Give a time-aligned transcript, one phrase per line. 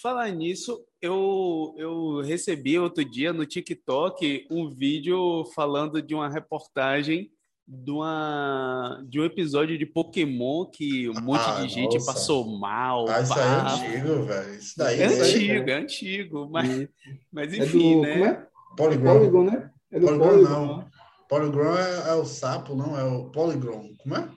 [0.00, 7.30] Falar nisso, eu, eu recebi outro dia no TikTok um vídeo falando de uma reportagem
[7.66, 12.12] de, uma, de um episódio de Pokémon que um monte Ah, de gente nossa.
[12.12, 13.08] passou mal.
[13.08, 14.54] Ah, isso aí é antigo, velho.
[14.56, 16.88] Isso daí É isso aí- antigo, é antigo, mas, E
[17.32, 18.00] mas é enfim, do.
[18.02, 18.12] né?
[18.12, 18.46] Como é?
[18.76, 19.04] Polygon.
[19.18, 19.70] Polygon, né?
[19.92, 20.50] É do Polygon Polygon.
[20.50, 20.76] não.
[20.78, 20.86] né?
[21.28, 22.98] Polygon é, é o sapo, não?
[22.98, 23.88] É o Polygon.
[24.02, 24.28] Como é?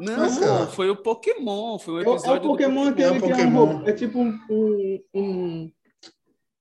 [0.00, 3.02] Não, Mas, cara, foi o Pokémon, foi É, o- é episódio o do Pokémon aquele
[3.04, 4.38] É o que é um É tipo um.
[4.50, 5.72] um, um-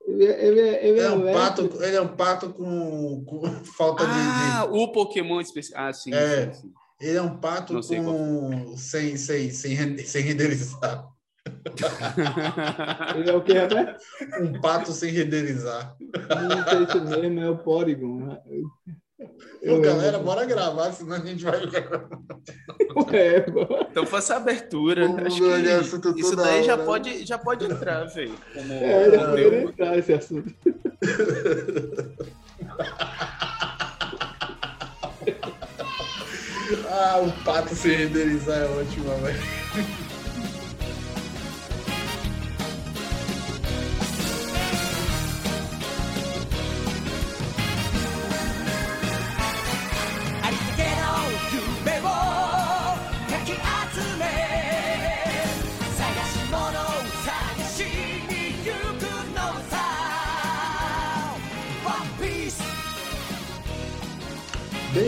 [0.08, 3.42] Ele, é- ele, é- ele é um pato, ele é um pato com, com
[3.78, 5.86] falta de- Ah, de, o Pokémon especial.
[5.88, 6.52] Ah, sim, É.
[6.52, 6.72] sim.
[7.00, 11.08] Ele é um pato Não com sem, sem, sem, sem renderizar.
[13.16, 13.98] Ele é o que, rapaz?
[14.42, 15.96] Um pato sem renderizar.
[16.02, 18.38] Não sei se mesmo, é o Polygon.
[19.68, 21.60] Ô, galera, bora gravar, senão a gente vai.
[23.14, 23.68] É, pô.
[23.92, 25.06] Então faça a abertura.
[25.26, 25.42] Acho
[26.14, 26.84] que isso daí já hora.
[26.86, 28.34] pode, já pode entrar, velho.
[28.54, 29.70] Como É, já poderia conteúdo.
[29.72, 30.56] entrar esse assunto.
[36.92, 39.40] Ah, um pato sem renderizar é ótimo, velho.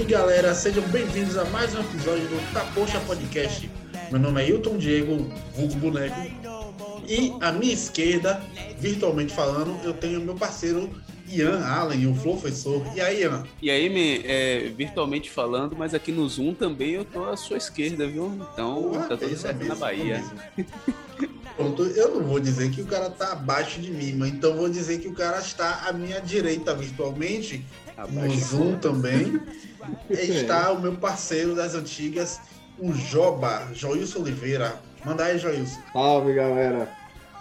[0.01, 3.69] Bem, galera, sejam bem-vindos a mais um episódio do Tapocha Podcast.
[4.09, 6.19] Meu nome é Hilton Diego, vulgo boneco.
[7.07, 8.41] E à minha esquerda,
[8.79, 10.89] virtualmente falando, eu tenho meu parceiro
[11.29, 12.83] Ian Allen, o professor.
[12.95, 13.43] E aí, Ian?
[13.61, 17.57] E aí, me, é, virtualmente falando, mas aqui no Zoom também eu tô à sua
[17.57, 18.33] esquerda, viu?
[18.53, 20.17] Então Porra, tá tudo certo na mesmo, Bahia.
[20.17, 20.67] mesmo.
[21.55, 24.67] Pronto, eu não vou dizer que o cara tá abaixo de mim, mas então vou
[24.67, 27.63] dizer que o cara está à minha direita virtualmente,
[27.95, 28.39] no Abaixo.
[28.39, 29.39] Zoom também.
[30.09, 32.39] Está o meu parceiro das antigas,
[32.77, 34.79] o Joba, Joilson Oliveira.
[35.05, 35.79] Manda aí, Joilson.
[35.93, 36.89] Salve, galera.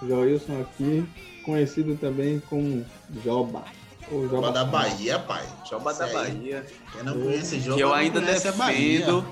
[0.06, 1.06] Joilson aqui,
[1.44, 2.84] conhecido também como
[3.22, 3.64] Joba.
[4.10, 5.44] Ou Joba Joba da Bahia, pai.
[5.68, 6.32] Joba da Isso aí.
[6.32, 6.66] Bahia.
[6.92, 9.24] Quem não conhece Joba Que eu não ainda defendo.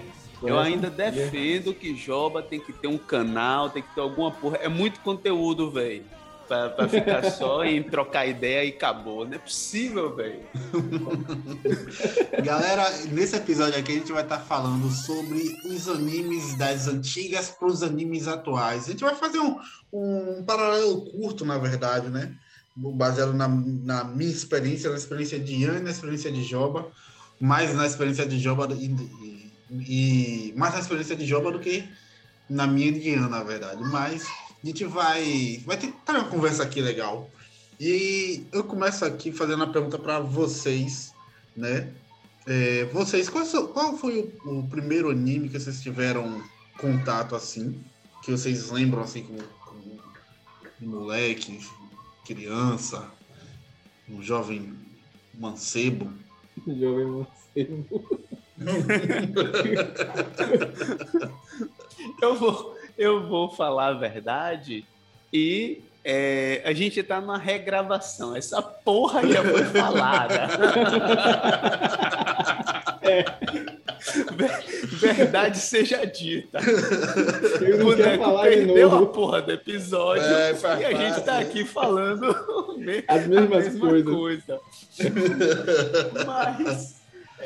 [0.42, 4.58] Eu ainda defendo que Joba tem que ter um canal, tem que ter alguma porra.
[4.58, 6.04] É muito conteúdo, velho.
[6.48, 9.26] Pra, pra ficar só em trocar ideia e acabou.
[9.26, 10.41] Não é possível, velho.
[12.42, 17.69] Galera, nesse episódio aqui a gente vai estar falando sobre os animes das antigas para
[17.69, 18.84] os animes atuais.
[18.88, 19.59] A gente vai fazer um,
[19.92, 22.32] um paralelo curto, na verdade, né?
[22.75, 26.88] Baseado na, na minha experiência, na experiência de Ian e na experiência de Joba,
[27.41, 29.38] mais na experiência de Joba e, e-
[29.70, 31.84] e mais na experiência de Joba do que
[32.48, 33.82] na minha de Ian, na verdade.
[33.82, 34.26] Mas
[34.62, 37.30] a gente vai, vai ter tá uma conversa aqui legal.
[37.78, 41.12] E eu começo aqui fazendo a pergunta para vocês,
[41.56, 41.92] né?
[42.46, 46.42] É, vocês, qual, qual foi o, o primeiro anime que vocês tiveram
[46.78, 47.80] contato assim?
[48.24, 50.00] Que vocês lembram assim como, como
[50.80, 51.60] moleque,
[52.26, 53.08] criança,
[54.08, 54.74] um jovem
[55.34, 56.12] mancebo?
[56.66, 57.86] Jovem Mancebo.
[62.20, 64.84] Eu vou, eu vou falar a verdade
[65.32, 68.34] e é, a gente tá numa regravação.
[68.36, 70.48] Essa porra já foi falada.
[74.36, 74.64] Ver-
[74.98, 76.59] Verdade seja dita.
[77.60, 81.38] Ele O boneco falar de perdeu a porra do episódio É, e a gente tá
[81.38, 82.26] aqui falando
[83.06, 84.15] as a mesmas mesma coisas.
[84.15, 84.60] coisa.
[86.26, 86.97] Mas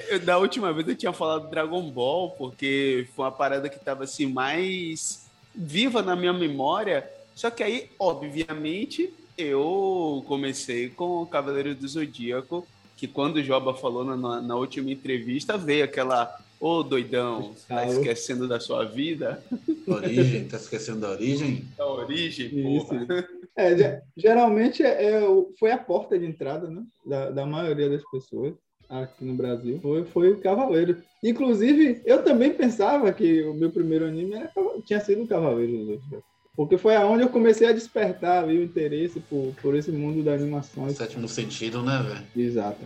[0.08, 4.04] eu- da última vez eu tinha falado Dragon Ball, porque foi uma parada que tava
[4.04, 5.21] assim mais
[5.54, 7.08] viva na minha memória.
[7.34, 13.74] Só que aí, obviamente, eu comecei com o Cavaleiro do Zodíaco, que quando o Joba
[13.74, 16.34] falou na- na, última entrevista, veio aquela.
[16.60, 19.42] Ô doidão, tá esquecendo da sua vida?
[19.84, 21.64] Origem, tá esquecendo da origem?
[21.76, 22.46] Da origem,
[22.76, 22.86] Isso.
[22.86, 23.28] porra.
[23.56, 25.20] É, ge- geralmente é, é
[25.58, 26.84] foi a porta de entrada, né?
[27.04, 28.54] Da, da maioria das pessoas
[28.92, 29.78] aqui no Brasil.
[29.80, 31.02] Foi, foi o Cavaleiro.
[31.22, 34.52] Inclusive, eu também pensava que o meu primeiro anime era
[34.84, 36.24] tinha sido o Cavaleiro do Zodíaco.
[36.54, 40.34] Porque foi aonde eu comecei a despertar viu, o interesse por, por esse mundo da
[40.34, 40.88] animação.
[40.90, 42.46] Sétimo sentido, né, velho?
[42.46, 42.80] Exato.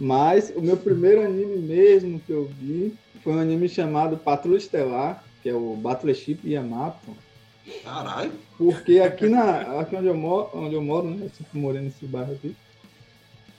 [0.00, 2.92] Mas o meu primeiro anime mesmo que eu vi
[3.22, 7.16] foi um anime chamado Patrulha Estelar, que é o Battleship Yamato.
[7.84, 8.32] Caralho.
[8.58, 11.26] Porque aqui, na, aqui onde, eu moro, onde eu moro, né?
[11.26, 12.54] Eu sempre morei nesse bairro aqui.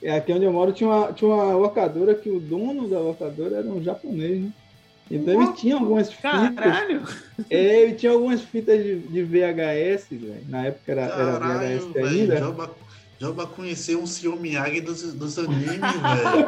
[0.02, 3.56] É aqui onde eu moro tinha uma, tinha uma locadora que o dono da locadora
[3.56, 4.50] era um japonês, né?
[5.10, 6.52] Então ele tinha algumas fitas.
[6.54, 7.02] Caralho!
[7.48, 10.44] É, ele tinha algumas fitas de, de VHS, velho.
[10.48, 12.06] Na época era, era Caralho, VHS velho.
[12.08, 12.36] ainda.
[12.38, 12.70] Joba,
[13.18, 14.36] Joba conheceu um Sr.
[14.38, 16.46] Miyagi dos, dos animes, velho.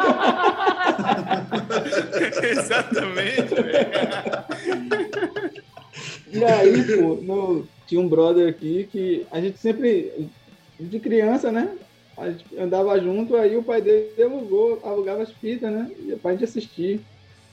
[2.51, 3.89] Exatamente, velho.
[6.33, 10.29] E aí, pô, no- tinha um brother aqui que a gente sempre,
[10.79, 11.71] de criança, né?
[12.19, 15.91] A gente andava junto, aí o pai dele alugou, alugava as fitas, né?
[16.21, 17.01] Pra gente assistir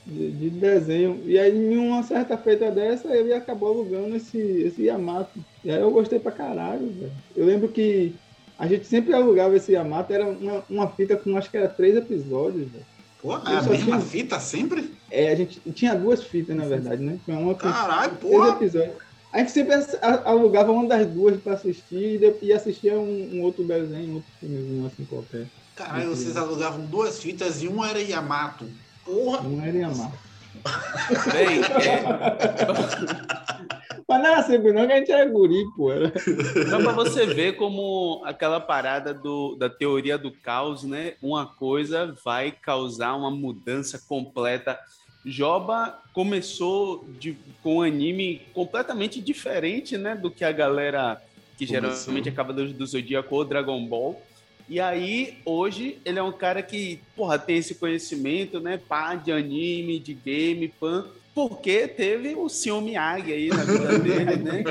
[0.06, 1.22] de, de desenho.
[1.26, 5.40] E aí, em uma certa feita dessa, ele acabou alugando esse, esse Yamato.
[5.64, 7.12] E aí eu gostei pra caralho, velho.
[7.36, 8.14] Eu lembro que
[8.58, 11.96] a gente sempre alugava esse Yamato, era uma, uma fita com acho que era três
[11.96, 12.86] episódios, velho.
[13.22, 14.92] Pô, é a mesma tinha- fita sempre?
[15.10, 17.18] É, a gente tinha duas fitas, na verdade, né?
[17.26, 18.50] Tinha uma com Caralho, porra.
[18.50, 18.94] episódios.
[19.36, 19.76] A gente sempre
[20.24, 24.88] alugava uma das duas pra assistir e, assistia um, um outro desenho, um outro filmezinho
[24.88, 25.48] assim qualquer.
[25.76, 28.66] Caralho, vocês alugavam duas fitas e uma era Yamato.
[29.04, 29.42] Porra.
[29.42, 30.14] Não era Yamaha.
[31.34, 31.66] Véi, é,
[34.08, 35.92] Mas não era sempre não, que a gente era guri, pô.
[35.92, 36.14] Era...
[36.70, 41.16] Só para você ver como aquela parada do, da teoria do caos, né?
[41.22, 44.80] Uma coisa vai causar uma mudança completa.
[45.26, 50.16] Joba começou de, com um anime completamente diferente, né?
[50.16, 51.22] Do que a galera
[51.58, 54.22] que geralmente é Cavaleiros do Zodíaco ou Dragon Ball.
[54.68, 58.80] E aí, hoje, ele é um cara que, porra, tem esse conhecimento, né?
[58.90, 61.06] Pá, de anime, de game, pan.
[61.34, 62.82] Porque teve o Sr.
[62.82, 64.64] Miyagi aí na vida dele, né?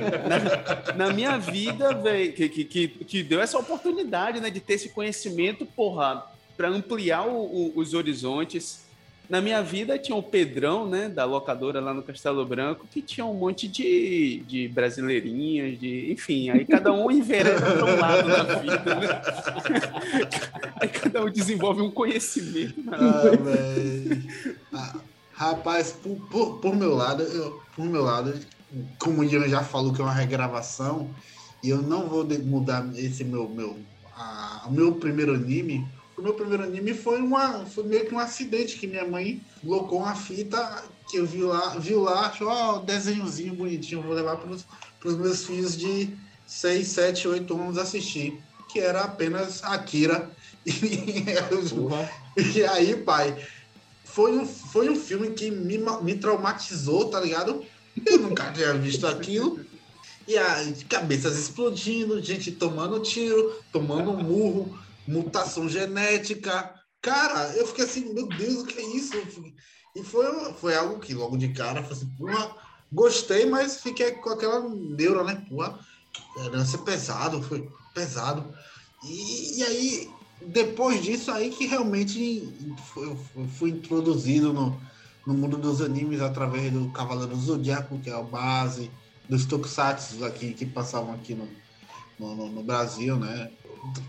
[0.97, 4.51] Na, na minha vida, velho, que, que, que, que deu essa oportunidade, né?
[4.51, 6.25] De ter esse conhecimento, porra,
[6.57, 8.84] para ampliar o- o- os horizontes.
[9.29, 11.09] Na minha vida tinha o Pedrão, né?
[11.09, 16.13] Da locadora lá no Castelo Branco, que tinha um monte de, de brasileirinhas, de.
[16.13, 19.23] Enfim, aí cada um envereda para um lado da vida, né?
[20.81, 22.75] Aí cada um desenvolve um conhecimento.
[22.93, 23.23] Ah.
[24.73, 24.97] Ah,
[25.33, 28.35] rapaz, por, por, por meu lado, eu, por meu lado,
[28.99, 31.09] como o Ian já falou que é uma regravação,
[31.63, 33.79] e eu não vou mudar esse meu, meu,
[34.17, 35.87] a- o meu primeiro anime.
[36.25, 40.17] Meu primeiro anime foi, uma, foi meio que um acidente que minha mãe colocou uma
[40.17, 45.17] fita que eu vi lá, viu lá, achou, ó, desenhozinho bonitinho, vou levar para os
[45.19, 46.17] meus filhos de
[46.47, 48.41] 6, 7, 8 anos assistir,
[48.71, 50.31] que era apenas Akira.
[52.55, 53.37] E aí, pai,
[54.03, 57.63] foi um, foi um filme que me, me traumatizou, tá ligado?
[58.07, 59.61] Eu nunca tinha visto aquilo.
[60.27, 66.75] E aí, cabeças explodindo, gente tomando tiro, tomando um murro, mutação genética.
[67.03, 69.17] Cara, eu fiquei assim, meu Deus, o que é isso?
[69.97, 72.55] E foi, foi algo que logo de cara, eu falei assim,
[72.93, 75.45] gostei, mas fiquei com aquela neura, né?
[75.49, 75.79] Porra,
[76.51, 78.53] deve ser pesado, foi pesado.
[79.05, 80.09] E, e aí,
[80.49, 82.43] depois disso aí que realmente
[82.97, 83.17] eu
[83.59, 84.81] fui introduzido no,
[85.27, 88.91] no mundo dos animes através do Cavaleiro Zodíaco, que é a base
[89.29, 91.49] dos tokusatsu aqui que passavam aqui no,
[92.19, 93.51] no- no Brasil, né?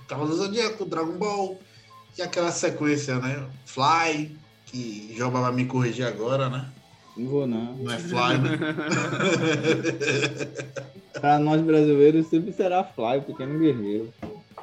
[0.07, 1.59] Cavaleiro do Zodíaco, Dragon Ball,
[2.17, 3.45] e aquela sequência, né?
[3.65, 6.69] Fly, que Joba vai me corrigir agora, né?
[7.17, 7.73] Não vou não.
[7.75, 8.57] Não é Fly, né?
[11.19, 14.13] Pra nós brasileiros sempre será Fly, o pequeno guerreiro.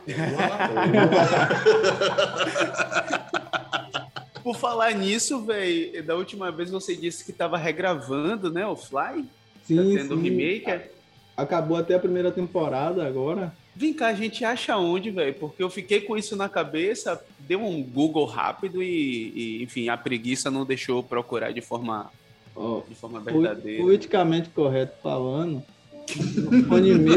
[4.43, 8.67] Por falar nisso, velho, da última vez você disse que tava regravando, né?
[8.67, 9.23] O Fly?
[9.23, 9.29] Tá
[9.65, 10.25] Sim, tendo um sim.
[10.25, 10.91] remake.
[11.37, 13.55] Acabou até a primeira temporada agora.
[13.75, 15.33] Vem cá, a gente acha onde, velho?
[15.35, 19.97] Porque eu fiquei com isso na cabeça, deu um Google rápido e, e, enfim, a
[19.97, 22.11] preguiça não deixou eu procurar de forma,
[22.55, 23.83] Ó, de forma verdadeira.
[23.83, 25.63] politicamente correto falando,
[26.71, 27.11] o anime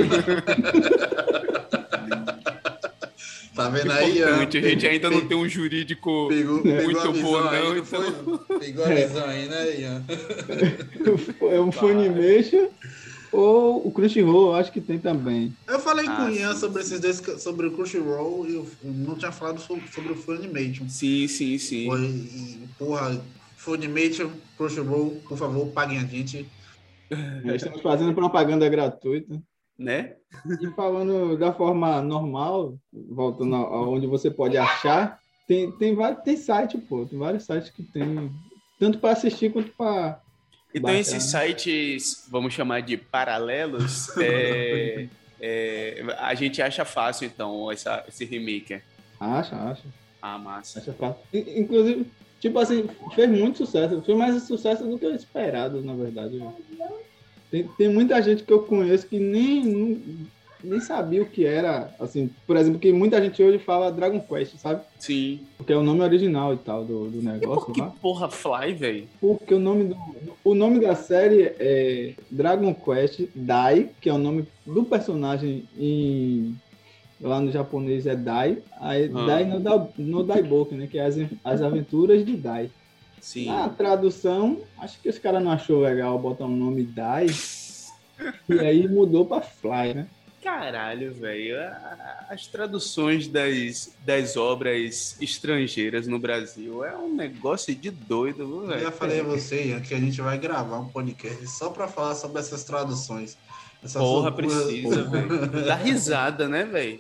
[3.56, 4.22] Tá vendo aí?
[4.22, 4.36] ó?
[4.36, 7.70] A gente ainda não tem um jurídico Pegou, pegou muito bom, aí, não.
[7.70, 8.40] não Então...
[8.48, 8.60] foi?
[8.60, 9.08] Pegou a É.
[9.08, 10.04] visão aí, né, Ian?
[11.56, 12.68] é um Funimation
[13.36, 15.54] ou o Crunchyroll, acho que tem também.
[15.68, 16.60] Eu falei Ah, com o Ian sim.
[16.60, 20.88] sobre esses dois, sobre o Crunchyroll e eu não tinha falado sobre, sobre o Funimation.
[20.88, 21.88] Sim, sim, sim.
[21.88, 23.26] Foi, e, porra,
[23.58, 26.48] Funimation, Crunchyroll, por favor, paguem a gente.
[27.44, 29.42] Nós estamos fazendo propaganda gratuita.
[29.78, 30.16] Né?
[30.62, 36.38] E falando da forma normal, voltando a- aonde você pode achar, tem, tem, vários, tem
[36.38, 37.06] site, pô.
[37.06, 38.32] Tem vários sites que tem.
[38.80, 40.22] Tanto para assistir quanto para.
[40.78, 41.00] Então, Bacana.
[41.00, 45.08] esses sites, vamos chamar de paralelos, é,
[45.40, 48.82] é, a gente acha fácil, então, essa, esse remake.
[49.20, 49.84] Acha, acha.
[50.22, 50.80] Ah, massa.
[50.80, 51.22] acha fácil.
[51.34, 52.06] In- Inclusive,
[52.42, 54.02] tipo assim, fez muito sucesso.
[54.02, 56.44] Fez mais sucesso do que eu esperado, na verdade.
[57.50, 60.28] Tem, tem muita gente que eu conheço que nem,
[60.66, 61.94] nem, sabia o que era.
[62.00, 64.82] Assim, por exemplo, que muita gente hoje fala Dragon Quest, sabe?
[65.00, 65.42] Sim.
[65.58, 67.94] Porque é o nome original e tal do, do E negócio por que lá.
[68.02, 69.08] porra Fly, velho?
[69.22, 69.98] Porque o nome do,
[70.44, 76.56] O nome da série é Dragon Quest Dai, que é o nome do personagem em
[77.22, 79.26] lá no japonês é Dai, aí Ah.
[79.26, 82.70] Dai no, da, no Daiboku, né, que é as, as aventuras de Dai.
[83.22, 83.46] Sim.
[83.46, 87.28] Na tradução, acho que os caras não achou legal botar o nome Dai,
[88.50, 90.08] e aí mudou pra Fly, né?
[90.46, 91.56] Caralho, velho.
[92.30, 98.68] As traduções das, das obras estrangeiras no Brasil é um negócio de doido, viu, Eu
[98.68, 98.82] velho.
[98.82, 102.14] já falei a você Ian, que a gente vai gravar um podcast só pra falar
[102.14, 103.36] sobre essas traduções.
[103.84, 104.54] Essas Porra, loucuras.
[104.64, 105.66] precisa, velho.
[105.66, 107.00] Dá risada, né, velho?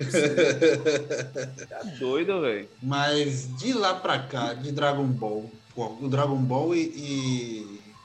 [1.69, 2.67] Tá doido, velho.
[2.81, 6.81] Mas de lá pra cá, de Dragon Ball, o Dragon Ball e,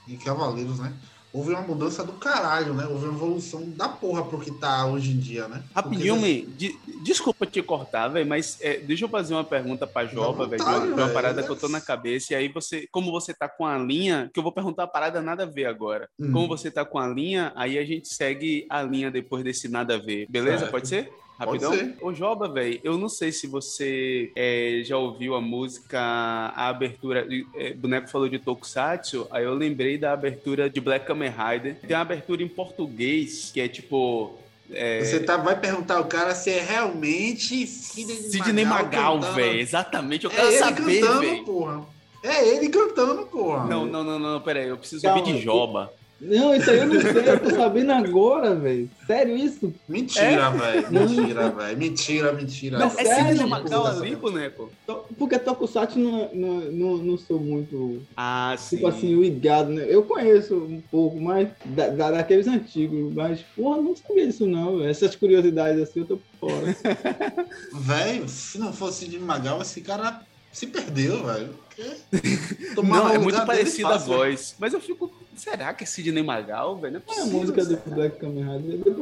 [0.07, 0.93] e, e Cavaleiros, né?
[1.33, 2.87] Houve uma mudança do caralho, né?
[2.87, 5.63] Houve uma evolução da porra pro que tá hoje em dia, né?
[5.75, 10.07] Rapidinho, Porque- de- desculpa te cortar, velho, mas é, deixa eu fazer uma pergunta pra
[10.07, 12.33] Joba, velho, de uma, parada que eu tô na cabeça.
[12.33, 15.23] E aí você, como você tá com a linha, que eu vou perguntar a parada
[15.23, 16.09] nada a ver agora.
[16.19, 16.33] Hum.
[16.33, 19.95] Como você tá com a linha, aí a gente segue a linha depois desse nada
[19.95, 20.27] a ver.
[20.29, 20.59] Beleza?
[20.61, 20.71] Certo.
[20.73, 21.13] Pode ser?
[21.41, 21.95] Rapidão?
[22.03, 27.27] Ô, Joba, velho, eu não sei se você é, já ouviu a música, a abertura.
[27.57, 31.77] é, boneco falou de Tokusatsu, aí eu lembrei da abertura de Black Kamen Rider.
[31.77, 34.35] Tem uma abertura em português que é tipo.
[34.71, 39.35] é, Você tá, vai perguntar ao cara se é realmente Sidney, Sidney Magal, cantando.
[39.35, 39.61] velho.
[39.61, 40.25] Exatamente.
[40.27, 41.45] Eu É quero ele saber, velho.
[41.45, 41.83] porra.
[42.23, 43.65] É ele cantando, porra.
[43.65, 44.69] Não, não, não, não, peraí.
[44.69, 45.91] Eu preciso Calma, ouvir de Joba.
[46.21, 48.91] Não, isso aí eu não sei, eu tô sabendo agora, velho.
[49.07, 49.75] Sério isso?
[49.89, 50.93] Mentira, velho.
[50.93, 51.79] Mentira, velho.
[51.79, 52.79] Mentira, mentira.
[52.79, 53.65] Mas É sério, mano?
[53.65, 54.71] Magal ali, boneco?
[55.19, 58.77] Porque Tokusatsu não, não, não, não sou muito, Ah, sim.
[58.77, 59.87] tipo assim, ligado, né?
[59.89, 64.77] Eu conheço um pouco, mas da, da- daqueles antigos, mas, porra, não sabia disso não,
[64.79, 64.91] velho.
[64.91, 66.67] Essas curiosidades assim eu tô fora.
[67.73, 70.23] Velho, se não fosse de Magal, esse cara
[70.53, 71.55] se perdeu, velho.
[72.83, 74.07] Não, é muito parecida a fácil.
[74.09, 74.55] voz.
[74.59, 75.11] Mas eu fico.
[75.37, 76.95] Será que é Sidney Magal, velho?
[76.95, 77.97] Não é Qual é a possível, música do cara.
[77.97, 78.95] Black Kamen Rider?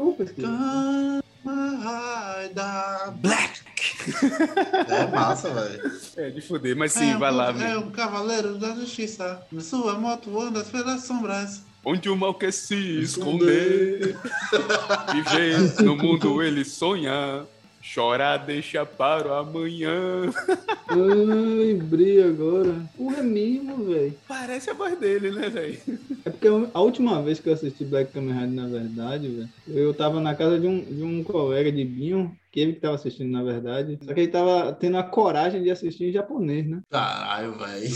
[1.44, 3.12] Rider.
[3.16, 3.60] Black!
[4.88, 5.92] É massa, velho.
[6.16, 7.80] É, de fuder, mas sim, é, vai um, lá, É velho.
[7.80, 9.42] um cavaleiro da justiça.
[9.60, 11.62] Sua moto anda pelas sombras.
[11.84, 14.16] Onde o mal quer se esconder.
[15.12, 17.46] Viver no mundo ele sonha.
[17.88, 20.30] Chorar deixa para o amanhã.
[20.90, 22.74] Ah, lembrei agora.
[22.96, 24.14] Porra, é mesmo, velho.
[24.26, 25.78] Parece a voz dele, né, velho?
[26.24, 29.92] É porque a última vez que eu assisti Black Kamen Rider, na verdade, velho, eu
[29.92, 33.30] tava na casa de um, de um colega de Binho, que ele que tava assistindo,
[33.30, 33.98] na verdade.
[34.02, 36.80] Só que ele tava tendo a coragem de assistir em japonês, né?
[36.90, 37.94] Caralho, velho.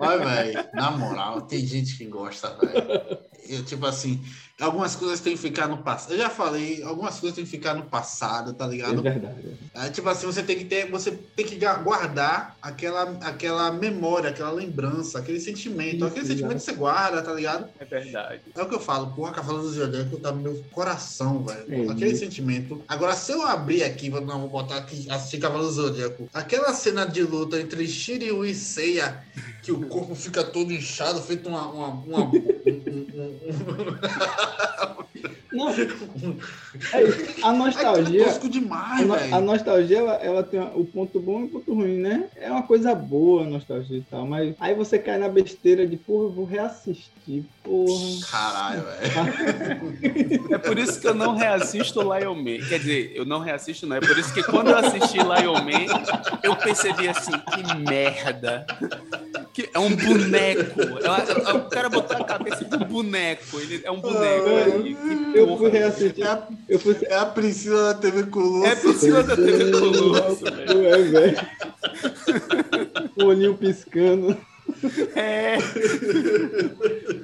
[0.00, 3.18] Olha, velho, na moral, tem gente que gosta, velho.
[3.50, 4.18] Eu, tipo assim,
[4.62, 6.12] algumas coisas têm que ficar no passado.
[6.12, 9.02] Eu já falei, algumas coisas têm que ficar no passado, tá É ligado?
[9.02, 9.58] verdade.
[9.74, 14.50] É, tipo assim, você tem que ter, você tem que guardar aquela, aquela memória, aquela
[14.50, 15.96] lembrança, aquele sentimento.
[15.96, 17.68] Isso, aquele sentimento que você guarda, tá ligado?
[17.78, 18.40] É verdade.
[18.54, 21.88] É o que eu falo, porra, Cavalo do Zodíaco tá no meu coração, velho.
[21.88, 22.82] É Aquele sentimento.
[22.88, 26.72] Agora, se eu abrir aqui, vou, não, vou botar aqui, assistir Cavalo do Zodíaco, aquela
[26.72, 29.22] cena de luta entre Shiryu e Seiya,
[29.62, 31.66] que o corpo fica todo inchado, feito uma.
[31.68, 33.38] uma, uma- um- um-
[35.52, 37.46] Não, é isso.
[37.46, 38.22] a nostalgia.
[38.22, 39.34] É tosco A, demais, velho.
[39.34, 42.24] a nostalgia, ela, ela tem o ponto bom e o ponto ruim, né?
[42.36, 45.96] É uma coisa boa a nostalgia e tal, mas aí você cai na besteira de,
[45.96, 48.26] porra, eu vou reassistir, porra.
[48.30, 50.52] Caralho, velho.
[50.52, 52.66] É por isso que eu não reassisto Lion Man.
[52.68, 53.96] Quer dizer, eu não reassisto, não.
[53.96, 55.86] É por isso que quando eu assisti Lion Man,
[56.42, 58.66] eu percebi assim, que merda.
[59.52, 60.80] Que é um boneco.
[60.80, 63.60] É- é- o cara botou a cabeça de um boneco.
[63.60, 64.46] Ele é um boneco.
[64.48, 64.96] Ah, aí.
[65.50, 66.24] Eu fui reassistir.
[66.24, 68.66] É a, Eu fui é a Priscila da TV Colosso.
[68.66, 70.86] É Priscila da TV Colosso, velho.
[70.86, 71.38] É, velho.
[73.16, 74.36] O olhinho piscando.
[75.14, 75.58] É.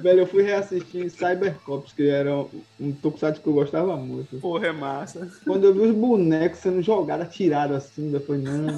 [0.01, 2.33] Velho, eu fui reassistir Cybercops, que era
[2.79, 4.37] um tokusatsu que eu gostava muito.
[4.39, 5.29] Porra, é massa.
[5.45, 8.77] Quando eu vi os bonecos sendo jogados, atirados assim, eu falei, não.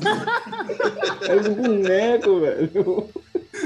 [1.27, 3.09] É os bonecos, velho.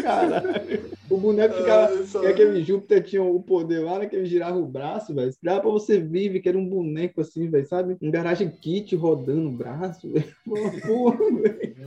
[0.01, 0.96] Caralho.
[1.10, 1.94] O boneco ficava.
[1.94, 4.08] Ah, só- Que aquele Júpiter tinha o poder lá, né?
[4.08, 5.34] Que ele girava o braço, velho.
[5.42, 7.96] Dava pra você ver que era um boneco assim, velho, sabe?
[8.01, 10.34] Um garagem kit rodando o braço, velho.
[10.86, 11.18] Porra,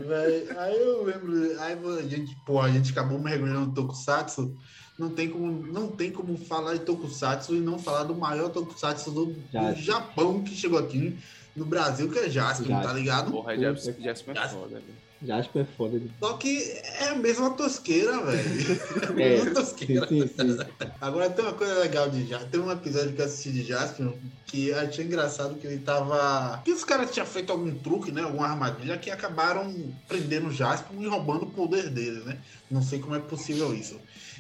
[0.07, 0.47] velho.
[0.59, 4.55] Aí eu lembro, aí a gente, pô, a gente acabou mergulhando no Tokusatsu.
[4.99, 9.11] Não tem, como, não tem como falar de Tokusatsu e não falar do maior Tokusatsu
[9.13, 9.75] do, do.
[9.75, 11.17] Japão que chegou aqui
[11.55, 13.31] no Brasil, que é Jasper, tá ligado?
[13.31, 13.95] Porra, Jasper
[14.37, 15.08] é foda, velho.
[15.23, 15.99] Jasper é foda.
[15.99, 16.63] de- Só que
[17.01, 18.39] é a mesma tosqueira, velho.
[19.09, 20.07] É, a mesma Sim, tosqueira.
[20.09, 20.59] sim, sim.
[21.01, 22.51] Agora tem uma coisa legal de Jasper.
[22.51, 24.13] Tem um episódio que eu assisti de Jasper
[24.47, 26.63] que eu achei engraçado que ele tava.
[26.65, 28.23] Que os caras tinham feito algum truque, né?
[28.23, 29.75] Alguma armadilha que acabaram
[30.07, 32.39] prendendo o Jasper e roubando o poder dele, né?
[32.71, 33.99] Não sei como é possível isso.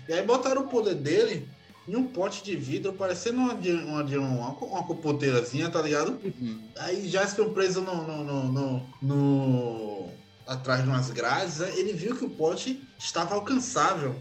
[0.08, 1.48] E aí botaram o poder dele
[1.88, 6.18] em um pote de vidro, parecendo uma, uma, uma, uma copoteirazinha, tá ligado?
[6.22, 6.60] Uhum.
[6.76, 10.10] Aí Jasper preso no, no, no, no- no-
[10.48, 11.70] atrás de umas grades, né?
[11.76, 14.16] ele viu que o pote estava alcançável.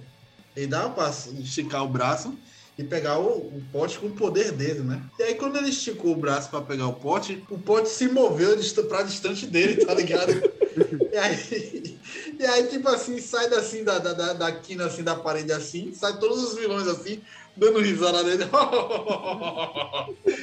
[0.55, 2.38] Ele dava para esticar o braço
[2.77, 5.01] e pegar o, o pote com o poder dele, né?
[5.17, 8.55] E aí quando ele esticou o braço para pegar o pote, o pote se moveu
[8.88, 10.31] pra distante dele, tá ligado?
[11.12, 12.00] e, aí,
[12.39, 15.93] e aí, tipo assim, sai assim da, da, da, da quina assim, da parede assim,
[15.93, 17.22] sai todos os vilões assim,
[17.55, 18.46] dando risada nele.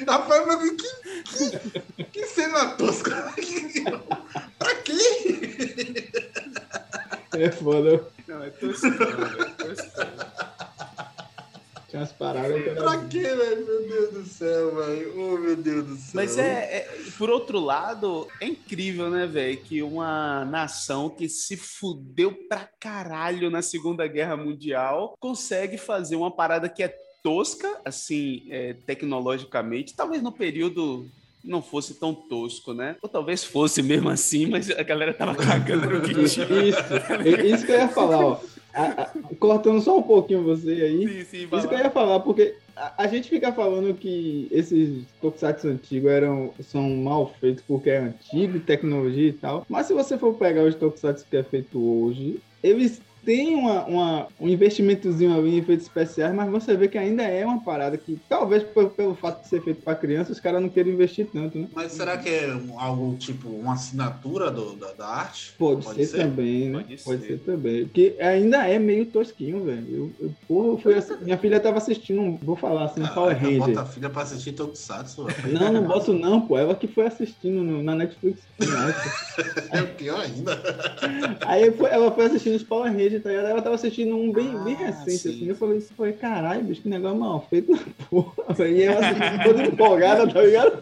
[0.07, 0.89] Rapaz, mas que,
[1.25, 3.33] que, que cena tosca.
[4.59, 5.44] pra quê?
[7.33, 8.07] É foda.
[8.29, 9.57] Não, é toscão, velho.
[9.57, 10.09] toscão.
[11.89, 13.67] Tinha umas paradas que Pra quê, velho?
[13.67, 15.13] Meu Deus do céu, velho.
[15.17, 16.11] Oh, meu Deus do céu.
[16.15, 21.57] Mas é, é- por outro lado, é incrível, né, velho, que uma nação que se
[21.57, 26.89] fudeu pra caralho na Segunda Guerra Mundial consegue fazer uma parada que é
[27.23, 31.09] tosca, assim, é, tecnologicamente, talvez no período
[31.45, 32.97] não fosse tão tosco, né?
[33.03, 36.63] Ou talvez fosse mesmo assim, mas a galera tava cagando no que Isso, tinha.
[36.63, 36.79] isso,
[37.55, 38.41] isso que eu ia falar, ó.
[38.73, 41.07] A- a- cortando só um pouquinho você aí.
[41.07, 45.05] Sim, sim, Isso que eu ia falar, porque a, a gente fica falando que esses
[45.21, 49.65] tokusatsu antigos eram, são mal feitos porque é antigo, tecnologia e tal.
[49.69, 54.27] Mas se você for pegar os tokusatsu que é feito hoje, eles têm uma, uma-
[54.41, 58.19] um investimentozinho ali em efeitos especiais, mas você vê que ainda é uma parada que,
[58.29, 61.59] talvez pelo, pelo fato de ser feito para criança, os caras não queiram investir tanto,
[61.59, 61.67] né?
[61.75, 65.53] Mas será que é algo tipo uma assinatura do, da, da arte?
[65.59, 66.79] Pode, ser, também, né?
[66.81, 67.27] Pode Pode, ser.
[67.29, 67.39] ser.
[67.41, 67.85] também.
[67.85, 69.87] Porque ainda é meio tosquinho, velho.
[69.89, 73.35] Eu, eu, porra, eu fui assi- minha filha tava assistindo, vou falar assim, um Power
[73.37, 73.79] Caraca, bota Ranger.
[73.83, 75.27] a filha pra assistir Tokusatsu.
[75.51, 76.57] Não, não boto não, pô.
[76.59, 78.41] Ela que foi assistindo no- na Netflix.
[79.73, 80.61] É pior ainda.
[81.47, 83.47] Aí ela foi assistindo os Power Rangers, tá ligado?
[83.49, 85.49] Ela tava assistindo um bem, bem Ah, recente, sim, assim.
[85.49, 87.79] Eu falei, isso foi caralho, bicho, que negócio mal feito na
[88.09, 88.33] porra.
[88.69, 90.81] E ela assistindo toda empolgada, tá ligado?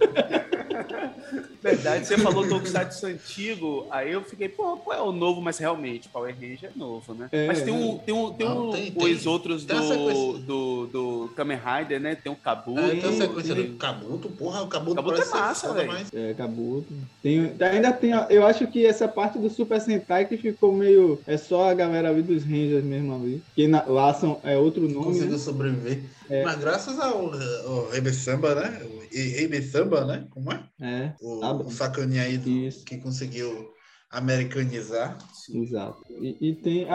[1.63, 5.41] Verdade, você falou Tokusatsu antigo, aí eu fiquei, pô, qual é o novo?
[5.41, 7.29] Mas realmente, Power Ranger é novo, né?
[7.33, 9.33] É, Mas tem um, tem um, tem Não, um tem- os tem.
[9.33, 12.15] outros Tem a do, do, do Kamen Rider, né?
[12.17, 12.81] Tem o Kabuto.
[12.81, 15.93] É, tem a sequência do Kabuto, porra, o Kabuto, Kabuto parece é massa, velho.
[15.93, 16.85] mas- É, acabou.
[17.23, 21.21] Tem, ainda tem, eu acho que essa parte do Super Sentai que ficou meio.
[21.27, 23.43] É só a galera ali dos Rangers mesmo ali.
[23.55, 25.07] Que na- lá são, é outro nome.
[25.07, 25.39] conseguiu Né?
[25.39, 26.03] sobreviver.
[26.31, 26.45] É.
[26.45, 27.33] Mas graças ao,
[27.67, 28.81] ao Rebe Samba, né?
[28.85, 30.27] O Rebe Samba, né?
[30.31, 30.63] Como é?
[30.81, 31.65] É, O, Samba.
[31.65, 33.71] o sacaninha aí do- que conseguiu
[34.11, 35.17] americanizar.
[35.55, 36.03] exato.
[36.21, 36.87] E, e tem.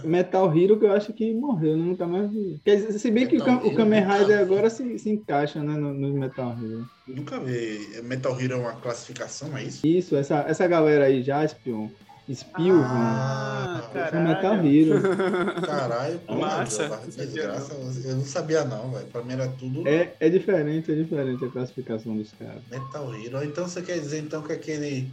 [0.00, 1.84] Que Metal Hero que eu acho que morreu, né?
[1.84, 2.60] Nunca mais vi.
[2.64, 5.10] Quer dizer, se bem que o, Metal Kam- o Hero Kamen Rider agora se, se
[5.10, 5.74] encaixa, né?
[5.76, 6.86] No, no Metal Hero.
[7.06, 8.00] Nunca vi.
[8.04, 9.86] Metal Hero é uma classificação, é isso?
[9.86, 11.88] Isso, essa, essa galera aí, Jaspion,
[12.34, 12.84] Spilvan.
[12.86, 14.54] Ah, Ah, é Metal.
[14.66, 15.62] Hero.
[15.66, 17.00] Caralho, porra, Massa.
[17.16, 17.74] Desgraça.
[18.04, 19.06] Eu não sabia não, velho.
[19.06, 22.62] Pra mim era tudo É, é diferente, é diferente a classificação dos caras.
[22.70, 23.44] Metal Hero.
[23.44, 25.10] Então você quer dizer então que aquele.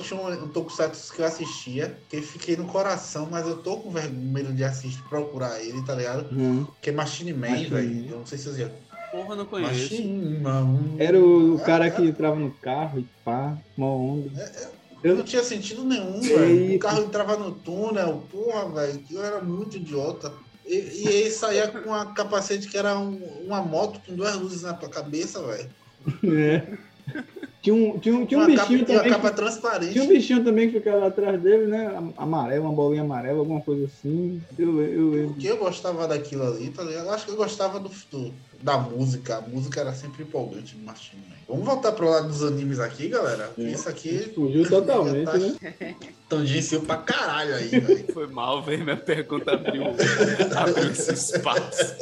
[0.00, 3.90] Tinha um, Tokusatsu que eu assistia, que eu fiquei no coração, mas eu tô com
[3.90, 6.34] vergonha de assistir, procurar ele, tá ligado?
[6.34, 6.66] Uhum.
[6.80, 8.06] Que é Machine Man, velho.
[8.10, 8.70] Eu não sei se vocês já.
[9.12, 9.72] Porra, não conheço.
[9.92, 10.78] Machine Man.
[10.98, 14.50] Era o cara Ah, que entrava no carro e pá, mó onda.
[15.04, 16.74] Não tinha sentido nenhum, velho.
[16.76, 19.02] O carro entrava no túnel, porra, velho.
[19.10, 20.32] Eu era muito idiota.
[20.66, 24.62] E, e ele saía com uma capacete que era um- uma moto com duas luzes
[24.62, 25.68] na tua cabeça, velho.
[26.24, 26.62] É.
[27.60, 29.12] Tinha um, tinha um, tinha um Uma capa, bichinho uma também.
[29.12, 29.92] capa Que, transparente.
[29.92, 32.12] tinha um bichinho também que ficava lá atrás dele, né?
[32.16, 34.40] Amarelo, uma bolinha amarela, alguma coisa assim.
[34.58, 35.28] Eu, eu lembro.
[35.34, 37.06] Porque eu gostava daquilo ali, tá ligado?
[37.06, 38.34] Eu acho que eu gostava do, do-
[38.64, 39.36] da música.
[39.36, 41.36] A música era sempre empolgante no Machine Man.
[41.46, 43.52] Vamos voltar pro lado dos animes aqui, galera.
[43.58, 43.62] É.
[43.62, 45.94] Isso aqui Fugiu totalmente, tá né?
[46.26, 48.06] tangenciou pra caralho aí, velho.
[48.12, 48.82] Foi mal, velho.
[48.82, 49.84] Minha pergunta abriu,
[50.56, 51.94] abriu esse espaço.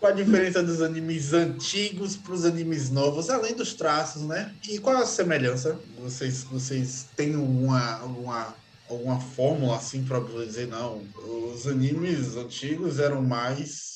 [0.00, 4.52] Qual a diferença dos animes antigos pros animes novos, além dos traços, né?
[4.68, 5.78] E qual a semelhança?
[6.00, 8.56] Vocês, vocês têm uma, alguma,
[8.88, 11.02] alguma fórmula assim pra dizer, não,
[11.54, 13.89] os animes antigos eram mais,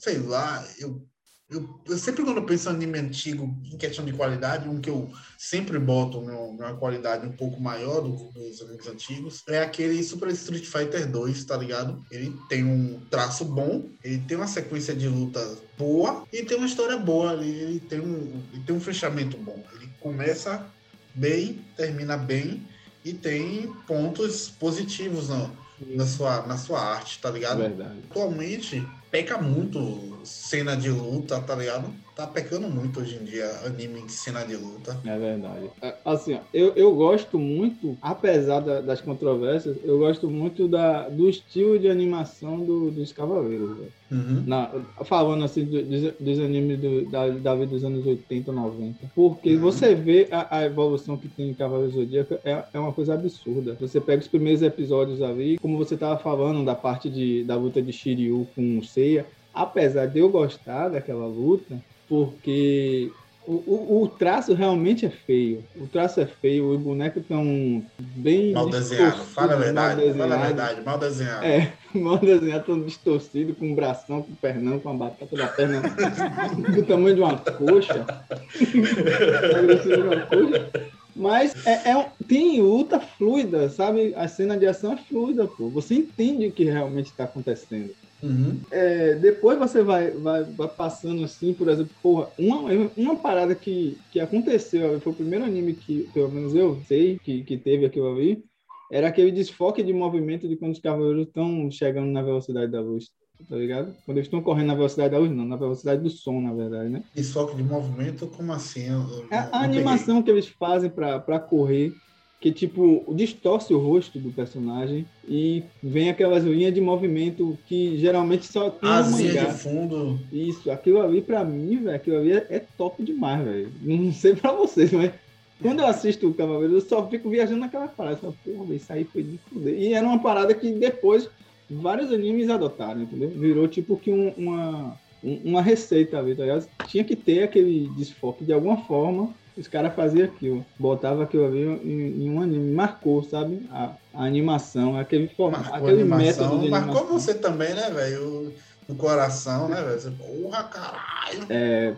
[0.00, 1.06] sei lá, eu,
[1.50, 4.88] eu, eu sempre quando eu penso em anime antigo em questão de qualidade, um que
[4.88, 10.02] eu sempre boto meu- uma qualidade um pouco maior do, dos animes antigos, é aquele
[10.02, 12.02] Super Street Fighter 2, tá ligado?
[12.10, 15.40] Ele tem um traço bom, ele tem uma sequência de luta
[15.76, 19.62] boa e tem uma história boa ali, ele tem um, ele tem um fechamento bom.
[19.74, 20.66] Ele começa
[21.14, 22.66] bem, termina bem
[23.04, 27.58] e tem pontos positivos na, na, sua, na sua arte, tá ligado?
[27.58, 28.00] Verdade.
[28.08, 31.90] Atualmente, peca muito cena de luta, tá ligado?
[32.14, 34.98] Tá pecando muito hoje em dia anime de cena de luta.
[35.04, 35.70] É verdade.
[35.80, 41.08] É, assim, ó, eu, eu gosto muito, apesar da, das controvérsias, eu gosto muito da,
[41.08, 43.88] do estilo de animação do, dos Cavaleiros.
[44.10, 44.42] Uhum.
[44.44, 44.70] Na,
[45.04, 48.98] falando assim dos, dos animes do, da, da vida dos anos 80, 90.
[49.14, 49.60] Porque uhum.
[49.60, 53.76] você vê a, a, evolução que tem em Cavaleiros Zodíaco é, é uma coisa absurda.
[53.80, 57.80] Você pega os primeiros episódios ali, como você tava falando da parte de, da luta
[57.80, 63.12] de Shiryu com o Seiya, apesar de eu gostar daquela luta, porque
[63.46, 65.64] o, o, o, traço realmente é feio.
[65.76, 68.52] O traço é feio, os bonecos estão bem.
[68.52, 71.44] Mal desenhado, fala a verdade, fala a verdade, mal desenhado.
[71.44, 75.48] É, mal desenhado, tão distorcido, com um bração, com um pernão, com a batata da
[75.48, 75.80] perna
[76.74, 78.06] do tamanho de uma coxa.
[81.16, 84.14] Mas é, é, tem luta fluida, sabe?
[84.16, 85.68] A cena de ação é fluida, pô.
[85.70, 87.90] Você entende o que realmente está acontecendo.
[88.22, 88.60] Uhum.
[88.70, 93.96] É, depois você vai, vai, vai, passando assim, por exemplo, porra, uma, uma parada que,
[94.12, 98.12] que aconteceu, foi o primeiro anime que, pelo menos eu sei, que, que teve aquilo
[98.12, 98.44] ali,
[98.92, 103.06] era aquele desfoque de movimento de quando os cavaleiros estão chegando na velocidade da luz,
[103.48, 103.94] tá ligado?
[104.04, 106.90] Quando eles estão correndo na velocidade da luz, não, na velocidade do som, na verdade,
[106.90, 107.02] né?
[107.14, 108.88] Desfoque de movimento, como assim?
[108.88, 111.92] Eu, eu, a, a animação que eles fazem para correr
[112.40, 118.46] que tipo distorce o rosto do personagem e vem aquelas linhas de movimento que geralmente
[118.46, 120.18] só tem As linhas de fundo.
[120.32, 123.70] Isso, aquilo ali para mim, velho, aquilo ali é, é top demais, velho.
[123.82, 125.12] Não sei para vocês, mas
[125.60, 128.16] quando eu assisto o Cavaleiro, eu só fico viajando naquela parada.
[128.16, 129.74] Só, Porra, isso aí foi de fuder.
[129.74, 131.28] E era uma parada que depois
[131.68, 133.28] vários animes adotaram, entendeu?
[133.28, 136.66] Virou tipo que um, uma, uma receita ali, tá ligado?
[136.88, 141.62] Tinha que ter aquele desfoque de alguma forma os caras faziam aquilo, botava aquilo ali
[141.62, 143.66] em, em, um anime, marcou, sabe?
[143.70, 147.18] A, a animação, aquele, formato, aquele método de Marcou animação.
[147.18, 148.52] você também, né, velho?
[148.88, 150.16] No coração, né, velho?
[150.16, 151.46] Porra, caralho!
[151.48, 151.94] É,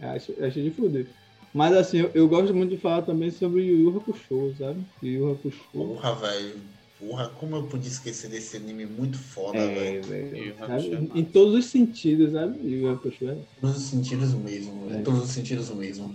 [0.00, 1.06] é acho, acho de fuder.
[1.52, 4.84] Mas assim, eu, eu, gosto muito de falar também sobre Yu Yu Hakusho, sabe?
[5.00, 5.60] Yu Hakusho.
[5.72, 6.56] Porra, velho.
[6.98, 10.54] Porra, como eu podia esquecer desse anime muito foda, é, velho.
[11.14, 12.58] Em todos os sentidos, sabe?
[12.66, 13.28] Yu Hakusho.
[13.28, 13.32] É.
[13.34, 14.96] Em todos os sentidos mesmo, é.
[14.96, 16.12] em todos os sentidos mesmo.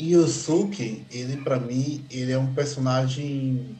[0.00, 3.76] Yosuke, ele para mim, ele é um personagem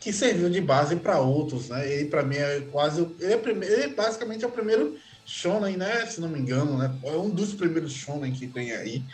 [0.00, 1.90] que serviu de base para outros, né?
[1.92, 6.06] Ele para mim é quase, ele é, primeiro, ele basicamente é o primeiro shonen, né?
[6.06, 6.92] Se não me engano, né?
[7.04, 9.04] É um dos primeiros shonen que tem aí.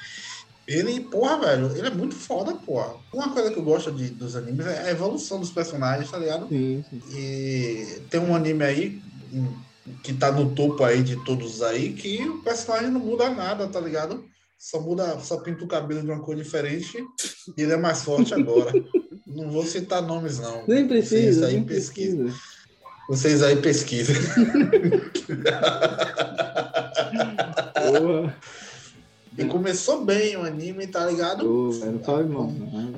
[0.66, 2.96] Ele, porra, velho, ele é muito foda, porra.
[3.12, 6.48] Uma coisa que eu gosto de, dos animes é a evolução dos personagens, tá ligado?
[6.48, 7.02] Sim, sim.
[7.12, 9.02] E tem um anime aí
[10.02, 13.80] que tá no topo aí de todos aí que o personagem não muda nada, tá
[13.80, 14.24] ligado?
[14.58, 17.04] Só muda, só pinta o cabelo de uma cor diferente
[17.56, 18.72] e ele é mais forte agora.
[19.26, 20.64] não vou citar nomes, não.
[20.66, 21.40] Nem precisa.
[21.40, 22.34] Vocês aí pesquisam.
[23.08, 24.16] Vocês aí pesquisem.
[29.38, 31.44] E começou bem o anime, tá ligado?
[31.46, 32.50] Oh, não fala mal.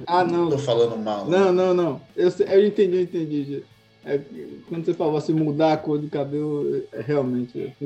[0.07, 0.49] Ah, não.
[0.49, 1.29] Tô falando mal.
[1.29, 2.01] Não, não, não.
[2.15, 3.65] Eu, eu entendi, eu entendi.
[4.09, 4.21] É,
[4.67, 7.75] quando você falou assim, mudar a cor do cabelo, é, realmente.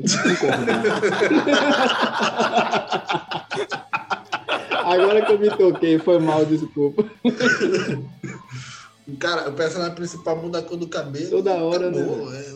[4.85, 7.03] Agora que eu me toquei, foi mal, desculpa.
[9.19, 11.29] Cara, o personagem principal muda a cor do cabelo.
[11.29, 11.99] Toda hora, né?
[12.37, 12.55] É,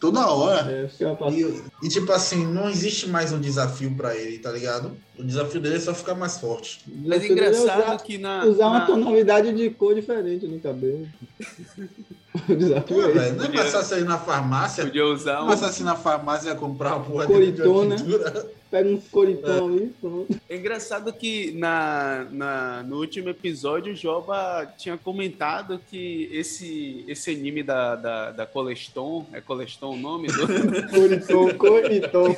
[0.00, 0.72] toda hora.
[0.72, 0.88] É,
[1.32, 4.96] e, e, tipo assim, não existe mais um desafio pra ele, tá ligado?
[5.18, 6.80] O desafio dele é só ficar mais forte.
[7.04, 8.46] Mas é engraçado usar, que na.
[8.46, 8.70] Usar na...
[8.70, 11.06] uma tonalidade de cor diferente no cabelo.
[12.56, 14.84] desafio Pô, é Não é mais fácil ir na farmácia.
[14.84, 15.52] Podia usar um.
[15.52, 17.96] É fácil ir na farmácia comprar uma porra Coritona.
[17.96, 18.50] de pintura.
[18.70, 19.72] Pega um coritão é.
[19.72, 20.40] ali, pronto.
[20.48, 27.32] É engraçado que na, na, no último episódio o Joba tinha comentado que esse, esse
[27.32, 30.46] anime da, da, da Coleston, é Coleston o nome do.
[30.88, 32.36] Coriton, Coriton.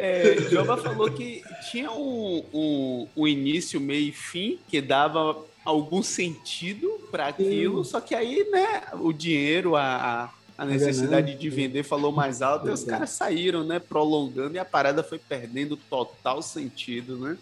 [0.00, 5.36] É, é, Joba falou que tinha um, um, um início, meio e fim que dava
[5.70, 7.90] algum sentido para aquilo, Sim.
[7.90, 10.30] só que aí, né, o dinheiro, a,
[10.60, 13.78] a necessidade de vender falou mais alto e os caras saíram, né?
[13.78, 17.38] Prolongando e a parada foi perdendo total sentido, né?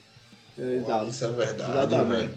[0.57, 1.11] É, exato.
[1.11, 2.35] Isso é verdade, Exatamente.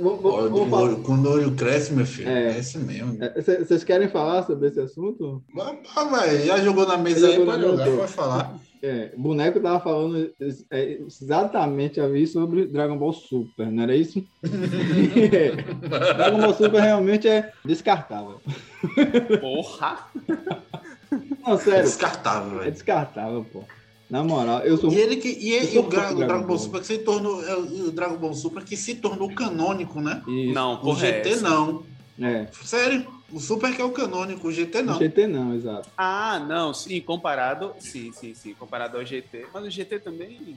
[0.00, 3.18] Vamos, quando o olho cresce, meu filho, é, esse mesmo.
[3.36, 5.44] Vocês é, querem falar sobre esse assunto?
[5.94, 8.58] Ah, vai, já jogou na mesa aí, pode jogar, pode falar.
[8.84, 10.30] É, boneco tava falando
[10.70, 14.22] é, exatamente ali sobre Dragon Ball Super, não era isso?
[16.16, 18.42] Dragon Ball Super realmente é descartável.
[19.40, 20.06] Porra!
[21.46, 21.80] Não, sério.
[21.80, 22.68] É descartável, velho.
[22.68, 23.64] É descartável, pô.
[24.10, 24.92] Na moral, eu sou.
[24.92, 27.56] E ele que e, e o, Dragon, Dragon Ball, Ball Super que se tornou é,
[27.56, 30.22] o Dragon Ball Super que se tornou canônico, né?
[30.28, 30.52] Isso.
[30.52, 31.84] Não, o GT não.
[32.20, 32.46] É.
[32.62, 33.06] Sério?
[33.32, 34.96] O Super que é o canônico, o GT não.
[34.96, 35.88] O GT não, exato.
[35.96, 37.72] Ah, não, sim, comparado.
[37.80, 39.46] Sim, sim, sim, comparado ao GT.
[39.52, 40.56] Mas o GT também.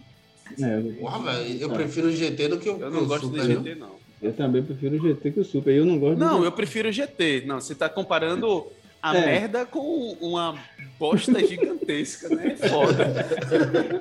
[0.62, 3.42] É, Porra, velho, eu prefiro o GT do que o, Eu não gosto Super.
[3.42, 3.48] do?
[3.64, 3.96] GT, não.
[4.22, 5.74] eu também prefiro o GT que o Super.
[5.76, 7.44] Eu não gosto Não, do eu prefiro o GT.
[7.46, 8.68] Não, você tá comparando
[9.02, 9.26] a É.
[9.26, 10.58] merda com uma
[11.00, 12.56] bosta gigantesca, né?
[12.60, 13.04] É Foda.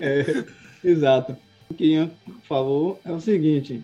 [0.01, 0.45] É,
[0.85, 1.37] exato.
[1.71, 2.11] O que Ian
[2.49, 3.83] falou é o seguinte: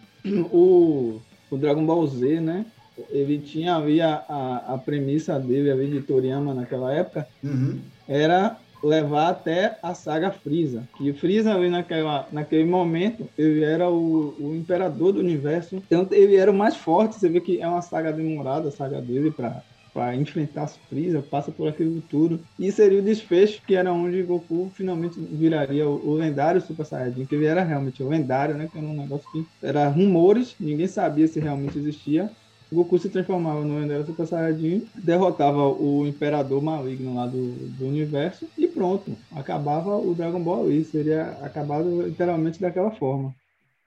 [0.53, 2.67] o, o Dragon Ball Z, né?
[3.11, 7.81] Ele tinha ali a, a, a premissa dele, ali de Toriyama naquela época, Uhum.
[8.07, 10.89] era levar até a saga Freeza.
[10.97, 15.77] Que o Freeza ali naquela, naquele momento, ele era o, o imperador do universo.
[15.77, 17.15] Então ele era o mais forte.
[17.17, 21.23] Você vê que é uma saga demorada, a saga dele para para enfrentar as Freeza,
[21.23, 22.43] passa por aquilo tudo.
[22.59, 27.27] E seria o desfecho que era onde Goku finalmente viraria o, o lendário Super Saiyajin,
[27.27, 28.69] que ele era realmente o lendário, né?
[28.73, 32.35] Que era um negócio que era rumores, ninguém sabia se realmente existia.
[32.73, 38.47] Goku se transformava no lendário Super Saiyajin, derrotava o imperador maligno lá do, do universo
[38.57, 43.35] e pronto, acabava o Dragon Ball ali, seria acabado literalmente daquela forma.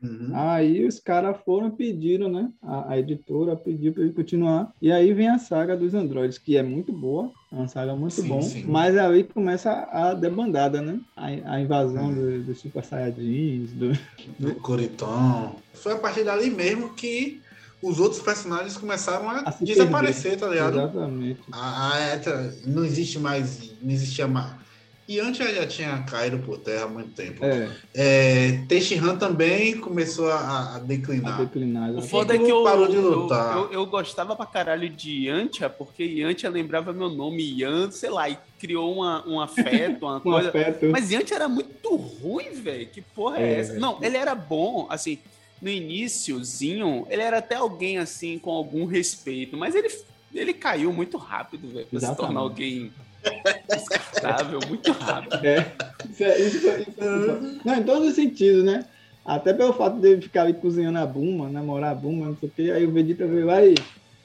[0.04, 0.30] Uhum.
[0.34, 2.52] Aí os caras foram e pediram, né?
[2.62, 4.72] A, a editora pediu para ele continuar.
[4.80, 8.14] E aí vem a saga dos androides, que é muito boa, é uma saga muito
[8.22, 8.42] Sim, bom.
[8.42, 8.66] sim.
[8.68, 11.00] Mas aí começa a debandada, né?
[11.16, 13.94] A, a invasão do- dos Super Saiyajins, do,
[14.38, 15.56] Do Coritão.
[15.74, 17.42] Foi a partir dali mesmo que
[17.88, 20.80] os outros personagens começaram a, A desaparecer, tá ligado?
[20.80, 21.40] Exatamente.
[21.52, 23.72] A, a, Eta não existe mais.
[23.82, 24.66] Não existia mais.
[25.08, 27.46] E antes ela já tinha caído por terra há muito tempo.
[27.46, 31.38] É, É, Tenshinhan também começou a, a a declinar.
[31.38, 31.92] declinar.
[31.92, 33.56] O foda é que eu, Parou de eu, lutar.
[33.56, 38.28] eu, eu gostava pra caralho de Yantia, porque Yantia lembrava meu nome, Yan, sei lá,
[38.28, 40.50] e criou uma, um afeto, uma Um coisa.
[40.50, 40.88] afeto.
[40.92, 42.88] Mas Yantia era muito ruim, velho.
[42.88, 43.74] Que porra é, É, essa?
[43.76, 45.20] Não, ele era bom, assim,
[45.62, 49.88] no iniciozinho, ele era até alguém, assim, com algum respeito, mas ele,
[50.34, 52.18] ele caiu muito rápido, velho, pra se Exatamente.
[52.26, 52.92] tornar alguém
[53.70, 55.46] descartável, muito rápido.
[55.46, 55.72] É,
[56.10, 58.86] isso é, isso é- isso é- Não, em todos os sentidos, né?
[59.26, 62.52] Até pelo fato dele ficar ali cozinhando a Buma, namorar a Buma, não sei o
[62.56, 62.72] quê.
[62.72, 63.74] Aí o Vegeta veio lá e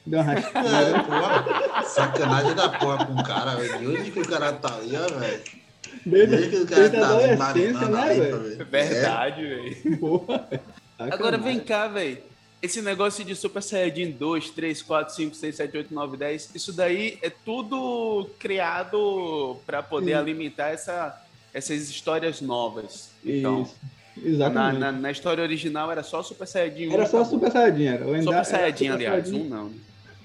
[0.05, 3.79] deu uma É, porra, sacanagem da porra com o cara, velho.
[3.79, 5.41] De onde que o cara tá ali, ó, velho?
[6.05, 8.65] De Desde, onde que o cara desde a tá ali adolescência, marinando né, velho?
[8.69, 9.97] Verdade, velho.
[9.97, 10.49] Porra.
[11.09, 12.17] Agora vem cá, velho.
[12.61, 16.71] Esse negócio de Super Saiyajin 2, 3, 4, 5, 6, 7, 8, 9, 10, isso
[16.71, 20.17] daí é tudo criado para poder Sim.
[20.17, 21.19] alimentar essa,
[21.51, 23.09] essas histórias novas.
[23.25, 23.75] Então, Isso.
[24.15, 24.79] na, Exatamente.
[24.79, 26.93] na, na história original era só Super Saiyajin 1.
[26.93, 27.39] Era só acabou.
[27.39, 28.05] Super Saiyajin, era.
[28.05, 29.45] O Super Saiyajin, era aliás, Saiyajin.
[29.45, 29.65] um não.
[29.69, 29.75] né?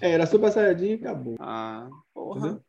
[0.03, 1.37] É, era Super Saiyajin e acabou.
[1.41, 1.89] Ah?
[2.13, 2.61] Porra.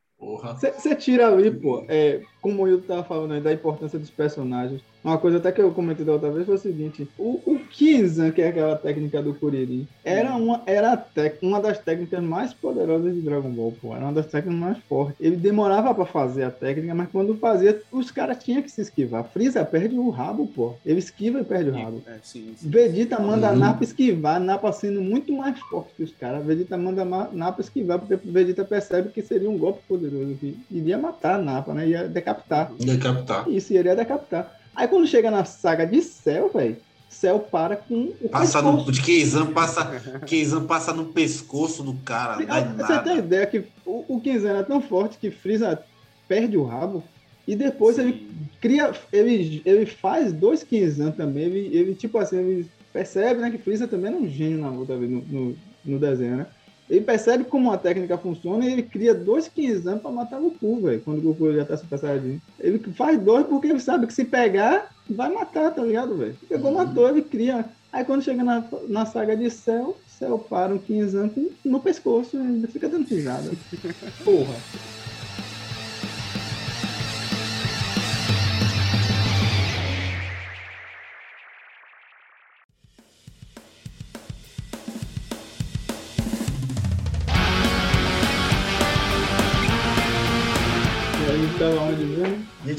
[0.56, 4.82] Você tira ali, pô, é, como o Hilton tava falando aí, da importância dos personagens.
[5.04, 8.32] Uma coisa até que eu comentei da outra vez foi o seguinte: o, o Kizan,
[8.32, 13.14] que é aquela técnica do Kuriri, era, uma, era tec- uma das técnicas mais poderosas
[13.14, 13.96] de Dragon Ball, pô.
[13.96, 15.16] Era uma das técnicas mais fortes.
[15.20, 19.24] Ele demorava pra fazer a técnica, mas quando fazia, os caras tinham que se esquivar.
[19.26, 20.74] Freeza perde o rabo, pô.
[20.86, 22.02] Ele esquiva e perde o rabo.
[22.08, 22.70] É, sim, sim.
[22.70, 23.60] Vegeta manda a Uhum.
[23.60, 26.46] Napa esquivar, Napa sendo muito mais forte que os caras.
[26.46, 30.98] Vegeta manda Ma- Napa esquivar, porque Vegeta percebe que seria um golpe poderoso, que iria
[30.98, 31.88] matar a Napa, né?
[31.88, 32.37] Ia decapitar.
[32.80, 33.50] Decapitar.
[33.50, 34.52] Isso, iria decapitar.
[34.76, 36.78] Aí quando chega na saga de Cell, velho,
[37.10, 38.86] Cell para com o Passa pescoço.
[38.86, 38.92] no.
[38.92, 42.38] De Keizan passa, Keizan passa no pescoço do cara.
[42.76, 45.82] Você tem ideia que o, o Kenzan era tão forte que Freeza
[46.28, 47.04] perde o rabo
[47.48, 48.30] e depois ele Sim.
[48.60, 53.58] cria, ele, ele faz dois Kenzan também, ele, ele tipo assim, ele percebe né, que
[53.58, 56.48] Freeza também é um gênio na luta no, no, no desenho, né?
[56.90, 60.82] Ele percebe como a técnica funciona e ele cria dois Kenzan pra matar o Goku,
[60.82, 62.40] velho, quando o Goku já tá super saiyajin.
[62.60, 66.36] Ele faz dois porque ele sabe que se pegar, vai matar, tá ligado, velho?
[66.48, 66.78] Pegou, Uhum.
[66.78, 67.66] matou, ele cria.
[67.92, 72.38] Aí quando chega na, na saga de Cell, Cell para um Kenzan com- no pescoço
[72.38, 73.52] e fica dando risada.
[74.24, 74.56] Porra.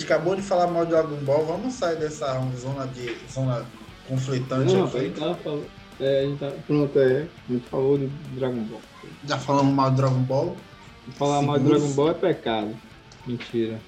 [0.09, 1.44] Acabou de falar mal de Dragon Ball.
[1.44, 3.66] Vamos sair dessa zona de zona
[4.09, 5.12] conflitante Não, aqui.
[5.42, 5.66] falando.
[6.01, 7.27] É, a gente tá, pronto, é.
[7.49, 8.81] A gente falou de Dragon Ball.
[9.27, 10.57] Já falamos mal de Dragon Ball.
[11.16, 11.64] Falar mal de.
[11.66, 12.75] Dragon Ball é pecado.
[13.27, 13.79] Mentira.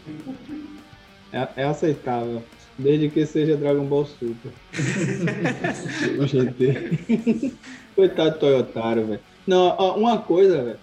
[1.32, 2.42] É, é aceitável.
[2.78, 4.52] Desde que seja Dragon Ball Super.
[6.20, 7.54] o GT.
[7.94, 9.20] Coitado do Toyotaro, velho.
[9.46, 10.78] Não, uma coisa, velho,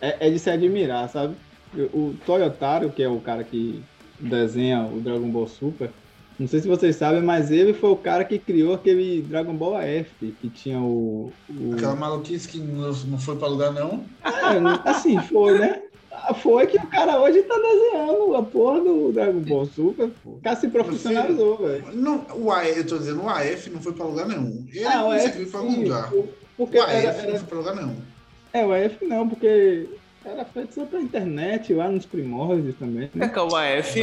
[0.00, 1.34] é, é de se admirar, sabe?
[1.74, 3.82] O, o Toyotaro, que é o cara que
[4.20, 5.90] desenha o Dragon Ball Super,
[6.38, 9.76] Não sei se vocês sabem, mas ele foi o cara que criou aquele Dragon Ball
[9.76, 11.32] AF, que tinha o.
[11.48, 11.72] o...
[11.74, 14.04] Aquela maluquice que não, não foi pra lugar nenhum.
[14.24, 15.82] É, assim, foi, né?
[16.42, 20.10] Foi que o cara hoje tá desenhando a porra do Dragon Ball Super.
[20.24, 21.84] O cara se profissionalizou, velho.
[21.94, 24.66] Não, o AF, eu tô dizendo, o AF não foi pra lugar nenhum.
[24.72, 26.10] Ele Ah, o não AF pra lugar.
[26.56, 27.96] Porque o AF era, não era, foi pra lugar nenhum.
[28.52, 29.86] é, o AF não, porque
[30.30, 33.10] era feito só pra internet, lá nos primórdios também.
[33.14, 33.28] É Né?
[33.28, 34.00] que o AF,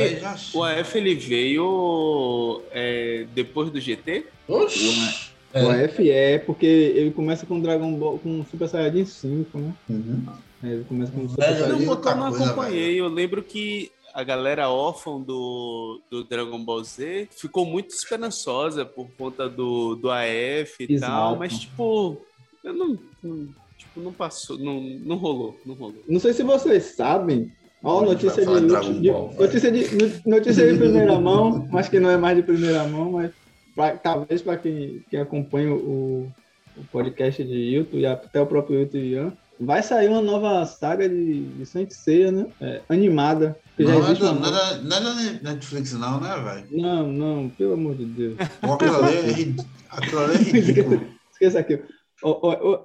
[0.55, 4.25] o AF ele veio é, depois do GT?
[4.47, 5.33] Oxi!
[5.53, 5.85] O É.
[5.85, 9.73] AF é porque ele começa com Dragon Ball, com Super Saiyajin 5, né?
[9.89, 10.25] Uhum.
[10.63, 12.99] É, Ele começa com Super Saiyajin ali Não, outra porque eu não coisa, acompanhei.
[12.99, 19.07] Eu lembro que a galera órfã do, do Dragon Ball Z ficou muito esperançosa por
[19.17, 21.11] conta do, do AF e Exato.
[21.11, 22.17] tal, mas tipo,
[22.63, 23.47] eu não, não-
[23.95, 26.03] não passou, não, não rolou, não rolou.
[26.07, 27.51] Não sei se vocês sabem.
[27.83, 31.99] Ó, Olha, notícia de, de- Ball, notícia, de, no- notícia de primeira mão, mas que
[31.99, 33.31] não é mais de primeira mão, mas
[33.75, 36.31] pra- talvez para quem, quem acompanha o,
[36.77, 40.65] o podcast de Hilton e até o próprio Hilton e Ian, vai sair uma nova
[40.65, 42.47] saga de, de Saint Seiya, né?
[42.61, 43.57] É, animada.
[43.75, 46.81] Que já Não, é existe não, nova- é da- não é Netflix, não, né, velho?
[46.81, 48.37] Não, não, pelo amor de Deus.
[48.61, 51.01] Aquilo ali é aquilo ali é ridículo.
[51.33, 51.75] Esqueça aqui.
[51.75, 52.02] Ó, ó, ó,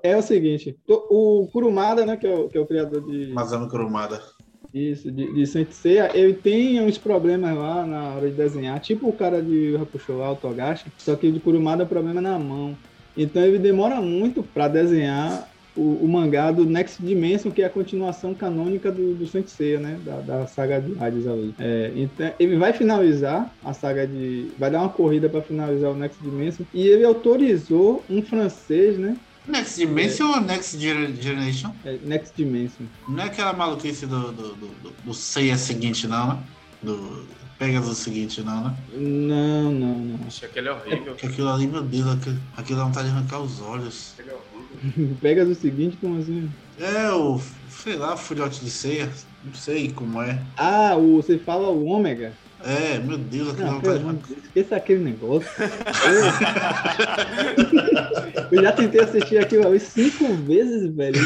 [0.02, 3.68] é o seguinte, o Kurumada, né, que é o, que é o criador de, Masami
[3.68, 4.20] Kurumada.
[4.72, 9.08] Isso, de, de Saint Seiya, ele tem uns problemas lá na hora de desenhar, tipo
[9.08, 12.38] o cara de Hakusho lá, o Togashi, só que de Kurumada o problema é na
[12.38, 12.76] mão.
[13.16, 17.70] Então ele demora muito para desenhar o, o mangá do Next Dimension, que é a
[17.70, 21.54] continuação canônica do, do Saint Seiya, né, da, da saga de Hades ali.
[21.58, 24.50] É, então ele vai finalizar a saga de...
[24.58, 29.16] vai dar uma corrida para finalizar o Next Dimension, e ele autorizou um francês, né,
[29.46, 31.72] Next Dimension ou Next Gener- Generation?
[31.84, 32.84] é, Next Dimension.
[33.08, 36.38] Não é aquela maluquice do, do, do, do, do Seiya seguinte, não, né?
[36.82, 37.26] Do
[37.58, 38.76] Pegasus seguinte, não, né?
[38.94, 40.26] Não, não, não.
[40.26, 41.12] Acho que aquele é horrível.
[41.12, 44.12] Porque aquilo ali, meu Deus, aquilo, aquilo dá vontade de arrancar os olhos.
[44.12, 44.47] Aquele é horrível.
[45.20, 46.48] Pega o seguinte, como assim?
[46.78, 49.08] É, o, sei lá, filhote de ceia.
[49.44, 50.38] Não sei como é.
[50.56, 52.32] Ah, o, você fala o ômega?
[52.64, 55.48] É, meu Deus, aquilo dá Não, vontade esqueça aquele negócio.
[58.50, 61.18] Eu, eu já tentei assistir aquilo ali cinco vezes, velho.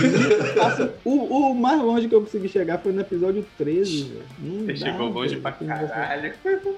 [1.05, 4.23] O, o mais longe que eu consegui chegar foi no episódio 13, velho.
[4.41, 5.89] Não Você dá, chegou longe velho, pra caralho.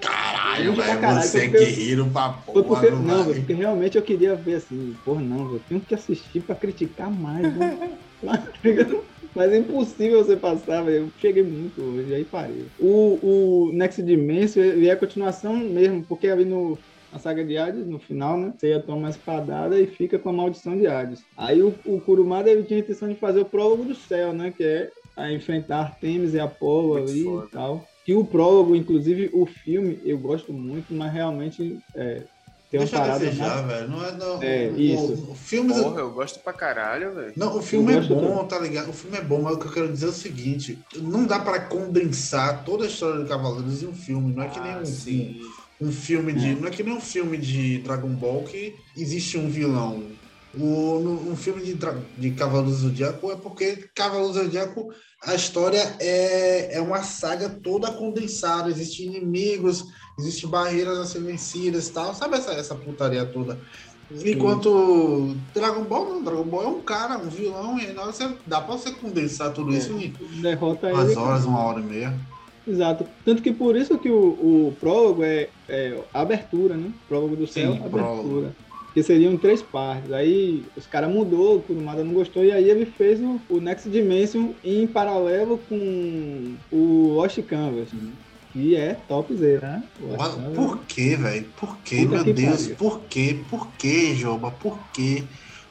[0.01, 2.81] Caralho, velho, você porque- que riram pra Foi porra.
[2.81, 6.41] porque, não velho, porque realmente eu queria ver assim, porra, não, velho, tenho que assistir
[6.43, 7.91] pra criticar mais, né?
[9.35, 11.05] Mas, é impossível você passar, velho.
[11.05, 12.65] Eu cheguei muito hoje, aí parei.
[12.79, 16.79] O, o Next Dimension ele é a continuação mesmo, porque ali no,
[17.13, 18.53] na saga de Hades, no final, né?
[18.57, 21.23] Você ia tomar uma espadada e fica com a maldição de Hades.
[21.37, 24.53] Aí o, o Kurumada ele tinha a intenção de fazer o prólogo do céu, né?
[24.57, 27.47] Que é a enfrentar Artemis e Apolo Muito ali foda.
[27.47, 27.89] e tal.
[28.05, 32.25] Que o prólogo, inclusive o filme, eu gosto muito, mas realmente é,
[32.79, 33.19] tem uma Deixa eu parada.
[33.25, 33.89] desejar, mais- velho.
[33.91, 35.13] Não é, não, É, o, isso.
[35.29, 37.33] O, o filme, Porra, eu gosto pra caralho, velho.
[37.37, 38.91] não, o filme é gosto bom, tá ligado?
[38.91, 41.39] O filme é bom, mas o que eu quero dizer é o seguinte: não dá
[41.39, 44.33] pra condensar toda a história do Cavaleiros em um filme.
[44.35, 45.41] Não é que nem Ah, um, sim.
[45.81, 46.55] um filme de.
[46.57, 50.03] Não é que nem um filme de Dragon Ball que existe um vilão.
[50.59, 51.77] O, no, um filme de,
[52.19, 57.49] de Cavaleiros do Zodíaco é porque Cavaleiros do Zodíaco, a história é, é uma saga
[57.49, 58.71] toda condensada.
[58.71, 59.85] Existem inimigos,
[60.19, 62.15] existem barreiras a serem vencidas e tal.
[62.15, 63.59] Sabe essa, essa putaria toda?
[64.25, 68.61] Enquanto Dragon Ball, não, Dragon Ball é um cara, um vilão, e na você, dá
[68.61, 71.19] pra você condensar tudo isso em Derrota duas ele.
[71.19, 72.15] horas, uma hora e meia.
[72.67, 73.07] Exato.
[73.25, 76.91] Tanto que por isso que o, o prólogo é, é abertura, né?
[77.09, 78.03] Prólogo do céu, Sim, abertura.
[78.03, 78.53] prólogo.
[78.95, 80.13] Que seriam três partes.
[80.13, 83.91] Aí os caras mudou, o Kurumada não gostou, e aí ele fez o, o Next
[83.91, 87.89] Dimension em paralelo com o Lost Canvas.
[88.53, 89.83] Que é topzera, né?
[90.17, 90.55] Mas Canvas.
[90.55, 91.47] Por que, velho?
[91.57, 92.63] Por que, meu que Deus?
[92.63, 92.77] pariu.
[92.77, 93.35] Por que?
[93.51, 94.53] Por que, Joba?
[94.53, 95.25] Por que?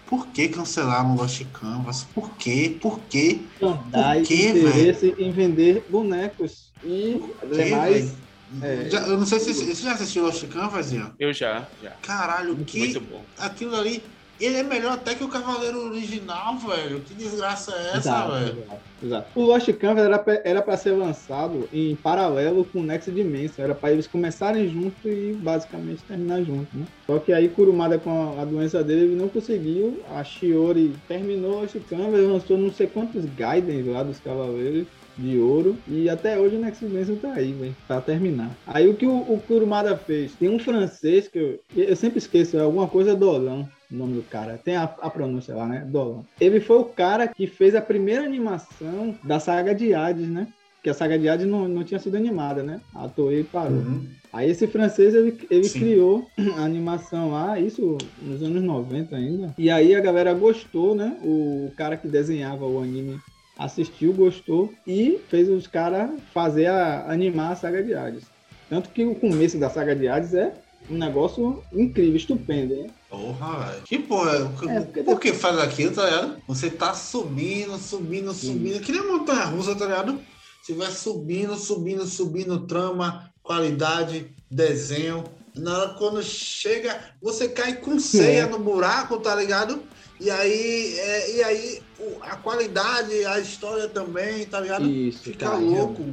[0.05, 2.05] Por que cancelaram o Lost Canvas?
[2.13, 2.71] Por que?
[2.81, 3.41] Por que?
[3.57, 3.79] Por
[4.27, 8.13] quê, interesse em vender bonecos e demais.
[8.61, 8.89] É.
[8.89, 11.11] Já- eu não sei se você já assistiu Lost Canvas, Ian?
[11.19, 11.91] Eu já, já.
[12.01, 13.21] Caralho, que Muito bom.
[13.39, 14.03] aquilo ali.
[14.41, 16.99] Ele é melhor até que o Cavaleiro original, velho.
[17.01, 18.45] Que desgraça é essa, Exato, velho?
[18.63, 19.27] exato, exato.
[19.35, 23.63] O Lost Canvas era pra, era pra ser lançado em paralelo com o Next Dimension.
[23.63, 26.85] Era pra eles começarem junto e basicamente terminar junto, né?
[27.05, 30.01] Só que aí Kurumada com a, a doença dele ele não conseguiu.
[30.09, 34.87] A Shiori terminou o Lost Canvas, lançou não sei quantos Gaiden lá dos Cavaleiros
[35.17, 38.51] de ouro e até hoje o Next Dimension tá aí, velho, pra terminar.
[38.65, 40.33] Aí o que o, o Kurumada fez?
[40.33, 44.23] Tem um francês que eu, eu sempre esqueço, é alguma coisa Dolan, o nome do
[44.23, 44.59] cara.
[44.63, 45.85] Tem a, a pronúncia lá, né?
[45.87, 46.23] Dolan.
[46.39, 50.47] Ele foi o cara que fez a primeira animação da saga de Hades, né?
[50.81, 52.81] Que a saga de Hades não, não tinha sido animada, né?
[52.93, 53.77] A Toei parou.
[53.77, 54.05] Uhum.
[54.33, 59.53] Aí esse francês, ele, ele criou a animação lá, isso nos anos 90 ainda.
[59.57, 61.15] E aí a galera gostou, né?
[61.23, 63.19] O cara que desenhava o anime
[63.57, 68.23] assistiu, gostou e fez os caras fazer a, animar a saga de Hades.
[68.69, 70.53] Tanto que o começo da saga de Hades é
[70.89, 72.87] um negócio incrível, estupendo, hein?
[73.09, 73.81] Porra, velho.
[73.83, 76.37] Que porra, é, porque por que faz aquilo, tá ligado?
[76.47, 78.81] Você tá subindo, subindo, subindo, Sim.
[78.81, 80.19] que nem montanha russa, tá ligado?
[80.61, 85.23] Você vai subindo, subindo, subindo, trama, qualidade, desenho.
[85.55, 88.47] Na hora quando chega, você cai com ceia é.
[88.47, 89.83] no buraco, tá ligado?
[90.19, 91.81] E aí, é, e aí
[92.21, 94.85] a qualidade, a história também, tá ligado?
[94.85, 96.05] Isso, Fica cai, louco.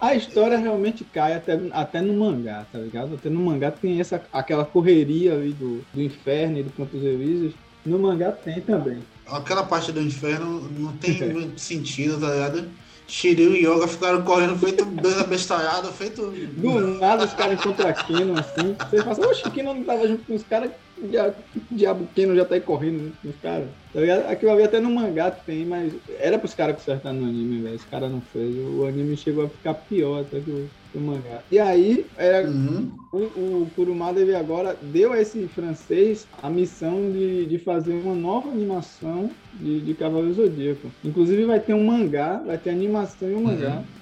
[0.00, 3.14] A história realmente cai até, até no mangá, tá ligado?
[3.14, 7.54] Até no mangá tem essa, aquela correria ali do, do inferno e do Campos Elíseos.
[7.84, 8.98] No mangá tem também.
[9.26, 12.68] Aquela parte do inferno não tem muito sentido, tá ligado?
[13.10, 16.30] Shiryu e Yoga ficaram correndo feito dois abestalhados, feito.
[16.30, 18.76] Do nada os caras encontram a Kino assim.
[18.78, 20.70] Você fala assim, oxe, Kino não tava junto com os caras
[21.12, 21.32] já,
[21.70, 23.68] diabo Keno já tá aí correndo nos caras.
[23.92, 24.26] Tá ligado?
[24.28, 27.76] Aquilo ali até no mangá tem, mas era pros caras consertar no anime, velho.
[27.76, 28.54] Os caras não fez.
[28.56, 31.42] O anime chegou a ficar pior até que o, que o mangá.
[31.50, 32.90] E aí, era, uhum.
[33.12, 38.14] o, o Kurumada ele agora deu a esse francês a missão de, de fazer uma
[38.14, 40.90] nova animação de, de Cavaleiro Zodíaco.
[41.04, 43.76] Inclusive vai ter um mangá, vai ter animação e um mangá.
[43.76, 43.99] Uhum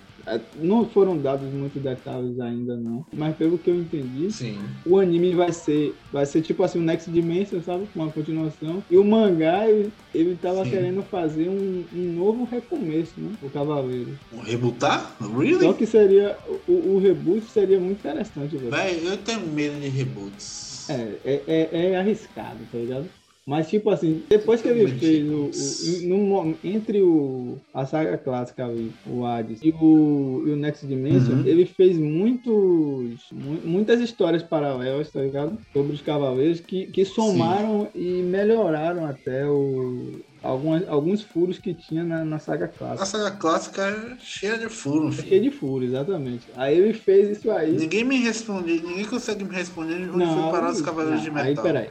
[0.57, 4.59] não foram dados muitos detalhes ainda não, mas pelo que eu entendi, Sim.
[4.85, 8.83] o anime vai ser vai ser tipo assim o Next Dimension, sabe, uma continuação.
[8.91, 10.71] E o mangá ele, ele tava Sim.
[10.71, 14.19] querendo fazer um, um, novo recomeço, né, o Cavaleiro.
[14.33, 15.17] Um rebootar?
[15.21, 15.61] Really?
[15.61, 18.71] Só que seria o, o reboot seria muito interessante, velho.
[18.71, 20.89] Véi, eu tenho medo de reboots.
[20.91, 23.07] É, é, é, é arriscado, tá ligado?
[23.49, 28.67] Mas, tipo assim, depois que ele fez o, o no, entre o, a saga clássica
[28.67, 31.47] ali, o Hades, e o, e o Next Dimension, uhum.
[31.47, 35.57] ele fez muitos, muitas histórias paralelas, tá ligado?
[35.73, 37.99] Sobre os cavaleiros que, que somaram Sim.
[37.99, 43.03] e melhoraram até o, algumas, alguns furos que tinha na, na, saga clássica.
[43.03, 45.21] A saga clássica é cheia de furos.
[45.21, 46.45] É cheia de furos, exatamente.
[46.55, 47.73] Aí ele fez isso aí.
[47.73, 51.31] Ninguém me responde, ninguém consegue me responder onde não, foi parar os Cavaleiros não, de
[51.31, 51.49] Metal.
[51.49, 51.91] Aí, peraí.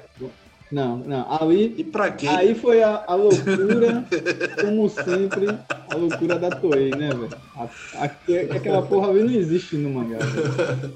[0.71, 1.25] Não, não.
[1.29, 2.27] Aí, e pra quê?
[2.27, 4.05] Aí foi a, a loucura,
[4.61, 5.47] como sempre,
[5.89, 7.29] a loucura da Toei, né, velho?
[8.53, 10.93] Aquela porra ali não existe no mangá, velho.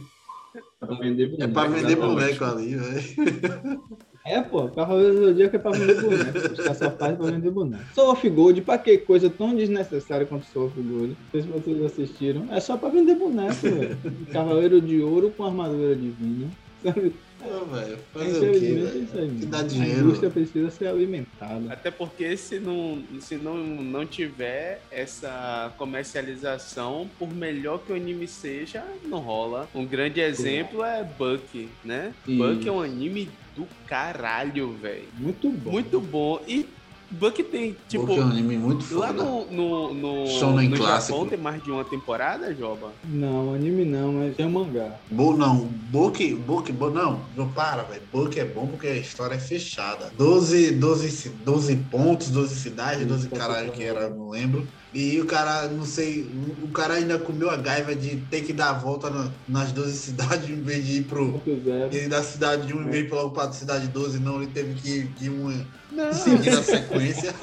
[0.80, 1.44] Pra vender boneco.
[1.44, 3.82] É pra vender boneco ali, velho.
[4.26, 6.38] É, pô, Cavaleiro do Zodíaco é pra vender boneco.
[6.38, 7.84] Os caras só fazem pra vender boneco.
[7.96, 11.08] Soul of Gold, pra que coisa tão desnecessária quanto Soul of Gold?
[11.10, 12.46] Não sei se vocês assistiram.
[12.52, 13.98] É só pra vender boneco, velho.
[14.32, 16.50] Cavaleiro de ouro com armadura divina.
[16.84, 17.14] Sabe?
[17.46, 17.98] Não, velho.
[18.14, 18.66] Fazer o quê?
[18.66, 20.00] É isso aí, que dá dinheiro.
[20.00, 21.72] A indústria precisa ser alimentada.
[21.72, 28.28] Até porque se não, se não, não tiver essa comercialização, por melhor que o anime
[28.28, 29.70] seja, não rola.
[29.74, 32.14] Um grande exemplo é Buck, né?
[32.26, 35.08] Buck é um anime do caralho, velho.
[35.18, 35.72] Muito bom.
[35.72, 36.42] Muito bom.
[36.48, 36.66] E
[37.12, 38.06] Buck tem, tipo.
[38.06, 39.08] Buck é um anime muito foda.
[39.08, 41.14] Lá no, no, no, Shonen no clássico.
[41.14, 42.94] Japão tem mais de uma temporada, Joba?
[43.06, 44.96] Não, anime não, mas tem um mangá.
[45.10, 48.02] Bo, não, Book, Book, Bo, não, não para, velho.
[48.12, 50.12] Book é bom porque a história é fechada.
[50.18, 54.68] 12, 12, 12 pontos, 12 cidades, 12 caralho que era, não lembro.
[54.94, 56.30] E o cara, não sei,
[56.62, 59.96] o cara ainda comeu a gaiva de ter que dar a volta na, nas 12
[59.98, 61.42] cidades em vez de ir pro.
[61.46, 64.90] Ele da cidade de um e para logo pra cidade 12, não, ele teve que
[64.90, 65.66] ir, ir uma,
[66.14, 67.34] seguir a sequência.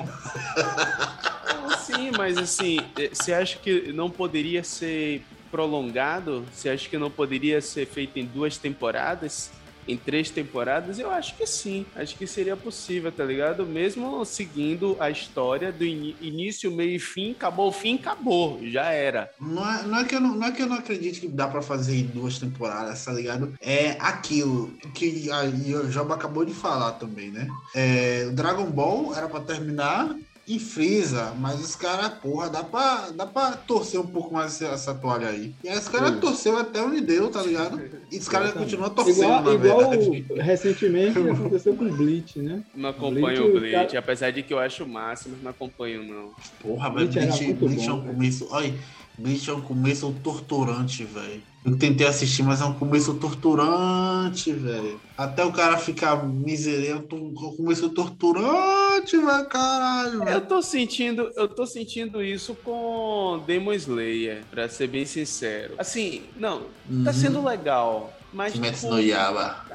[1.81, 6.45] Sim, mas assim, eh, você acha que não poderia ser prolongado?
[6.53, 9.51] Você acha que não poderia ser feito em duas temporadas?
[9.89, 11.87] Em três temporadas, eu acho que sim.
[11.97, 13.67] Acho que seria possível, tá ligado?
[13.67, 18.91] Mesmo seguindo a história do in início, meio e fim, acabou o fim, acabou, já
[18.93, 19.31] era.
[19.41, 21.49] Não é, não é, que, eu não, não é que eu não acredito que dá
[21.49, 23.55] para fazer em duas temporadas, tá ligado?
[23.61, 25.29] É aquilo que
[25.75, 27.49] o Job acabou de falar também, né?
[27.75, 30.15] É, Dragon Ball era para terminar
[30.49, 34.95] e frisa, mas os caras, porra, dá pra, dá pra torcer um pouco mais essa,
[34.95, 35.55] toalha aí.
[35.63, 37.79] E aí os caras torceu até onde deu, tá ligado?
[38.11, 42.65] E os caras continuam torcendo, igual, igual recentemente aconteceu com o Bleach, né?
[42.75, 43.99] Não acompanho o Bleach, cara...
[43.99, 46.31] apesar de que eu acho o máximo, não acompanho não.
[46.63, 48.49] Porra, mas Bleach, Bleach, Bleach é um começo...
[48.51, 48.75] Olha,
[49.19, 51.43] Bleach é um começo torturante, velho.
[51.69, 54.99] Eu tentei assistir, mas é um começo torturante, velho.
[55.17, 60.25] Até o cara ficar miserento, um começo torturante, velho, caralho.
[60.25, 60.31] Véio.
[60.31, 65.75] Eu tô sentindo, eu tô sentindo isso com Demon Slayer, pra ser bem sincero.
[65.77, 67.05] Assim, não, tá uhum.
[67.05, 69.67] tá sendo legal, mas Kimetsu tipo, no Yaba.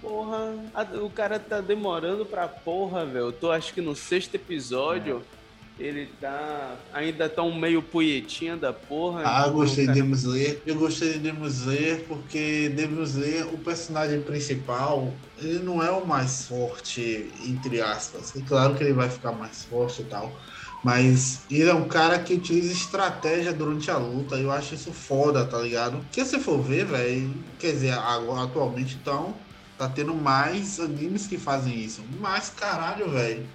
[0.00, 0.54] Porra,
[1.02, 3.26] o cara tá demorando pra porra, velho.
[3.26, 5.22] Eu tô acho que no sexto episódio.
[5.38, 5.41] É
[5.78, 6.86] Ele tá.
[6.92, 9.24] Ainda tá um meio punhetinha da porra.
[9.24, 10.62] Ah, eu então, gostei cara, de Demon Slayer.
[10.66, 16.04] Eu gostei de Demon Slayer porque Demon Slayer, o personagem principal, ele não é o
[16.04, 17.00] mais forte,
[17.48, 18.34] entre aspas.
[18.34, 20.40] E claro que ele vai ficar mais forte e tal.
[20.82, 24.36] Mas ele é um cara que utiliza estratégia durante a luta.
[24.38, 26.00] E eu acho isso foda, tá ligado?
[26.02, 29.46] Porque se for ver, velho, quer dizer, agora, atualmente então,
[29.76, 32.08] tá tendo mais animes que fazem isso.
[32.10, 33.54] Mas caralho, velho.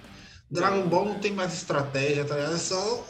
[0.50, 2.54] Dragon Ball não tem mais estratégia, tá ligado?
[2.54, 3.06] É só.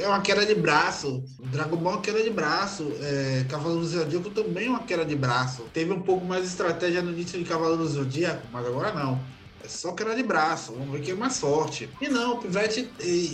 [0.00, 1.22] É uma queda de braço.
[1.44, 2.90] Dragon Ball é uma queda de braço.
[3.00, 5.64] É, Cavaleiro do Zodíaco também é uma queda de braço.
[5.72, 9.20] Teve um pouco mais de estratégia no início de Cavaleiro do Zodíaco, mas agora não.
[9.62, 10.72] É só queda de braço.
[10.72, 11.88] Vamos ver quem é mais forte.
[12.00, 12.90] E não, o Pivete.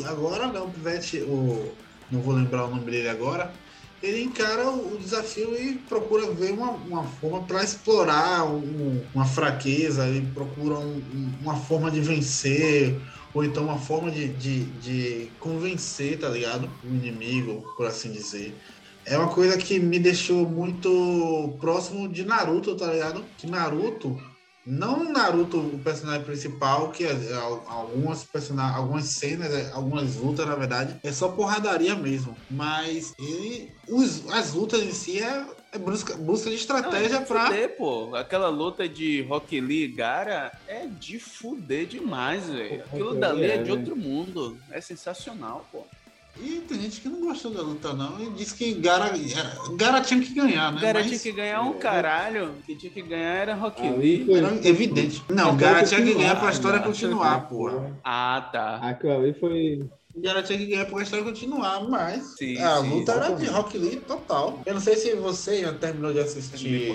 [0.06, 1.18] Agora não, o Pivete.
[1.22, 1.72] O,
[2.10, 3.52] não vou lembrar o nome dele agora.
[4.02, 10.06] Ele encara o, desafio e procura ver uma, uma forma para explorar um- uma fraqueza.
[10.06, 11.02] Ele procura um-
[11.42, 12.98] uma forma de vencer
[13.32, 16.70] ou então uma forma de, de, de convencer, tá ligado?
[16.84, 18.54] O inimigo, por assim dizer.
[19.04, 23.24] É uma coisa que me deixou muito próximo de Naruto, tá ligado?
[23.38, 24.20] Que Naruto,
[24.66, 27.34] não Naruto, o personagem principal, que é, é,
[27.66, 32.36] algumas, personagens, algumas cenas, é, algumas lutas, na verdade, é só porradaria mesmo.
[32.50, 37.20] Mas ele, os, as lutas em si é, é busca, busca de Não, estratégia é
[37.20, 37.46] pra.
[37.46, 38.14] fuder, pô.
[38.16, 42.82] Aquela luta de Rock Lee e Gara é de fuder demais, velho.
[42.84, 43.78] Aquilo dali Lee é é, de velho.
[43.78, 44.56] outro mundo.
[44.70, 45.84] É sensacional, pô.
[46.40, 49.12] E tem gente que não gostou da luta, não, e disse que Gara,
[49.76, 50.80] Gara tinha que ganhar, né?
[50.80, 52.54] Gara Mas- tinha que ganhar um caralho.
[52.64, 54.24] Quem tinha que ganhar era Rock Lee.
[54.24, 55.22] foi- Era evidente.
[55.28, 56.90] Não, Gara tinha que ganhar pra história cara.
[56.90, 57.98] continuar, porra.
[58.04, 58.76] Ah, tá.
[58.76, 59.90] Aquilo ali foi.
[60.16, 63.46] Gara tinha que ganhar pra história continuar, mas Sim, a sim, luta era de.
[63.46, 64.60] Rock Lee total.
[64.66, 66.92] Eu não sei se você já terminou de assistir.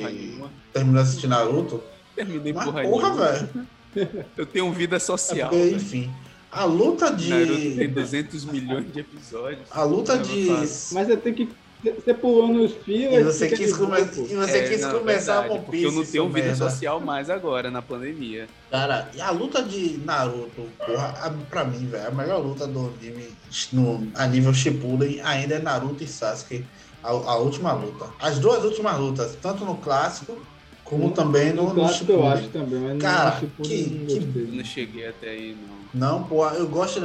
[0.73, 1.81] Terminou de assistir Naruto.
[2.15, 3.67] Terminei Mas porra, porra, velho.
[4.37, 5.49] Eu tenho vida É social.
[5.49, 5.77] porque, velho.
[5.77, 6.11] enfim.
[6.51, 7.87] A luta Naruto tem de.
[7.87, 9.67] 200 milhões de episódios.
[9.71, 10.45] A luta Eu de.
[10.49, 11.49] Mas você tem que.
[11.93, 13.13] Você pulou nos fios.
[13.13, 13.99] E você quis, come...
[13.99, 16.47] e você É, quis não, começar verdade, One Porque eu não Piece, tenho seu vida
[16.47, 16.69] merda.
[16.69, 18.47] social mais agora, na pandemia.
[18.71, 22.87] Cara, e a luta de Naruto, porra, a, pra mim, velho, a melhor luta do
[22.97, 23.27] anime
[23.73, 26.65] no, a nível Shippuden ainda é Naruto e Sasuke,
[27.03, 28.09] a, a última luta.
[28.19, 30.37] As duas últimas lutas, tanto no clássico
[30.83, 34.57] como também no, no clássico eu acho também, mas Cara, no Shippuden que- não que-
[34.57, 35.75] não cheguei até aí, não.
[35.93, 36.99] Não, pô, eu gosto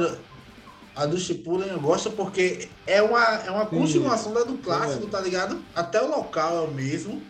[0.95, 3.77] a do Shippuden eu gosto porque é uma, é uma Sim.
[3.77, 5.09] continuação da do clássico, É.
[5.09, 5.59] tá ligado?
[5.75, 7.21] Até o local é o mesmo.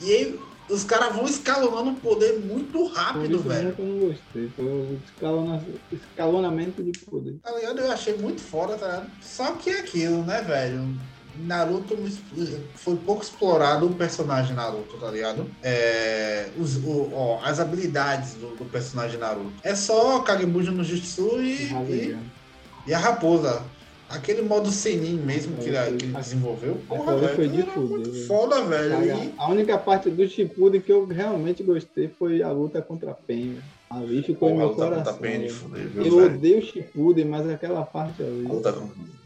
[0.00, 0.40] E aí
[0.70, 3.72] os caras vão escalonando o poder muito rápido, velho.
[3.74, 4.48] que eu não gostei.
[4.54, 7.36] Foi o escalona- escalonamento de poder.
[7.42, 7.78] Tá ligado?
[7.80, 9.10] Eu achei muito foda, tá ligado?
[9.22, 10.94] Só que é aquilo, né, velho?
[11.40, 11.96] Naruto
[12.74, 15.48] foi pouco explorado o personagem Naruto, tá ligado?
[15.62, 19.52] É, os, o- ó, as habilidades do, do personagem Naruto.
[19.62, 22.16] É só Kagebunsha no Jutsu e, e.
[22.88, 23.62] e a raposa.
[24.08, 26.78] Aquele modo Senin mesmo que, É, ele- que ele desenvolveu.
[26.88, 27.36] Porra, ali velho.
[27.36, 28.26] foi de velho.
[28.26, 28.90] foda, velho.
[28.90, 33.10] Cara, E- A única parte do Shippuden que eu realmente gostei foi a luta contra
[33.10, 33.50] a Pen.
[33.50, 33.62] velho.
[33.90, 35.14] Ali ficou em Porra, meu coração.
[35.14, 36.24] Eu velho?
[36.24, 38.74] odeio o Shippuden, mas aquela parte ali, Luta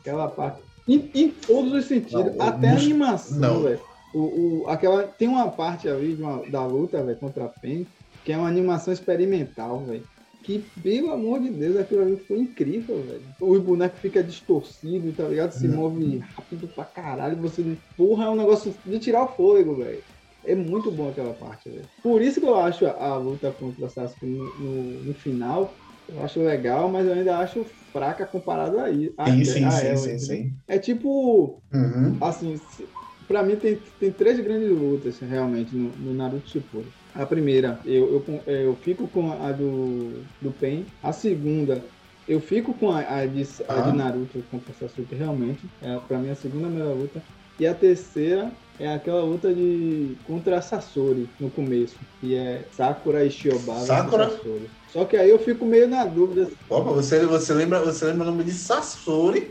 [0.00, 0.60] aquela parte.
[0.88, 3.62] Em, em todos os sentidos, Não, até a não- animação, não.
[3.62, 3.80] velho.
[4.12, 7.86] O, o, aquela, tem uma parte ali uma- da luta, velho, contra a Pen,
[8.24, 10.02] que é uma animação experimental, velho.
[10.43, 13.26] Que, pelo amor de Deus, aquilo ali foi incrível, velho.
[13.40, 15.53] O boneco fica distorcido, tá ligado?
[15.53, 15.76] Se Hum.
[15.76, 17.40] move rápido pra caralho.
[17.40, 20.05] Você, porra, é um negócio de tirar o fôlego, velho.
[20.45, 21.88] É muito bom aquela parte, velho.
[22.03, 26.18] Por isso que eu acho a, luta contra o Sasuke no, no, no final, eu
[26.20, 29.97] acho legal, mas eu ainda acho fraca comparado a, i- a, Sim, sim, sim, ela,
[29.97, 30.62] sim, sim.
[30.68, 32.20] É tipo, Uhum.
[32.20, 32.55] assim,
[33.26, 36.93] pra mim tem, tem três grandes lutas realmente no, no Naruto Shippuden.
[37.14, 40.86] A primeira, eu, eu, com- eu fico com a do, do Pen.
[41.02, 41.82] A segunda,
[42.28, 43.80] eu fico com a, a, de, a Ah.
[43.90, 45.60] de Naruto contra Sasuke realmente.
[45.82, 47.22] É pra mim a segunda melhor luta.
[47.60, 48.50] E a terceira
[48.80, 54.30] é aquela luta de contra a Sasori no começo, que é Sakura e Shiobara Sakura?
[54.30, 54.70] Sasori.
[54.88, 56.48] Só que aí eu fico meio na dúvida.
[56.68, 59.50] Opa, você, você, lembra, você lembra o nome de Sasori,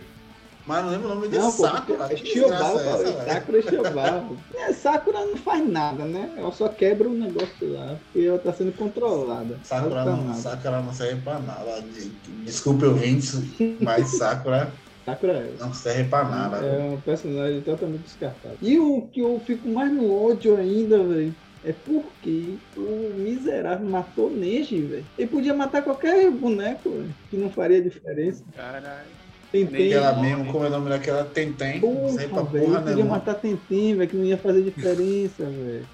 [0.68, 2.06] mas não lembra o nome de Não, pô, Sakura.
[2.06, 3.34] é Que Shiobara, desgraça é velho?
[3.34, 4.24] Sakura e Shiobara.
[4.56, 6.32] É, Sakura não faz nada, né?
[6.38, 9.60] Ela só quebra o negócio lá, porque ela tá sendo controlada.
[9.64, 10.38] Sakura não, nada.
[10.40, 11.82] Sakura não serve pra nada.
[11.82, 12.10] De-
[12.46, 13.36] Desculpe ouvintes,
[13.80, 14.72] mas Sakura
[15.06, 15.52] Sakura é.
[15.60, 16.58] não serve pra nada.
[16.58, 18.58] É um personagem totalmente descartado.
[18.62, 21.34] E o que eu fico mais no ódio ainda, velho,
[21.64, 25.06] é porque o miserável matou Neji, velho.
[25.18, 28.44] Ele podia matar qualquer boneco, velho, que não faria diferença.
[28.56, 29.21] Caralho.
[29.52, 29.94] Tem Nem tem.
[29.94, 30.28] Aquela nome.
[30.30, 31.26] mesmo, como é o nome daquela?
[31.26, 31.82] Tentem.
[31.82, 32.66] Não serve pra Porra, velho.
[32.66, 33.16] porra Ele podia nenhuma.
[33.16, 35.86] matar Tentem, velho, que não ia fazer diferença, velho.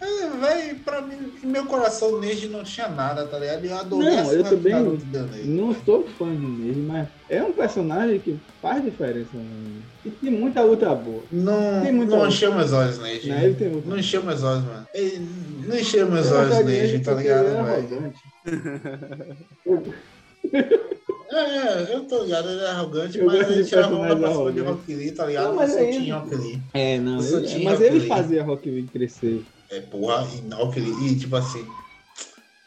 [0.00, 3.64] É, véi, pra mim, em meu coração, Neji não tinha nada, tá ligado?
[3.64, 5.48] Eu adorei Não, essa eu também Neji.
[5.48, 9.30] Não sou fã de Neji, mas é um personagem que faz diferença.
[9.32, 9.82] no anime.
[10.04, 11.22] E tem muita luta boa.
[11.32, 13.30] Não, Tem muita não encheu meus olhos, Neji.
[13.30, 13.44] Né?
[13.46, 13.88] Ele tem luta.
[13.88, 14.86] Não encheu meus olhos, mano.
[14.92, 15.26] Ele
[15.66, 18.12] não encheu meus Eu olhos, Neji, tá ligado, é velho?
[21.40, 21.90] arrogante.
[21.92, 24.14] É, eu tô ligado, ele é arrogante, Eu mas ele de tira a mão da
[24.16, 24.60] personagens pra cima de.
[24.60, 25.48] Rock Lee, tá ligado?
[25.48, 26.62] Não, Mas só aí- tinha Rock Lee.
[26.74, 27.16] É, não.
[27.16, 29.42] Eu só ele- tinha mas ele fazia Rock Lee crescer.
[29.70, 31.64] É, porra, e Rock Lee, e tipo assim,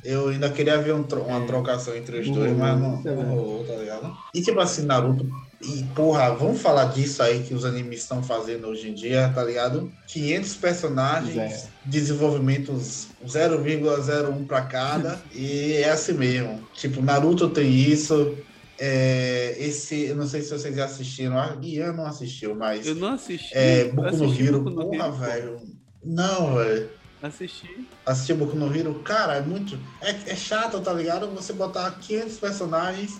[0.03, 1.45] eu ainda queria ver um tro- uma É.
[1.45, 4.15] trocação entre os dois, rolou, mas não, é não rolou, tá ligado?
[4.33, 5.27] E tipo assim, Naruto,
[5.61, 9.43] e porra, vamos falar disso aí que os animes estão fazendo hoje em dia, tá
[9.43, 9.91] ligado?
[10.07, 11.67] 500 personagens, Zero.
[11.85, 16.61] desenvolvimentos 0,01 pra cada, e é assim mesmo.
[16.73, 18.35] Tipo, Naruto tem isso.
[18.79, 22.95] É, esse, eu não sei se vocês já assistiram, a Ian não assistiu, mas Eu
[22.95, 23.49] não assisti.
[23.53, 25.17] é, Boku no assisti Boku no porra, Hero, pô.
[25.19, 25.61] velho.
[26.03, 26.89] Não, velho.
[27.21, 27.87] Assisti.
[28.05, 29.79] Assistir Boku no Hero, cara, é muito.
[30.01, 31.27] É, é chato, tá ligado?
[31.31, 33.19] Você botar 500 personagens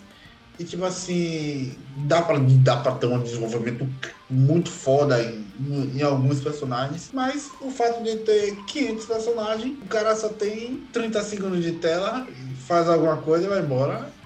[0.60, 1.76] e, tipo assim,
[2.08, 3.88] dá pra, dá pra ter um desenvolvimento
[4.30, 5.46] muito foda em,
[5.98, 11.22] em alguns personagens, mas o fato de ter 500 personagens, o cara só tem 30
[11.24, 12.28] segundos de tela,
[12.68, 14.17] faz alguma coisa e vai embora.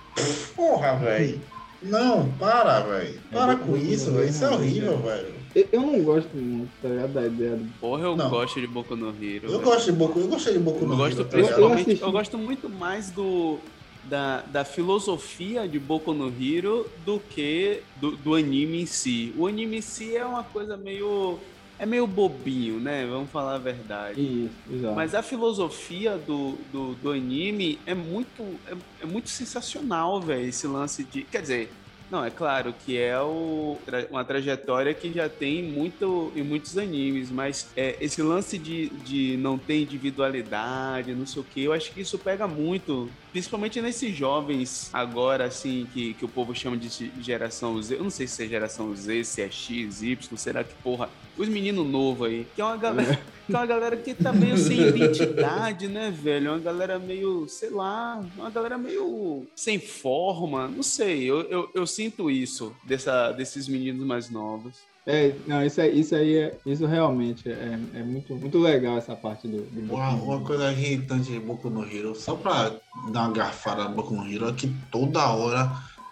[0.56, 1.42] Porra, velho.
[1.82, 3.20] Não, para, velho.
[3.32, 4.30] Para com isso, Hero velho.
[4.30, 5.34] Isso é horrível, velho.
[5.56, 7.14] Eu, eu não gosto muito, tá ligado?
[7.14, 7.66] Da ideia do.
[7.80, 8.30] Porra, eu Não.
[8.30, 9.46] gosto de Boku no Hero.
[9.48, 9.62] Eu velho.
[9.64, 11.88] gosto de Boku, eu gostei de Boku Eu no gosto Hero, tá principalmente, ligado?
[11.88, 12.04] assisti.
[12.04, 13.58] eu gosto muito mais do
[14.06, 19.34] da, da filosofia de Boku no Hero do que do, do anime em si.
[19.38, 21.38] O anime em si é uma coisa meio
[21.82, 23.08] é meio bobinho, né?
[23.08, 24.22] Vamos falar a verdade.
[24.22, 24.94] Isso, exato.
[24.96, 30.48] Mas a filosofia do, do, do anime é muito, é, é muito sensacional, velho.
[30.48, 31.24] Esse lance de.
[31.24, 31.74] Quer dizer,
[32.12, 33.78] não, é claro que é o,
[34.12, 39.38] uma trajetória que já tem muito em muitos animes, mas é, esse lance de, de
[39.38, 44.16] não ter individualidade, não sei o que, eu acho que isso pega muito, principalmente nesses
[44.16, 47.96] jovens agora, assim, que, que o povo chama de ge- geração Z.
[47.96, 51.10] Eu não sei se é geração Z, se é X, Y, será que porra.
[51.42, 53.20] Os meninos novos aí, que é uma galera.
[53.48, 56.50] Que é uma galera que tá meio sem identidade, né, velho?
[56.50, 60.68] É uma galera meio, sei lá, uma galera meio sem forma.
[60.68, 64.92] Não sei, eu, eu, eu sinto isso dessa, desses meninos mais novos.
[65.06, 69.16] É, não, isso aí, isso aí é, isso realmente é, é muito, muito legal essa
[69.16, 72.72] parte do, do Boku Uma, uma coisa irritante de Boku no Hero, só pra
[73.12, 75.72] dar uma garfada no Boku no Hero, é que toda hora,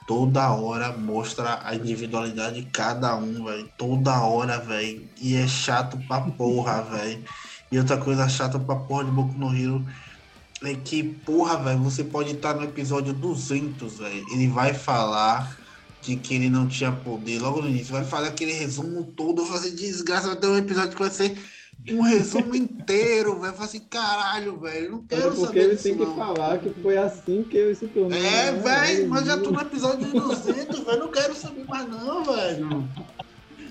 [0.09, 3.69] toda hora mostra a individualidade de cada um, velho.
[3.77, 5.07] Toda hora, velho.
[5.21, 7.23] E é chato pra porra, velho.
[7.71, 9.85] E outra coisa chata pra porra de Boku no Hero
[10.63, 14.25] é que, porra, velho, você pode estar no episódio 200, velho.
[14.31, 15.55] Ele vai falar
[16.01, 17.93] de que ele não tinha poder logo no início.
[17.93, 21.37] Vai fazer aquele resumo todo, fazer desgraça, vai ter um episódio que vai ser
[21.91, 23.53] um resumo inteiro, velho.
[23.53, 26.15] Fala assim, caralho, velho, não quero porque saber ele disso, tem que não.
[26.15, 28.17] falar que foi assim que ele se tornou.
[28.17, 31.87] É, velho, mas já tô Ele- no episódio de 200, velho, não quero saber mais
[31.89, 32.87] não, velho.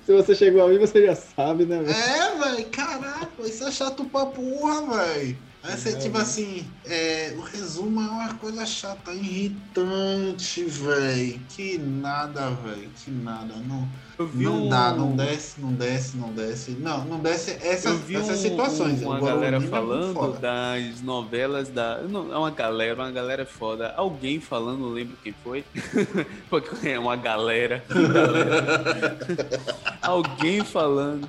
[0.05, 1.83] Se você chegou ali, você já sabe, né?
[1.83, 1.97] velho?
[1.97, 5.39] É, velho, caraca, isso é chato pra porra, velho.
[5.71, 11.41] É, tipo assim, é, o resumo é uma coisa chata, irritante, velho.
[11.51, 13.55] Que nada, velho, que nada.
[13.66, 13.87] Não,
[14.35, 16.71] não um- dá, não desce, não desce, não desce.
[16.73, 19.03] Não, não desce essas, essas um- situações.
[19.03, 21.99] uma galera é falando das novelas da.
[22.03, 23.93] Não, é uma galera, uma galera foda.
[23.97, 25.64] Alguém falando, não lembro quem foi.
[26.49, 27.85] Porque é uma galera.
[27.89, 29.19] galera.
[30.01, 31.29] Alguém falando.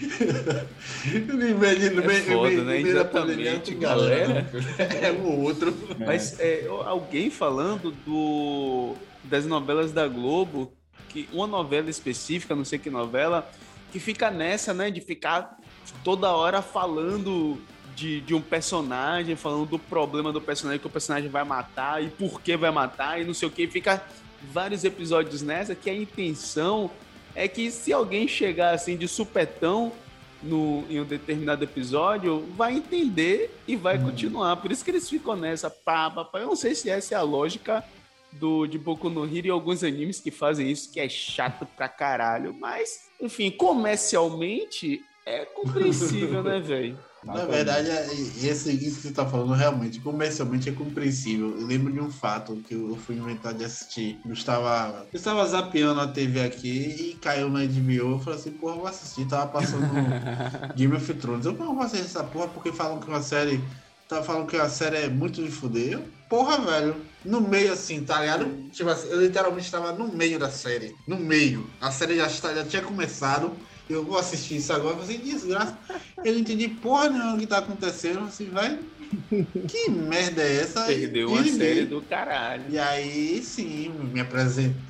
[0.00, 2.80] No meio- no É foda, né?
[2.80, 4.50] Exatamente, galera.
[5.02, 5.74] É o outro.
[5.98, 8.94] Mas é, alguém falando do
[9.24, 10.72] das novelas da Globo,
[11.08, 13.50] que uma novela específica, não sei que novela,
[13.92, 15.58] que fica nessa, né, de ficar
[16.02, 17.60] toda hora falando
[17.94, 22.08] de, de um personagem, falando do problema do personagem que o personagem vai matar e
[22.08, 24.02] por que vai matar e não sei o que, fica
[24.52, 26.90] vários episódios nessa que a intenção
[27.34, 29.92] é que se alguém chegar assim de supetão
[30.42, 34.56] no, em um determinado episódio, vai entender e vai continuar.
[34.56, 36.40] Por isso que eles ficam nessa, pá, pá, pá.
[36.40, 37.84] Eu não sei se essa é a lógica
[38.32, 41.88] do, de Boku no Hero e alguns animes que fazem isso, que é chato pra
[41.88, 42.54] caralho.
[42.54, 46.98] Mas, enfim, comercialmente é compreensível, né, velho?
[47.22, 51.50] Na verdade, é- esse, isso que você tá falando realmente, comercialmente é compreensível.
[51.58, 54.20] Eu lembro de um fato que eu fui inventar de assistir.
[54.24, 58.12] Eu estava, eu estava zapeando a TV aqui e caiu na HBO.
[58.12, 59.26] Eu falei assim, porra, vou assistir.
[59.26, 59.84] Tava passando
[60.74, 61.44] Game of Thrones.
[61.46, 63.60] Eu não vou assistir essa porra porque falam que uma série.
[64.08, 66.00] Tava falando que a série é muito de fuder.
[66.28, 66.96] Porra, velho.
[67.24, 68.68] No meio assim, tá ligado?
[68.70, 70.94] Tipo assim, eu literalmente estava no meio da série.
[71.06, 71.70] No meio.
[71.80, 73.52] A série já, já tinha começado.
[73.92, 75.78] Eu vou assistir isso agora, você desgraça.
[76.24, 78.20] Eu não entendi porra nenhuma que tá acontecendo.
[78.20, 78.78] Assim, vai.
[79.68, 80.84] Que merda é essa?
[80.86, 82.70] Perdeu uma E- série do caralho.
[82.70, 84.82] E aí sim, me apresentam.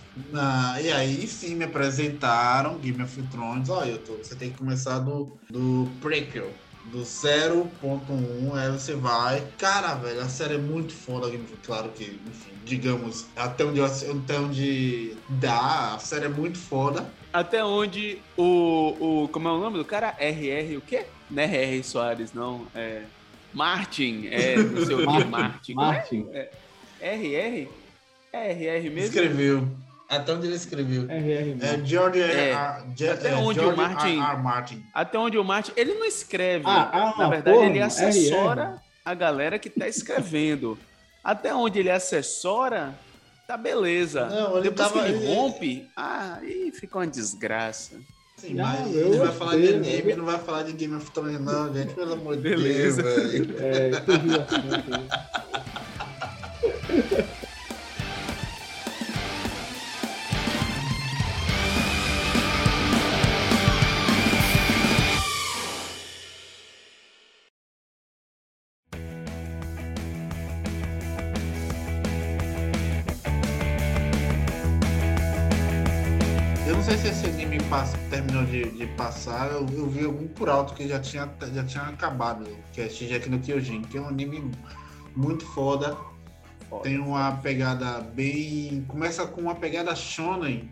[0.82, 3.68] e aí sim me apresentaram Game of Thrones.
[3.68, 9.52] Olha, eu tô, você tem que começar do, do prequel, do 0.1, aí você vai.
[9.52, 11.28] Cara, velho, a série é muito foda.
[11.62, 17.19] Claro que, enfim, digamos, até onde, até onde dá, a série é muito foda.
[17.32, 19.28] Até onde o, o.
[19.28, 20.14] Como é o nome do cara?
[20.18, 21.06] RR o quê?
[21.30, 22.66] Não é RR Soares, não.
[22.74, 23.02] É.
[23.54, 24.26] Martin.
[24.30, 25.24] É, não sei o que.
[25.24, 26.26] Martin, Martin.
[26.32, 26.48] É?
[26.50, 26.50] Martin,
[27.00, 27.68] RR?
[28.32, 28.98] É RR mesmo?
[29.08, 29.68] Escreveu.
[30.08, 31.02] Até onde ele escreveu.
[31.04, 31.56] RR.
[31.62, 32.50] É George É.
[32.50, 32.50] R.
[32.98, 33.08] R.
[33.10, 34.30] Até é, onde o George Martin- R.
[34.32, 34.42] R.
[34.42, 34.84] Martin.
[34.92, 35.72] Até onde o Martin.
[35.76, 36.64] Ele não escreve.
[36.66, 38.78] Ah, ah, Na verdade, porra, ele assessora RR.
[39.04, 40.76] a galera que tá escrevendo.
[41.22, 42.94] Até onde ele assessora,
[43.50, 44.26] tá beleza.
[44.26, 47.96] Não, ele Depois tava- que ele ele- rompe, ah, aí fica uma desgraça.
[48.36, 50.94] Sim, Não, mas eu ele vai falar de eu- anime, não vai falar de Game
[50.94, 51.92] of Thrones, não, gente.
[51.94, 53.02] Pelo amor de Beleza.
[53.02, 53.56] Deus, velho.
[53.58, 53.90] É,
[78.80, 82.80] de, passar, eu, eu vi algum por alto que já tinha, já tinha acabado, que
[82.80, 84.50] é Shingeki no Kyojin, que é um anime
[85.14, 85.96] muito foda,
[86.68, 86.82] Foda.
[86.84, 88.84] tem uma pegada bem...
[88.88, 90.70] começa com uma pegada shonen,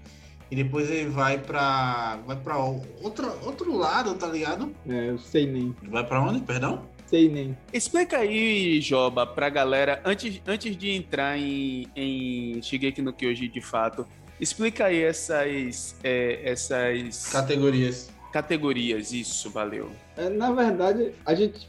[0.50, 4.74] e depois ele vai pra, vai pra outro, outro lado, tá ligado?
[4.88, 5.76] É, eu sei nem.
[5.82, 6.88] Vai pra onde, perdão?
[7.06, 7.56] Sei nem.
[7.72, 13.60] Explica aí, Joba, pra galera, antes, antes de entrar em, em Shigeki no Kyoji de
[13.60, 14.06] fato,
[14.40, 18.10] explica aí essas, é, essas Categorias.
[18.32, 19.12] categorias.
[19.12, 19.90] Isso, valeu.
[20.16, 21.68] É, na verdade, a gente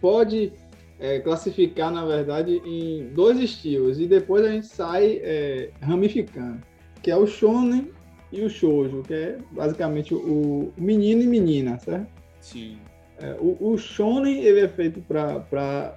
[0.00, 0.52] pode
[0.98, 4.00] é, classificar, na verdade, em dois estilos.
[4.00, 6.60] E depois a gente sai é, ramificando.
[7.02, 7.90] Que é o shonen
[8.32, 9.02] e o shoujo.
[9.02, 12.08] Que é basicamente o menino e menina, certo?
[12.40, 12.78] Sim.
[13.18, 15.96] É, o, o shonen ele é feito para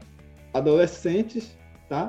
[0.54, 1.58] adolescentes,
[1.88, 2.08] tá?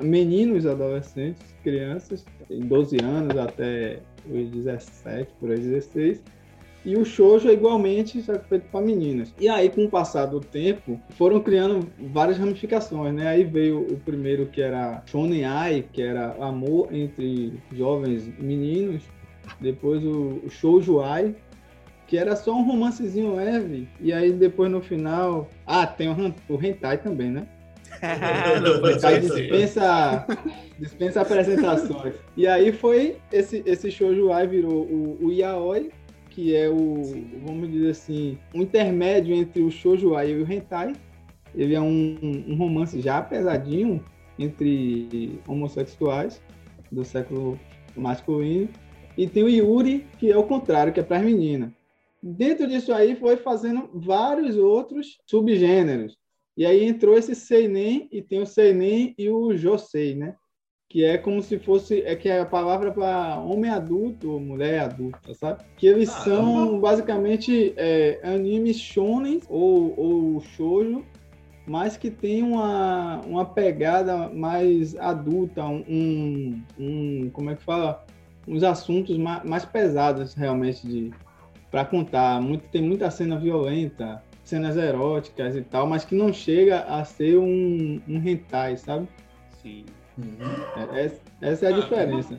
[0.00, 6.22] Meninos adolescentes, crianças, em 12 anos até os 17, por aí 16.
[6.84, 9.32] E o shoujo é igualmente feito para meninas.
[9.38, 13.28] E aí, com o passar do tempo, foram criando várias ramificações, né?
[13.28, 19.04] Aí veio o primeiro que era shonen ai, que era amor entre jovens meninos.
[19.60, 21.36] Depois o, shoujo ai,
[22.08, 23.88] que era só um romancezinho leve.
[24.00, 27.46] E aí depois no final, ah, tem o hentai também, né?
[28.62, 28.82] Não
[29.20, 30.26] dispensa,
[30.78, 32.14] dispensa apresentações.
[32.36, 35.90] E aí foi esse esse shoujo ai virou o, o yaoi,
[36.30, 37.02] que é o,
[37.46, 40.94] vamos dizer assim, um intermédio entre o shoujo ai e o hentai.
[41.54, 44.02] Ele é um, um romance já pesadinho
[44.38, 46.42] entre homossexuais
[46.90, 47.58] do século
[47.96, 48.68] masculino.
[49.16, 51.70] E tem o Yuri, que é o contrário, que é para as meninas.
[52.22, 56.16] Dentro disso aí foi fazendo vários outros subgêneros.
[56.62, 60.36] E aí entrou esse seinen e tem o seinen e o josei, né?
[60.88, 64.78] Que é como se fosse é que é a palavra para homem adulto ou mulher
[64.78, 65.64] adulta, sabe?
[65.76, 71.04] Que eles Ah, são basicamente é, animes shonen ou, ou shoujo,
[71.66, 78.06] mas que tem uma, uma pegada mais adulta, um, um como é que fala,
[78.46, 81.10] uns assuntos mais, mais pesados realmente de
[81.72, 82.40] para contar.
[82.40, 84.22] Muito, tem muita cena violenta,
[84.52, 89.08] cenas eróticas e tal, mas que não chega a ser um, um hentai, sabe?
[89.62, 89.86] Sim.
[90.76, 92.38] É- é- essa é a Ah, diferença.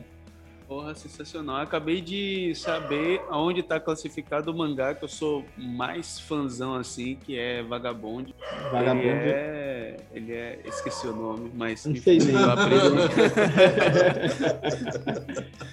[0.74, 1.58] Porra, sensacional.
[1.58, 7.38] Acabei de saber aonde tá classificado o mangá que eu sou mais fãzão assim, que
[7.38, 8.34] é Vagabond.
[8.72, 9.06] Vagabundo.
[9.06, 12.42] Ele é, ele é, esqueci o nome, mas Não enfim, sei nem.
[12.42, 12.80] eu aprendi.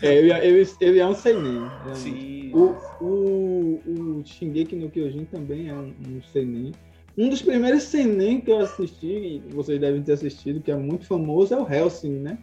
[0.03, 1.67] É, ele, ele, ele é um seinen.
[1.83, 1.97] realmente.
[1.97, 2.51] Sim.
[2.53, 6.73] O, o, o Shingeki no Kyojin também é um, um seinen.
[7.17, 11.07] Um dos primeiros seinen que eu assisti, e vocês devem ter assistido, que é muito
[11.07, 12.37] famoso, é o Helsing, né?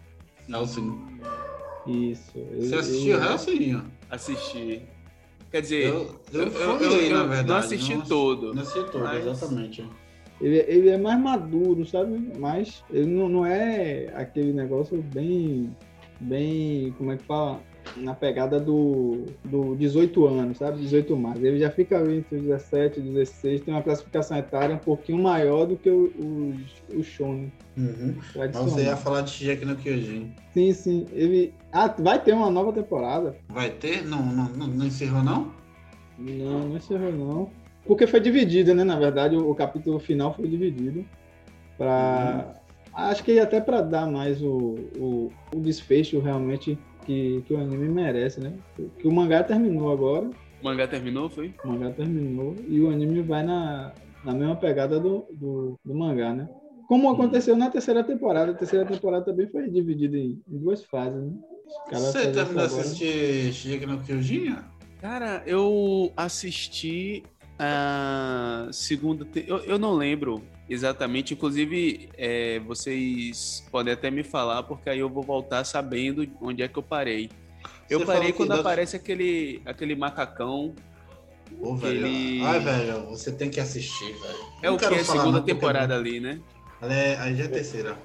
[0.49, 1.07] Helsing.
[1.89, 2.33] Isso.
[2.59, 3.77] Você assistiu Helsing?
[3.77, 3.81] ó?
[4.15, 4.83] Assisti.
[5.51, 7.49] Quer dizer, Eu, eu, eu, eu, eu na verdade.
[7.49, 8.55] não assisti não, todo.
[8.55, 9.85] Não assisti todo, Mas- exatamente.
[10.41, 12.31] Ele, ele é mais maduro, sabe?
[12.39, 15.75] Mas ele não, não é aquele negócio bem,
[16.21, 17.61] bem, como é que fala?
[17.97, 20.81] Na pegada do, do 18 anos, sabe?
[20.81, 21.43] 18 mais.
[21.43, 25.67] Ele já fica entre os 17 e 16, tem uma classificação etária um pouquinho maior
[25.67, 28.17] do que o, o, o Shonen Uhum.
[28.53, 30.33] Você ia falar de Shingeki no Kyojin.
[30.53, 31.07] Sim, sim.
[31.13, 31.55] Ele.
[31.73, 33.37] Ah, vai ter uma nova temporada.
[33.49, 34.05] Vai ter?
[34.05, 35.53] Não, não, não, não encerrou, não?
[36.19, 37.51] Não, não encerrou não.
[37.87, 38.83] Porque foi dividido, né?
[38.83, 41.07] Na verdade, o, o capítulo final foi dividido
[41.77, 42.59] para
[42.93, 46.77] acho que até para dar mais o, o, o, desfecho realmente
[47.09, 48.53] que, que o anime merece, né?
[48.99, 50.31] Que o mangá terminou agora.
[50.61, 51.55] O mangá terminou, foi?
[51.65, 56.35] O mangá terminou e o anime vai na, na mesma pegada do, do, do mangá,
[56.35, 56.47] né?
[56.87, 58.53] Como aconteceu na terceira temporada.
[58.53, 61.33] A terceira temporada também foi dividida em, em duas fases, né?
[61.91, 64.57] Você terminou de assistir Shigeki no Kyojin?
[65.01, 67.23] Cara, eu assisti
[67.59, 69.25] a segunda.
[69.25, 69.45] Te...
[69.47, 71.35] Eu, eu não lembro exatamente.
[71.35, 76.69] Inclusive, é, vocês podem até me falar, porque aí eu vou voltar sabendo onde é
[76.69, 77.31] que eu parei.
[77.89, 80.75] Eu Você parei quando aparece aquele, aquele macacão.
[81.61, 82.07] Ô, velho.
[82.07, 82.45] Ele...
[82.45, 84.39] Ai, velho, você tem que assistir, velho.
[84.63, 84.85] É o que?
[84.85, 86.41] É a segunda temporada ali, né?
[86.83, 87.99] É, aí já é terceira.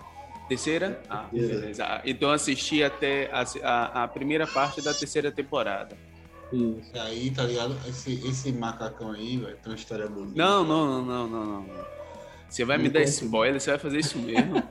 [0.47, 1.01] Terceira?
[1.09, 1.83] Ah, beleza.
[1.85, 5.97] Ah, então assisti até a, a, a, primeira parte da terceira temporada.
[6.51, 6.91] Isso.
[6.93, 7.75] E aí, tá ligado?
[7.87, 10.33] Esse, esse macacão aí, velho, tem uma história bonita.
[10.35, 11.65] Não, não, não, não, não.
[12.53, 14.61] Você vai me dar spoiler, você vai fazer isso mesmo?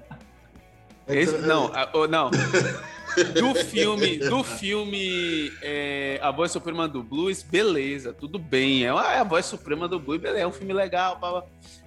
[1.08, 1.68] Esse, não,
[2.08, 2.30] não.
[3.34, 8.84] Do filme, do filme é, A Voz Suprema do Blues, beleza, tudo bem.
[8.84, 11.18] É, é a Voz Suprema do Blues, beleza, é um filme legal.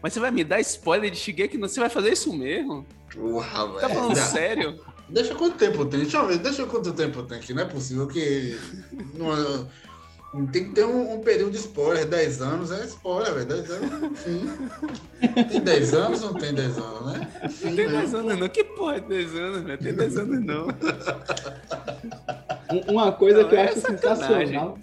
[0.03, 1.57] Mas você vai me dar spoiler de Shigeki?
[1.57, 2.85] Você vai fazer isso mesmo?
[3.11, 3.79] Porra, velho.
[3.79, 4.79] Tá falando sério?
[5.09, 6.01] Deixa quanto tempo tem.
[6.01, 7.53] Deixa eu ver, deixa quanto tempo tem aqui.
[7.53, 8.59] Não é possível que.
[9.15, 9.67] Não,
[10.51, 13.45] tem que ter um, um, período de spoiler, 10 anos é spoiler, velho.
[13.45, 14.49] 10 anos, enfim.
[15.49, 17.31] Tem 10 anos ou não tem 10 anos, né?
[17.43, 18.19] Enfim, não tem 10 né?
[18.19, 18.49] anos, não.
[18.49, 19.77] Que porra é 10 anos, velho?
[19.77, 20.67] Tem 10 anos, não.
[22.87, 24.77] Uma coisa não, que eu é acho sensacional.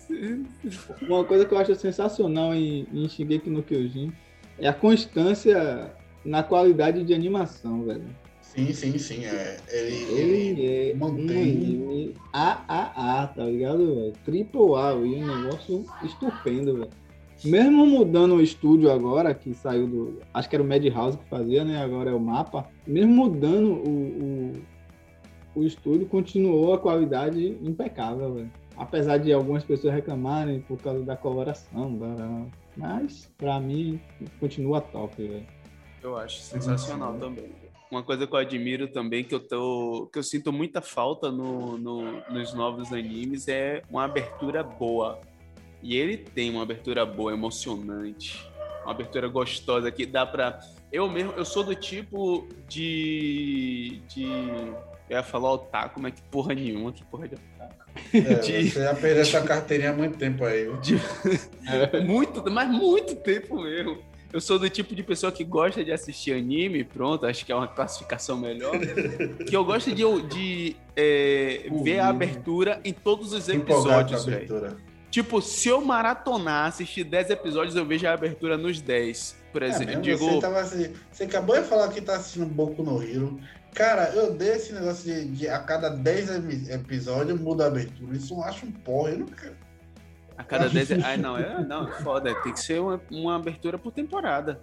[1.03, 4.13] Uma coisa que eu acho sensacional em, em Shingeki no Kyojin
[4.59, 5.93] é a constância
[6.25, 8.22] na qualidade de animação, velho.
[8.55, 9.25] Sim, sim, sim.
[9.25, 11.79] É, ele, ele, ele é mantém.
[11.81, 14.13] Um AAA, tá ligado, velho?
[14.27, 16.91] Triple A, e um negócio estupendo, velho.
[17.43, 20.21] Mesmo mudando o estúdio agora, que saiu do.
[20.35, 21.83] Acho que era o Madhouse que fazia, né?
[21.83, 22.69] Agora é o mapa.
[22.87, 24.53] Mesmo mudando o,
[25.57, 28.51] o, o estúdio, continuou a qualidade impecável, velho.
[28.77, 31.99] Apesar de algumas pessoas reclamarem por causa da coloração,
[32.77, 33.99] mas pra mim
[34.39, 35.47] continua top, velho.
[36.03, 37.62] Eu acho sensacional também
[37.93, 41.77] uma coisa que eu admiro também, que eu, tô, que eu sinto muita falta no,
[41.77, 45.21] no, nos novos animes, é uma abertura boa.
[45.83, 48.51] E ele tem uma abertura boa, emocionante.
[48.83, 50.59] Uma abertura gostosa que dá pra.
[50.91, 54.01] Eu mesmo, eu sou do tipo de.
[54.09, 54.25] de
[55.11, 57.85] eu ia falar otaku, mas que porra nenhuma, que porra de otaku.
[58.15, 60.67] É, de, você já perdeu essa carteirinha há muito tempo aí.
[60.79, 60.95] De,
[62.07, 66.33] muito, mas muito tempo mesmo eu sou do tipo de pessoa que gosta de assistir
[66.33, 68.73] anime, pronto, acho que é uma classificação melhor.
[69.47, 74.77] que eu gosto de, de é, ver a abertura em todos os episódios, velho.
[75.11, 79.37] Tipo, se eu maratonar, assistir 10 episódios, eu vejo a abertura nos 10.
[79.53, 80.19] Por é exemplo, é digo...
[80.19, 83.39] você, tava, assim, você acabou de falar que tá assistindo Boku no Hero.
[83.75, 88.17] Cara, eu dei esse negócio de, de a cada 10 episódios muda a abertura.
[88.17, 89.11] Isso eu acho um porra.
[89.11, 89.62] Eu não quero.
[90.37, 90.91] A cada 10.
[90.91, 90.99] É...
[91.05, 92.35] Ai, não, é, não, é foda.
[92.43, 94.61] Tem que ser uma, uma abertura por temporada.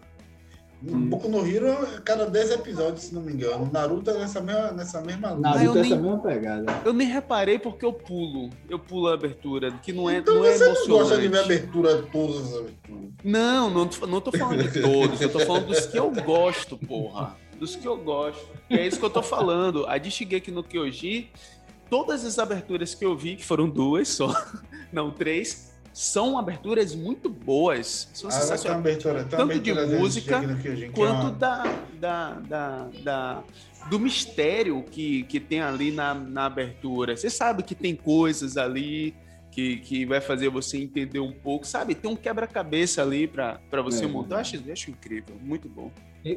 [0.81, 3.69] Um pouco no Hero, cada 10 episódios, se não me engano.
[3.69, 6.81] Naruto é nessa mesma, nessa mesma Naruto é essa mesma pegada.
[6.85, 8.49] Eu nem reparei porque eu pulo.
[8.69, 10.89] Eu pulo a abertura, que não é, então não é você emocionante.
[10.89, 13.11] Não gosta de ver abertura, todas as aberturas.
[13.21, 15.19] Não, não, não tô falando de todos.
[15.19, 17.35] Eu tô falando dos que eu gosto, porra.
[17.59, 18.47] Dos que eu gosto.
[18.69, 19.85] E é isso que eu tô falando.
[19.85, 21.29] A de Shigeki no Kyoji
[21.89, 24.33] todas as aberturas que eu vi, que foram duas só,
[24.91, 28.09] não três, são aberturas muito boas.
[28.13, 28.79] São ah, sensacionais.
[28.79, 30.41] Abertura, Tanto de música
[30.93, 31.31] quanto é uma...
[31.31, 31.63] da,
[31.99, 33.43] da, da, da,
[33.89, 37.17] do mistério que, que tem ali na, na abertura.
[37.17, 39.15] Você sabe que tem coisas ali
[39.51, 41.95] que, que vai fazer você entender um pouco, sabe?
[41.95, 44.35] Tem um quebra-cabeça ali para você é, montar.
[44.35, 45.91] Eu acho, acho incrível, muito bom.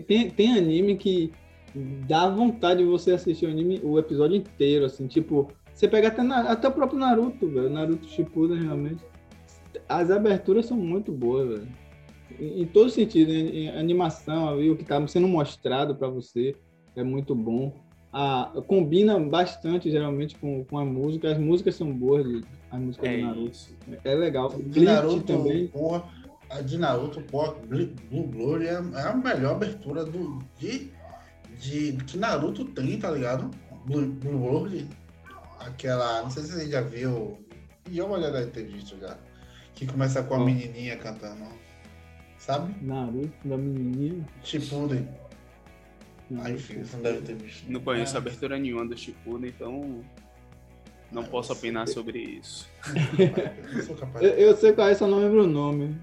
[0.06, 1.32] Tem, tem anime que
[1.74, 5.52] dá vontade de você assistir o anime, o episódio inteiro, assim, tipo,
[5.82, 9.02] você pega até, até o próprio Naruto, velho, Naruto Shippuden, realmente.
[9.88, 11.68] As aberturas são muito boas, velho.
[12.38, 16.54] Em, em todo sentido, em, em animação, ali, o que tá sendo mostrado para você
[16.94, 17.74] é muito bom.
[18.12, 21.32] A, combina bastante, geralmente, com, com a música.
[21.32, 23.50] As músicas são boas, as músicas é do Naruto.
[23.50, 23.76] Isso.
[24.04, 24.54] É legal.
[24.56, 25.66] De Naruto também.
[25.66, 26.04] Porra,
[26.48, 30.92] a de Naruto, porra, Blue Glory é, é a melhor abertura do, de
[31.58, 33.50] de que Naruto tem, tá ligado?
[33.86, 34.88] Blue, Blue World,
[35.66, 36.22] aquela.
[36.22, 37.38] Não sei se você já viu.
[37.90, 39.16] Já uma olhada ter visto já.
[39.74, 40.44] Que começa com a oh.
[40.44, 41.44] menininha cantando.
[42.38, 42.74] Sabe?
[42.84, 44.26] Naruto da menininha.
[44.42, 45.08] Shippuden.
[46.40, 47.70] Aí, filho, você não deve ter visto.
[47.70, 48.18] Não conheço é.
[48.18, 50.02] abertura nenhuma do Shippuden, então.
[51.12, 52.66] Não posso opinar sobre isso.
[53.18, 54.22] Eu.
[54.22, 55.94] Eu, eu sei qual é, só não lembro o nome.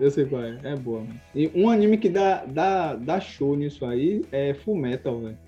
[0.00, 1.00] Eu sei qual é, é boa.
[1.00, 1.20] mano.
[1.34, 5.38] E um anime que dá, dá, dá show nisso aí é Full Metal, velho.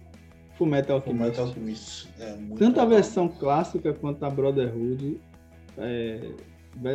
[0.61, 2.09] Full Metal Full Metal Alchemist.
[2.19, 2.23] Alchemist.
[2.23, 2.89] É muito Tanto a legal.
[2.99, 5.19] versão clássica quanto a Brotherhood,
[5.79, 6.21] é,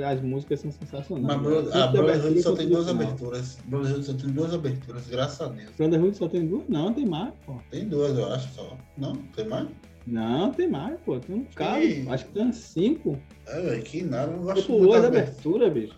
[0.05, 1.26] as músicas são sensacionais.
[1.26, 3.57] Mas Bro- a da Brotherhood só tem duas aberturas.
[3.66, 5.72] Brotherhood só tem duas aberturas, graças a Deus.
[5.76, 6.63] Brotherhood só tem duas?
[6.70, 7.55] Não, tem mais, pô.
[7.72, 8.78] Tem duas, eu acho só.
[8.97, 9.16] Não?
[9.36, 9.68] Tem mais?
[10.05, 11.20] Não, tem mais, pô.
[11.20, 12.07] Tem um cara, Sim.
[12.11, 13.20] acho que tem uns cinco.
[13.47, 15.97] É, velho, que nada, eu não Você gosto pulou as aberturas, bicho.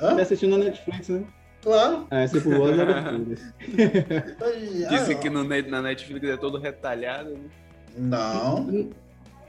[0.00, 0.16] Hã?
[0.16, 1.22] Tá assistindo na Netflix, né?
[1.62, 2.06] Claro.
[2.10, 3.40] É, você pulou as aberturas.
[4.40, 7.30] Mas- Disse ah, que no, na Netflix é todo retalhado.
[7.30, 7.38] né?
[7.96, 8.90] Não.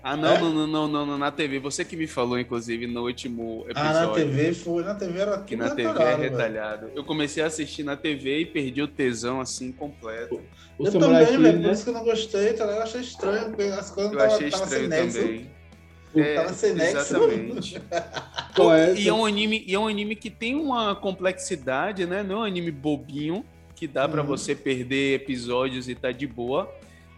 [0.03, 0.37] Ah, não, É?
[0.39, 1.59] não, não, não, não, não, na TV.
[1.59, 3.89] Você que me falou, inclusive, no último episódio.
[3.99, 4.83] Ah, na TV foi.
[4.83, 6.97] Na TV era Que tudo na TV é retalhado, velho.
[6.97, 10.41] Eu comecei a assistir na TV e perdi o tesão assim completo.
[10.77, 11.71] O Eu também, velho, por né?
[11.71, 12.77] isso que eu não gostei, tá ligado?
[12.79, 15.45] Eu achei estranho, porque as coisas Eu não tava, achei tava sem estranho nexo.
[16.13, 16.35] Também.
[16.35, 16.97] Tava sem nexo.
[16.97, 17.81] Exatamente.
[18.55, 19.09] É e, essa?
[19.09, 22.21] é um anime, e é um anime que tem uma complexidade, né?
[22.21, 23.43] Não é um anime bobinho
[23.75, 24.27] que dá pra Uhum.
[24.27, 26.71] você perder episódios e tá de boa.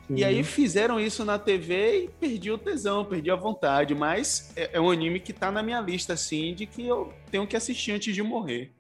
[0.09, 0.27] E Uhum.
[0.29, 3.93] aí fizeram isso na TV e perdi o tesão, perdi a vontade.
[3.93, 7.45] Mas é, é um anime que tá na minha lista, assim, de que eu tenho
[7.45, 8.71] que assistir antes de morrer.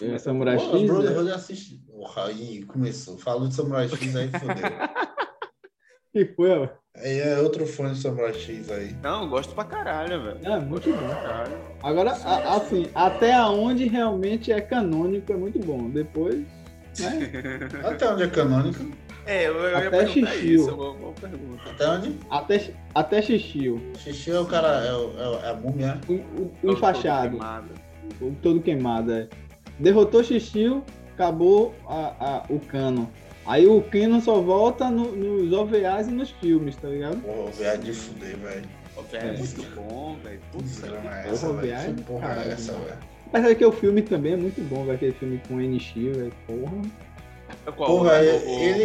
[0.00, 0.86] É, Samurai Pô, X, né?
[0.86, 1.82] Brotherhood assiste.
[1.90, 3.18] Porra, aí começou.
[3.18, 4.54] Falou de Samurai X aí, fodeu.
[6.12, 6.68] que foi, ó.
[6.96, 8.94] Aí é outro fã de Samurai X aí.
[9.02, 10.38] Não, gosto pra caralho, velho.
[10.42, 11.08] É, muito bom.
[11.08, 11.56] Caralho.
[11.82, 15.88] Agora, a- assim, até aonde realmente é canônico é muito bom.
[15.90, 16.38] Depois,
[16.98, 17.30] né?
[17.84, 18.84] Até onde é canônico?
[19.24, 20.54] É, eu, eu ia Até perguntar Xixiu.
[20.60, 21.70] isso, é uma boa pergunta.
[21.70, 22.18] Até onde?
[22.30, 23.80] Até, até Xixio.
[23.98, 26.00] Xixi é o cara, é, o- é, é a múmia.
[26.08, 27.36] O, o, o enfaixado.
[27.36, 27.68] Todo queimado.
[28.22, 29.28] O todo queimado, é.
[29.78, 30.82] Derrotou Xixio,
[31.14, 33.08] acabou a, a- o cano.
[33.48, 37.16] Aí o Canon só volta no- nos OVAs e nos filmes, tá ligado?
[37.22, 38.62] Porra, o viado de fuder, velho.
[38.96, 40.38] Ô, velho, é muito bom, velho.
[40.38, 42.84] Que Putz, é porra, essa, viagem, Que porra é caralho, essa, mano.
[42.84, 42.98] velho?
[43.32, 44.94] Apesar que o filme também é muito bom, velho.
[44.96, 46.32] Aquele filme com NX, velho.
[46.46, 46.82] Porra.
[47.76, 47.88] qual?
[47.88, 48.30] Porra, O- ele,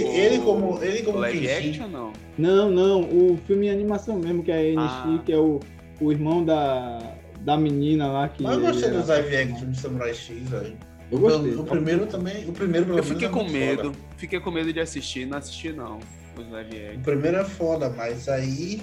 [0.05, 2.14] o- ele o- como, ele o como live action, não?
[2.38, 3.01] Não, não.
[3.01, 5.22] O filme em animação mesmo, que é NX, Ah.
[5.26, 5.59] que é o,
[5.99, 6.99] o irmão da,
[7.41, 8.41] da menina lá que.
[8.43, 10.78] Mas eu gostei dos live action de Samurai X, velho.
[11.14, 11.55] Eu gostei.
[11.55, 13.84] O primeiro também, o primeiro pelo Eu menos fiquei é com muito medo.
[13.93, 13.97] foda.
[14.18, 15.99] Fiquei com medo de assistir, não assisti não.
[16.38, 18.82] Os live O primeiro é foda, mas aí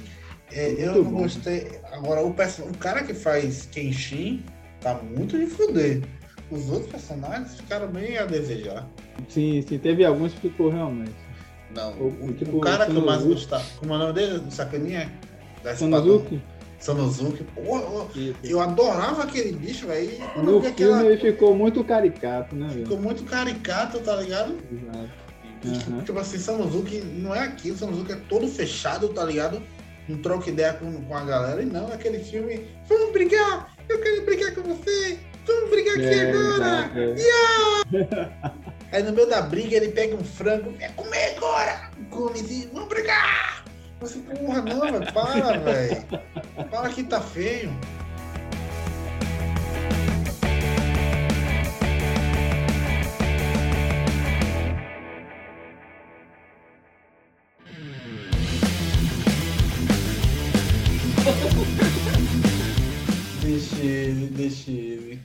[0.53, 1.23] é, eu não bom.
[1.23, 1.67] gostei.
[1.93, 4.43] Agora, o, perso- o cara que faz Kenshin
[4.81, 6.03] tá muito de fuder.
[6.51, 8.89] Os outros personagens ficaram bem a desejar.
[9.29, 9.79] Sim, sim.
[9.79, 11.15] Teve alguns que ficou realmente.
[11.75, 13.65] Não, O- o, o tipo, cara que eu mais gostava.
[13.79, 14.39] Como é o nome dele?
[14.41, 15.11] Do Sacaninha?
[15.63, 16.41] Da Sanosuke?
[16.81, 17.45] Sanosuke.
[17.55, 17.83] Porra,
[18.17, 20.11] eu- eu adorava aquele bicho, velho.
[20.39, 22.83] No filme aquela- ele ficou muito caricato, né, velho?
[22.87, 24.57] Ficou muito caricato, tá ligado?
[24.73, 25.11] Exato.
[25.63, 26.03] E, tipo.
[26.03, 29.63] Tipo assim, Sanosuke não é aquilo, Sanosuke é todo fechado, tá ligado?
[30.09, 31.63] Não troca ideia com, com a galera.
[31.63, 32.67] E não, é aquele filme.
[32.89, 33.73] Vamos brigar!
[33.89, 35.19] Eu quero brigar com você!
[35.47, 36.91] Vamos brigar aqui É, agora!
[36.97, 38.31] é.
[38.97, 41.91] Aí no meio da briga ele pega um frango, é comer agora!
[42.11, 42.41] Come
[42.73, 43.60] vamos brigar!
[44.01, 46.07] Você, porra, não, velho, para, velho.
[46.71, 47.71] Para que tá feio.
[63.43, 65.21] Deixa ele, deixa ele.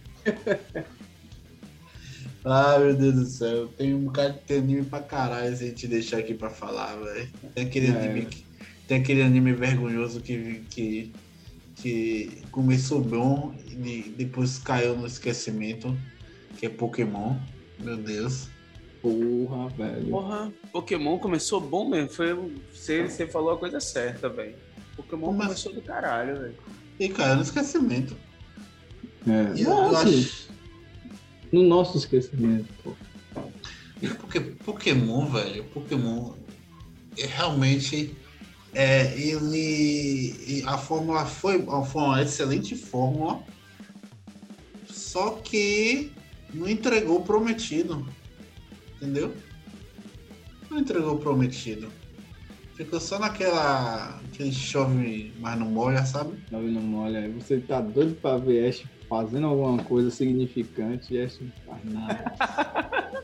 [2.44, 3.68] Ai, meu Deus do céu.
[3.78, 7.30] Tem um bocado de anime pra caralho se a gente deixar aqui pra falar, velho.
[7.54, 7.90] Tem aquele É.
[7.92, 8.46] anime que,
[8.88, 11.12] Tem aquele anime vergonhoso que, que,
[11.78, 15.98] que começou bom e de- depois caiu no esquecimento,
[16.58, 17.36] que é Pokémon.
[17.80, 18.48] Meu Deus.
[19.02, 20.10] Porra, velho.
[20.10, 22.10] Porra, Pokémon começou bom mesmo.
[22.10, 22.34] Foi,
[22.74, 24.56] você, você falou a coisa certa, velho.
[24.96, 26.56] Pokémon Mas- começou do caralho, velho.
[27.00, 28.16] E caiu no esquecimento.
[29.28, 29.60] É.
[29.60, 30.50] E assim, acho.
[31.52, 32.94] No nosso esquecimento, pô.
[34.20, 36.34] Porque Pokémon, velho, Pokémon
[37.18, 38.16] é realmente
[38.76, 43.42] é, ele a fórmula foi, foi uma excelente fórmula,
[44.86, 46.12] só que
[46.54, 48.06] não entregou o prometido,
[48.98, 49.34] entendeu?
[50.70, 51.90] Não entregou o prometido.
[52.76, 56.36] Ficou só naquela aquele chove, mas não molha, sabe?
[56.52, 57.32] Tá vendo, olha aí.
[57.32, 62.36] Você tá doido pra ver Ash fazendo alguma coisa significante e Ash não faz nada.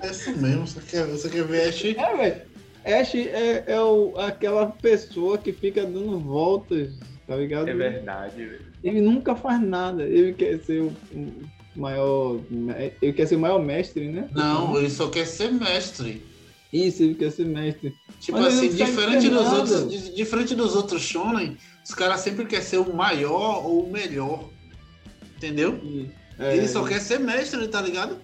[0.00, 0.64] É isso mesmo.
[0.64, 1.84] Você quer, você quer ver Ash?
[1.84, 2.57] É, velho.
[2.94, 6.90] Ash é, é o, aquela pessoa que fica dando voltas,
[7.26, 7.68] tá ligado?
[7.68, 8.60] É verdade, velho.
[8.82, 10.04] Ele nunca faz nada.
[10.04, 11.42] Ele quer ser o, o
[11.76, 12.40] maior.
[13.02, 14.28] Ele quer ser o maior mestre, né?
[14.32, 16.22] Não, ele só quer ser mestre.
[16.72, 17.94] Isso, ele quer ser mestre.
[18.20, 22.64] Tipo Mas assim, diferente dos, outros, di- diferente dos outros shonen, os caras sempre querem
[22.64, 24.48] ser o maior ou o melhor.
[25.36, 25.80] Entendeu?
[26.38, 28.16] É, Ele só quer ser mestre, tá ligado?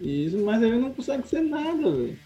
[0.00, 2.18] Isso, mas ele não consegue ser nada, velho.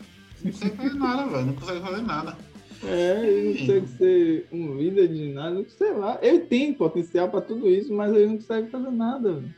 [0.43, 1.47] Não consegue fazer nada, velho.
[1.47, 2.39] Não consegue fazer nada.
[2.85, 6.19] É, ele não consegue ser um líder de nada, sei lá.
[6.23, 9.55] Ele tem potencial pra tudo isso, mas ele não consegue fazer nada, velho.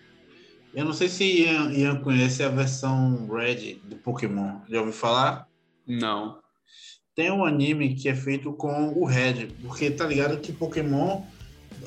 [0.73, 4.61] Eu não sei se Ian, Ian conhece a versão Red do Pokémon.
[4.69, 5.49] Já ouviu falar?
[5.87, 6.39] Não.
[7.15, 11.23] Tem um anime que é feito com o Red, porque tá ligado que Pokémon,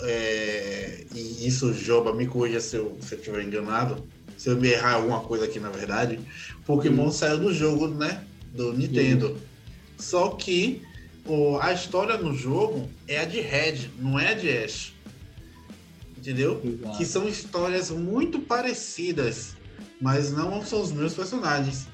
[0.02, 4.06] é, e isso Joba me corrija se eu, se eu estiver enganado,
[4.38, 6.20] se eu me errar alguma coisa aqui na verdade,
[6.66, 8.24] Pokémon saiu do jogo, né,
[8.54, 9.40] do Nintendo.
[9.98, 10.82] Só que
[11.26, 14.94] o, a história no jogo é a de Red, não é a de Ash.
[16.18, 16.62] Entendeu?
[16.96, 19.56] que são histórias muito parecidas,
[20.00, 21.88] mas não são os meus personagens.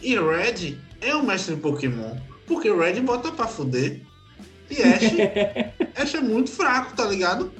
[0.00, 4.00] E Red é um mestre Pokémon, porque Red bota pra fuder.
[4.70, 5.12] E Ash,
[5.94, 7.52] Ash é muito fraco, tá ligado?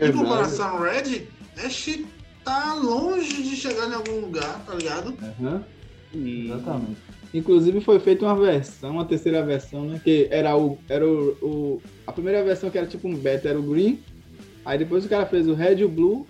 [0.00, 0.18] Em Exato.
[0.18, 1.26] comparação ao Red,
[1.62, 1.98] Ash
[2.42, 5.16] tá longe de chegar em algum lugar, tá ligado?
[5.22, 5.62] Aham,
[6.14, 6.44] Hum.
[6.46, 7.00] exatamente.
[7.34, 10.00] Inclusive foi feita uma versão, uma terceira versão, né?
[10.02, 10.78] Que era o.
[10.88, 13.98] Era o, o- a primeira versão que era tipo um beta era o Green.
[14.64, 16.26] Aí depois o cara fez o Red e o Blue.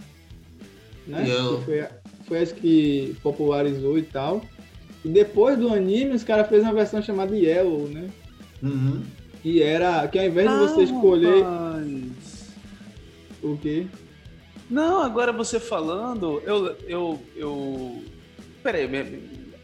[1.07, 1.25] Né?
[1.25, 1.85] Que foi,
[2.27, 4.43] foi acho que popularizou e tal.
[5.05, 8.09] E depois do anime, os caras fez uma versão chamada Yellow, né?
[8.63, 9.03] Uhum.
[9.43, 10.09] Que era.
[10.09, 12.55] Que ao invés de você escolher rapaz.
[13.43, 13.87] o quê?
[14.69, 16.75] Não, agora você falando, eu.
[16.89, 18.03] eu, eu...
[18.65, 18.89] Peraí,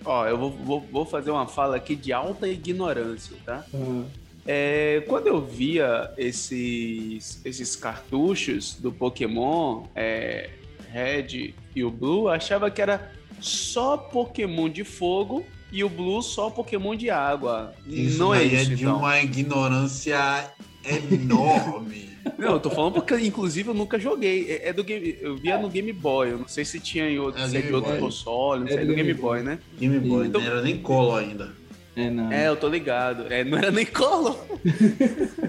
[0.05, 3.65] ó, eu vou, vou, vou fazer uma fala aqui de alta ignorância, tá?
[3.75, 4.03] Ah,
[4.47, 10.51] É, quando eu via esses, esses cartuchos do Pokémon é,
[10.91, 16.21] Red e o Blue, eu achava que era só Pokémon de fogo e o Blue
[16.23, 17.73] só Pokémon de água.
[17.87, 18.99] Isso Não é daí isso, é de então.
[18.99, 20.53] uma ignorância
[20.85, 22.11] enorme.
[22.39, 24.47] Não, eu tô falando porque, inclusive, eu nunca joguei.
[24.51, 26.31] É, é do game, eu via no Game Boy.
[26.31, 28.71] Eu não sei se tinha em outro, É se é de outro console, não É
[28.71, 29.43] sei, é do Game Game Boy, Boy.
[29.43, 29.59] né?
[29.79, 31.51] Game Boy, Então- não era nem colo ainda.
[31.97, 32.33] é, não.
[32.33, 33.27] É, eu tô ligado.
[33.33, 34.39] É, não era nem colo.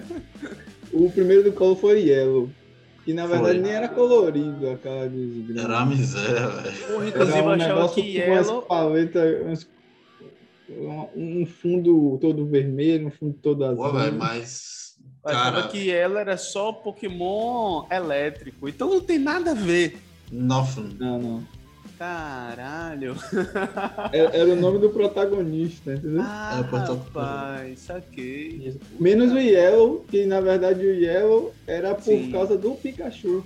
[0.92, 2.50] O primeiro do Colo foi Yellow.
[3.04, 3.64] Que na verdade Foi.
[3.64, 7.08] nem era colorido aquela de Era uma miséria, velho.
[7.08, 8.62] Inclusive, eu achava negócio que com umas Yellow.
[8.62, 9.70] paletas, umas-
[11.16, 13.84] um fundo todo vermelho, um fundo todo azul.
[13.84, 14.83] Pô, velho, mas.
[15.26, 18.68] Eu achava que ela era só Pokémon elétrico.
[18.68, 19.98] Então não tem nada a ver.
[20.32, 20.96] nothing.
[21.00, 21.44] Não, não.
[21.98, 23.16] Caralho.
[24.12, 26.22] Era, era o nome do protagonista, entendeu?
[26.22, 28.64] Ah, É, rapaz, saquei.
[28.66, 28.80] Isso.
[29.00, 32.32] Menos o Yellow, que na verdade o Yellow era por Sim.
[32.32, 33.46] causa do Pikachu.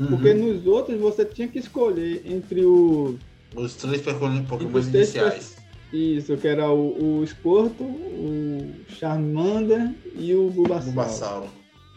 [0.00, 0.06] Uhum.
[0.08, 3.16] Porque nos outros você tinha que escolher entre o.
[3.54, 5.55] Os três Pokémon três iniciais.
[5.92, 10.94] Isso, que era o, o o Charmander e o Bulbasaur.
[10.94, 11.46] Bulbasauro.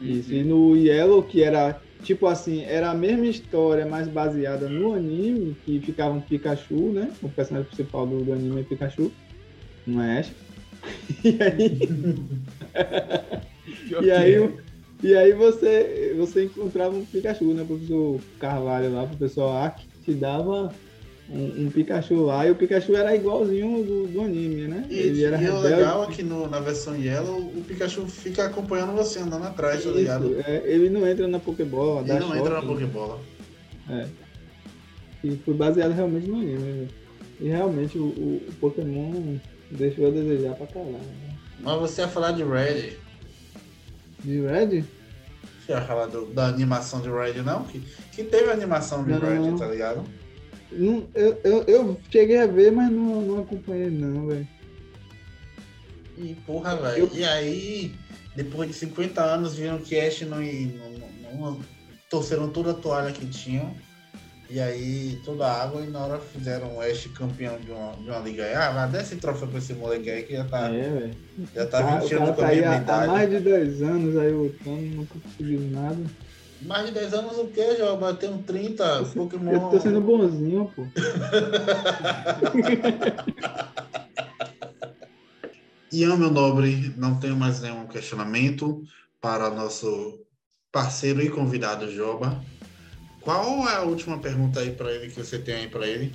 [0.01, 4.93] Isso, e no Yellow, que era tipo assim, era a mesma história, mas baseada no
[4.93, 7.09] anime, que ficava um Pikachu, né?
[7.21, 9.11] O personagem principal do, do anime é Pikachu,
[9.85, 10.31] não é Ash.
[11.23, 11.89] E aí,
[14.05, 14.59] e aí, o-
[15.03, 17.63] e aí você, você encontrava um Pikachu, né?
[17.63, 20.69] O professor Carvalho lá, o professor Aki, te dava
[21.31, 24.85] um, um Pikachu lá, e o Pikachu era igualzinho do, do anime, né?
[24.89, 25.67] E, Ele era e o rebelde.
[25.75, 29.91] legal é que no- na versão Yellow, o Pikachu fica acompanhando você, andando atrás, tá
[29.91, 30.35] ligado?
[30.45, 32.87] É, ele não entra na Pokébola, Ele não entra na choque, né?
[32.87, 33.19] Pokébola.
[35.23, 36.87] E foi baseado realmente no anime, né?
[37.41, 39.37] E realmente o, o- o Pokémon
[39.71, 40.93] deixou a desejar pra caralho.
[40.93, 41.35] né?
[41.59, 42.93] Mas você ia falar de Red.
[44.23, 44.83] De Red?
[45.65, 47.63] Você ia falar do- da animação de Red, não?
[47.65, 47.81] Que,
[48.13, 49.19] que teve animação de Não.
[49.19, 50.03] Red, tá ligado?
[50.71, 54.47] Não, eu, eu, eu cheguei a ver, mas não, não acompanhei não, velho.
[56.17, 57.03] E porra, velho.
[57.05, 57.95] Eu- E aí,
[58.35, 61.59] depois de 50 anos, viram que Ash não, ia- não, não, não
[62.09, 63.73] torceram toda a toalha que tinham.
[64.51, 68.09] E aí, toda a água, e na hora fizeram o Ash campeão de uma, de
[68.09, 68.53] uma liga aí.
[68.55, 71.15] Ah, vai dar esse troféu pra esse moleque aí que já tá, É, velho.
[71.53, 73.07] já tá cara- 20 o cara anos com tá a aí mesma há, há idade.
[73.07, 76.03] mais de 10 anos aí lutando, nunca conseguiu nada.
[76.61, 79.51] Mais de 10 anos o quê, já bateu um 30 Pokémon.
[79.51, 80.85] Eu tô sendo bonzinho, pô.
[85.91, 88.83] Ian, meu nobre, não tenho mais nenhum questionamento
[89.19, 90.19] para nosso
[90.71, 92.39] parceiro e convidado Joba.
[93.21, 96.13] Qual é a última pergunta aí para ele que você tem aí para ele?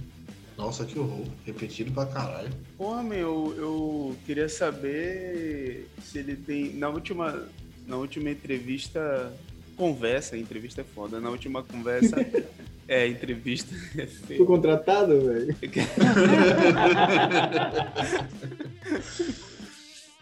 [0.56, 1.26] Nossa, que horror.
[1.44, 2.50] Repetido pra caralho.
[2.78, 6.72] Porra, meu, eu queria saber se ele tem.
[6.74, 7.48] Na última,
[7.86, 9.32] na última entrevista.
[9.76, 11.20] Conversa, entrevista é foda.
[11.20, 12.16] Na última conversa.
[12.86, 14.46] é, entrevista é Fui feio.
[14.46, 15.56] contratado, velho.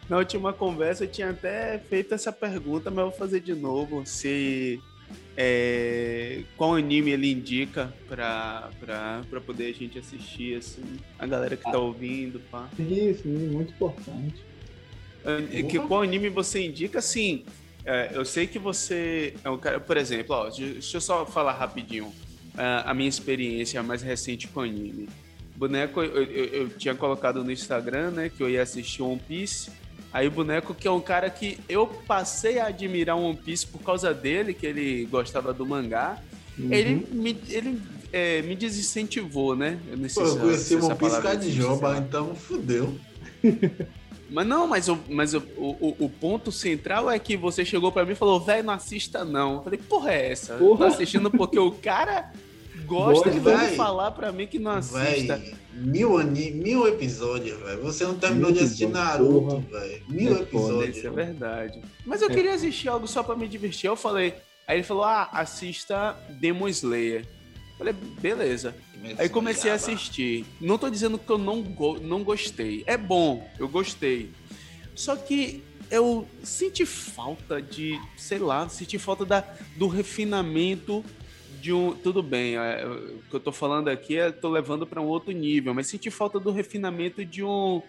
[0.09, 4.03] na última conversa eu tinha até feito essa pergunta, mas eu vou fazer de novo.
[4.07, 4.81] Se
[5.37, 10.83] é, qual anime ele indica pra, pra, pra poder a gente assistir, assim,
[11.19, 12.69] a galera que tá ouvindo, pá.
[12.77, 14.43] Sim, sim, muito importante.
[15.25, 17.45] É, que, qual anime você indica, assim,
[17.85, 21.53] é, eu sei que você é um cara, por exemplo, ó, deixa eu só falar
[21.53, 22.13] rapidinho
[22.57, 25.09] a, a minha experiência mais recente com anime.
[25.57, 29.71] Boneco, eu, eu, eu, tinha colocado no Instagram, né, que eu ia assistir One Piece.
[30.13, 33.81] Aí o boneco, que é um cara que eu passei a admirar One Piece por
[33.81, 36.19] causa dele, que ele gostava do mangá.
[36.59, 36.73] Uhum.
[36.73, 37.81] Ele me, ele,
[38.13, 39.79] é, me desincentivou, né?
[39.91, 42.95] Eu não sei Pô, se, eu conheci One Piece de Joba, então fudeu.
[44.33, 48.05] Mas não, mas, o, mas o, o, o, ponto central é que você chegou para
[48.07, 49.57] mim e falou, velho, não assista não.
[49.57, 50.55] Eu falei, porra é essa?
[50.55, 50.79] Porra.
[50.79, 52.33] Tô assistindo porque o cara
[52.87, 53.41] gosta de
[53.77, 55.37] falar para mim que não assista.
[55.37, 57.83] Véi, mil, mil episódios, velho.
[57.83, 60.03] Você não terminou mil de assistir Naruto, velho.
[60.09, 60.97] Mil é episódios.
[60.97, 61.83] Isso é verdade.
[62.07, 62.35] Mas eu é.
[62.35, 63.89] queria assistir algo só para me divertir.
[63.89, 64.35] Eu falei,
[64.67, 67.27] aí ele falou, ah, assista Demon Slayer.
[67.77, 68.75] Falei, beleza.
[69.19, 70.45] Aí comecei a assistir.
[70.61, 72.85] Não tô dizendo que eu não, go não gostei.
[72.87, 74.31] É bom, eu gostei.
[74.95, 79.45] Só que eu senti falta de, sei lá, senti falta da,
[79.77, 81.05] do refinamento
[81.61, 81.93] de um.
[81.93, 85.33] Tudo bem, é, o que eu tô falando aqui é tô levando para um outro
[85.33, 87.83] nível, mas senti falta do refinamento de um.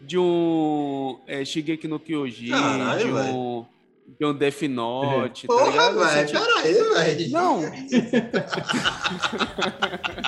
[0.00, 1.18] De um.
[1.26, 3.14] É, Shigeki no Kyojin, Caralho, de um.
[3.14, 3.75] Véio
[4.18, 5.98] de um Death Note, tá Porra, tá ligado?
[5.98, 7.30] Véio, peraí, velho.
[7.32, 7.62] Não.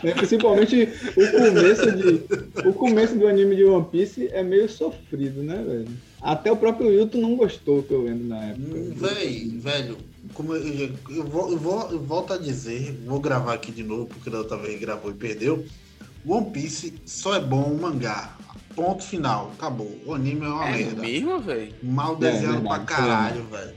[0.04, 2.22] é, principalmente o começo, de,
[2.68, 5.88] o começo do anime de One Piece é meio sofrido, né, velho?
[6.20, 8.76] Até o próprio Wilton não gostou, que eu lembro na época.
[8.76, 9.96] Hum, velho, velho,
[10.34, 14.06] como eu, eu, vou, eu, vou, eu volto a dizer, vou gravar aqui de novo,
[14.06, 15.64] porque da outra vez gravou e perdeu.
[16.26, 18.36] One Piece só é bom o mangá.
[18.78, 19.50] Ponto final.
[19.58, 19.92] Acabou.
[20.06, 21.02] O anime é uma é merda.
[21.02, 21.74] mesmo, velho?
[21.82, 23.74] Mal desenhado é, pra caralho, velho.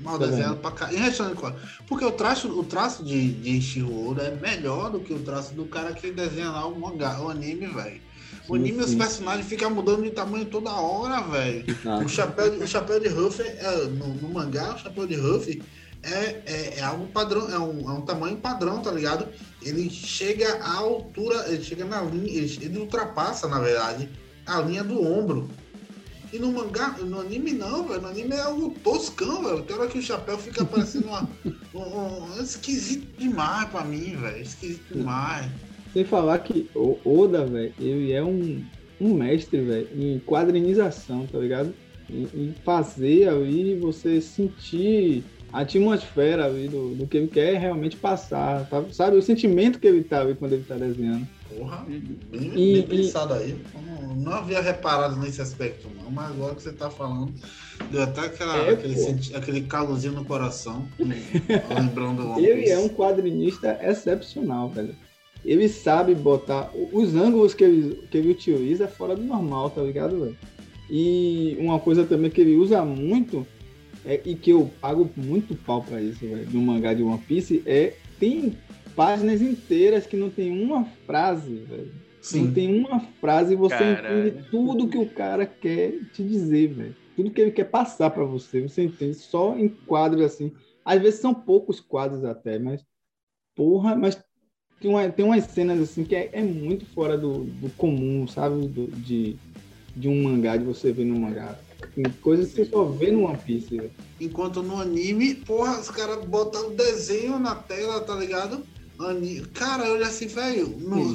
[0.00, 1.56] Mal desenhado pra caralho.
[1.86, 5.64] Porque o traço, o traço de, de Ishiro é melhor do que o traço do
[5.64, 8.02] cara que desenha lá o mangá, o anime, velho.
[8.46, 8.84] O anime, sim.
[8.84, 11.64] os personagens ficam mudando de tamanho toda hora, velho.
[11.86, 12.00] Ah.
[12.04, 15.62] O, chapéu, o chapéu de Ruff, é, no, no, mangá, o chapéu de Ruff
[16.02, 19.26] é, é, é, algo padrão, é um, é um tamanho padrão, tá ligado?
[19.62, 24.08] Ele chega à altura, ele chega na linha, ele, ele ultrapassa, na verdade,
[24.46, 25.48] a linha do ombro.
[26.32, 28.02] E no mangá, no anime não, velho.
[28.02, 29.62] No anime é algo toscão, velho.
[29.62, 31.28] Tem hora que o chapéu fica parecendo uma,
[31.74, 34.42] um, um, esquisito demais pra mim, velho.
[34.42, 35.50] Esquisito demais.
[35.92, 38.62] Sem falar que o Oda, velho, ele é um,
[39.00, 41.74] um mestre, velho, em quadrinização, tá ligado?
[42.10, 47.96] Em, em fazer ali você sentir a atmosfera ali do, do que ele quer realmente
[47.96, 48.84] passar, tá?
[48.92, 49.16] sabe?
[49.16, 51.26] O sentimento que ele tá ali quando ele tá desenhando.
[51.48, 53.38] Porra, bem, e, bem pensado e...
[53.38, 53.56] aí.
[53.86, 57.32] Não, não, havia reparado nesse aspecto, não, mas agora que você tá falando,
[57.90, 62.88] deu até aquela, é, aquele, senti, aquele calorzinho no coração, lembrando o Ele é um
[62.88, 64.94] quadrinista excepcional, velho.
[65.44, 70.20] Ele sabe botar os ângulos que ele, que ele utiliza fora do normal, tá ligado,
[70.20, 70.36] velho?
[70.90, 73.46] E uma coisa também que ele usa muito
[74.04, 77.62] é, e que eu pago muito pau pra isso, velho, no mangá de One Piece,
[77.66, 78.56] é tem
[78.94, 81.92] páginas inteiras que não tem uma frase, velho.
[82.20, 82.46] Sim.
[82.46, 84.28] Não tem uma frase e você Caralho.
[84.28, 86.96] entende tudo que o cara quer te dizer, velho.
[87.14, 90.52] Tudo que ele quer passar para você, você entende só em quadros assim.
[90.84, 92.84] Às vezes são poucos quadros até, mas
[93.54, 94.20] porra, mas
[94.80, 98.66] tem, uma, tem umas cenas assim que é, é muito fora do, do comum, sabe?
[98.68, 99.36] Do, de,
[99.96, 101.58] de um mangá, de você ver no mangá.
[102.20, 103.76] Coisas que você só vê no One Piece.
[103.76, 103.90] Véio.
[104.20, 108.64] Enquanto no anime, porra, os caras botam desenho na tela, tá ligado?
[109.54, 110.66] Cara, eu olho assim, velho,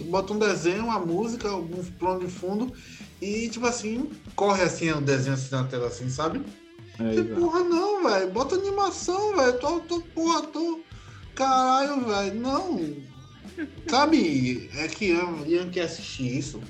[0.06, 2.72] bota um desenho, uma música, alguns planos de fundo
[3.22, 6.41] e, tipo assim, corre assim o desenho assim na tela, assim, sabe?
[6.99, 8.31] É, que porra, não, velho.
[8.31, 9.60] Bota animação, velho.
[9.60, 10.80] Tô, tô, porra, tô.
[11.35, 12.40] Caralho, velho.
[12.40, 12.94] Não.
[13.88, 14.69] Sabe?
[14.76, 15.14] É que
[15.48, 16.61] Ian quer assistir isso.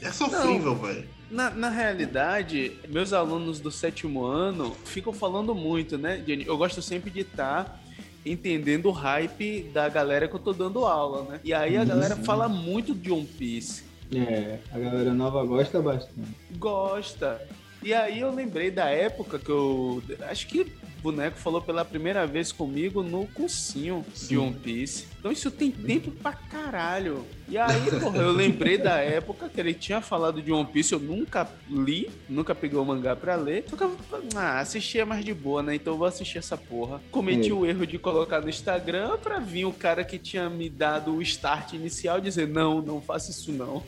[0.00, 1.08] É sofrível, velho.
[1.34, 6.46] Na, na realidade, meus alunos do sétimo ano ficam falando muito, né, Jenny?
[6.46, 7.80] Eu gosto sempre de estar tá
[8.24, 11.40] entendendo o hype da galera que eu tô dando aula, né?
[11.42, 13.82] E aí a galera fala muito de One Piece.
[14.14, 16.28] É, a galera nova gosta bastante.
[16.56, 17.42] Gosta.
[17.82, 20.00] E aí eu lembrei da época que eu.
[20.30, 20.72] Acho que
[21.04, 24.28] boneco falou pela primeira vez comigo no cursinho Sim.
[24.28, 25.04] de One Piece.
[25.18, 27.26] Então isso tem tempo pra caralho.
[27.46, 30.98] E aí, porra, eu lembrei da época que ele tinha falado de One Piece, eu
[30.98, 33.66] nunca li, nunca peguei o mangá pra ler.
[33.68, 33.94] Só que eu,
[34.34, 35.74] ah, assistia mais de boa, né?
[35.74, 37.02] Então eu vou assistir essa porra.
[37.10, 41.14] Cometi o erro de colocar no Instagram pra vir o cara que tinha me dado
[41.14, 43.82] o start inicial dizer: não, não faça isso não.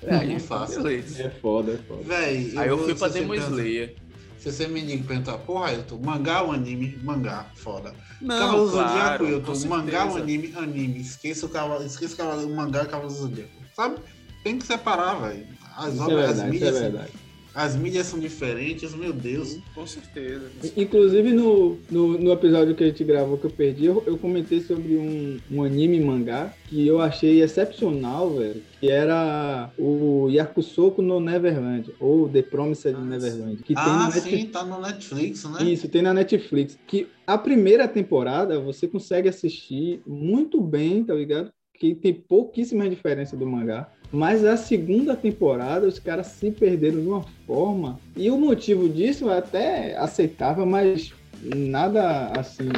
[0.00, 0.82] É, Aí aí fácil.
[0.82, 1.24] beleza.
[1.24, 2.02] É foda, é foda.
[2.04, 3.96] Véi, Aí eu fui pra Demon Slayer.
[4.42, 6.98] Se você me diga perguntar, porra, Ailton, mangá ou anime?
[7.00, 7.94] Mangá, foda.
[8.20, 10.52] Não, Cavalo do claro, Zodíaco, Ailton, mangá ou anime?
[10.56, 11.00] Anime.
[11.00, 13.52] Esqueça o cavalo, esqueça o cavalo, o mangá e o Cavalo do Zodíaco.
[13.72, 14.00] Sabe?
[14.42, 15.46] Tem que separar, velho.
[15.76, 17.12] As Isso é obras, as verdade, isso é mídias, verdade.
[17.54, 19.58] As mídias são diferentes, meu Deus.
[19.74, 20.50] Com certeza.
[20.76, 24.60] Inclusive no, no, no episódio que a gente gravou que eu perdi, eu, eu comentei
[24.60, 28.62] sobre um, um anime mangá que eu achei excepcional, velho.
[28.80, 33.56] Que era o Yakusoku no Neverland, ou The Promised Ah, Neverland.
[33.62, 34.50] Que tem Ah, na sim, Netflix.
[34.52, 35.64] tá no Netflix, né?
[35.70, 36.78] Isso, tem na Netflix.
[36.86, 41.52] Que a primeira temporada você consegue assistir muito bem, tá ligado?
[41.78, 43.88] Que tem pouquíssima diferença do mangá.
[44.12, 47.98] Mas a segunda temporada os caras se perderam de uma forma.
[48.14, 52.68] E o motivo disso é até aceitável, mas nada assim,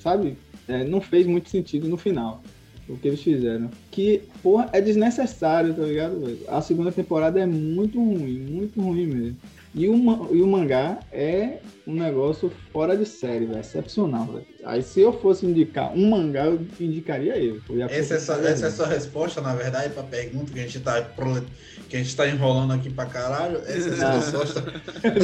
[0.00, 0.38] sabe?
[0.66, 2.42] É, não fez muito sentido no final.
[2.88, 3.70] O que eles fizeram.
[3.90, 6.38] Que, porra, é desnecessário, tá ligado?
[6.48, 9.36] A segunda temporada é muito ruim, muito ruim mesmo.
[9.72, 9.94] E o,
[10.34, 13.60] e o mangá é um negócio fora de série, velho.
[13.60, 14.44] Excepcional, velho.
[14.64, 17.60] Aí se eu fosse indicar um mangá, eu indicaria ele.
[17.70, 17.84] Yakuza
[18.14, 18.52] Essa é, Neverland.
[18.52, 21.46] essa é a sua resposta, na verdade, pra pergunta que a gente tá, prole-
[21.88, 23.58] que a gente tá enrolando aqui pra caralho.
[23.58, 24.20] Essa é a sua Não.
[24.20, 24.60] resposta.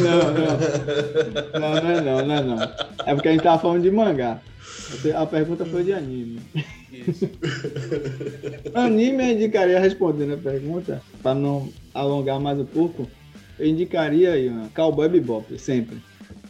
[0.00, 1.60] Não, não.
[1.60, 2.62] Não, não é não, não é não.
[3.04, 4.40] É porque a gente tava falando de mangá.
[5.16, 6.40] A pergunta foi de anime.
[6.92, 7.28] Isso.
[8.74, 13.08] Anime eu indicaria respondendo a pergunta, para não alongar mais um pouco.
[13.58, 15.98] Eu indicaria aí, ó, Cowboy Bebop, sempre.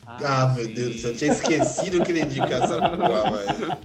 [0.07, 0.73] Ah, meu sim.
[0.73, 3.77] Deus do céu, eu tinha esquecido que ele ia indicar essa porra, velho.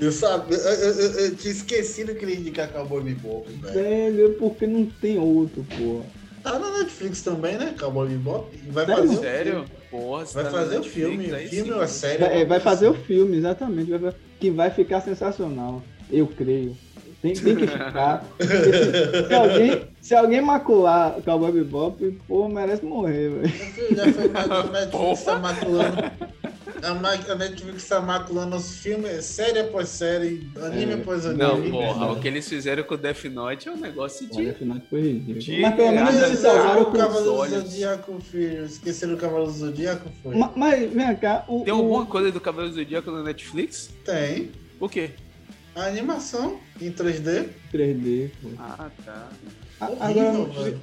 [0.00, 3.74] Eu, sabe, eu, eu- eu- eu tinha esquecido que ele ia indicar Cowboy Bebop, velho.
[3.74, 6.04] Velho, porque não tem outro, porra.
[6.42, 7.74] Tá na Netflix também, né?
[7.78, 8.54] Cowboy Bebop.
[8.68, 9.02] Vai Sério?
[9.02, 9.52] fazer o Sério?
[9.52, 9.68] filme.
[9.90, 11.16] Porra, Vai tá fazer o filme.
[11.28, 12.18] Netflix, filme ou a série?
[12.18, 13.90] Vai, é, vai fazer o filme, exatamente.
[14.40, 15.82] que vai ficar sensacional.
[16.10, 16.76] Eu creio.
[17.24, 18.22] Tem, tem que ficar.
[18.38, 23.96] Se, alguém, se alguém macular o Cowboy Bebop, pô, merece morrer, velho.
[23.96, 25.96] Já foi a Netflix tá maculando.
[26.82, 30.94] A Netflix tá maculando os filmes, série após série, anime É.
[30.96, 31.42] após anime.
[31.42, 34.50] Não, porra, o que eles fizeram com o Death Note é um negócio de.
[34.50, 35.38] afinal foi ridículo.
[35.40, 37.48] De- Mas pelo menos eles salvaram o Cavalo do.
[37.48, 38.66] Zodíaco, filho.
[38.66, 40.36] Esqueceram o Cavalo do Zodíaco, foi?
[40.36, 43.88] Ma- Mas, vem cá, o, Tem o- alguma coisa do Cabelo do Zodíaco na Netflix?
[44.04, 44.50] Tem.
[44.78, 45.08] O quê?
[45.74, 47.48] A animação em 3D.
[47.72, 48.48] 3D, pô.
[48.58, 49.28] Ah, tá.
[49.80, 50.74] A- Agora,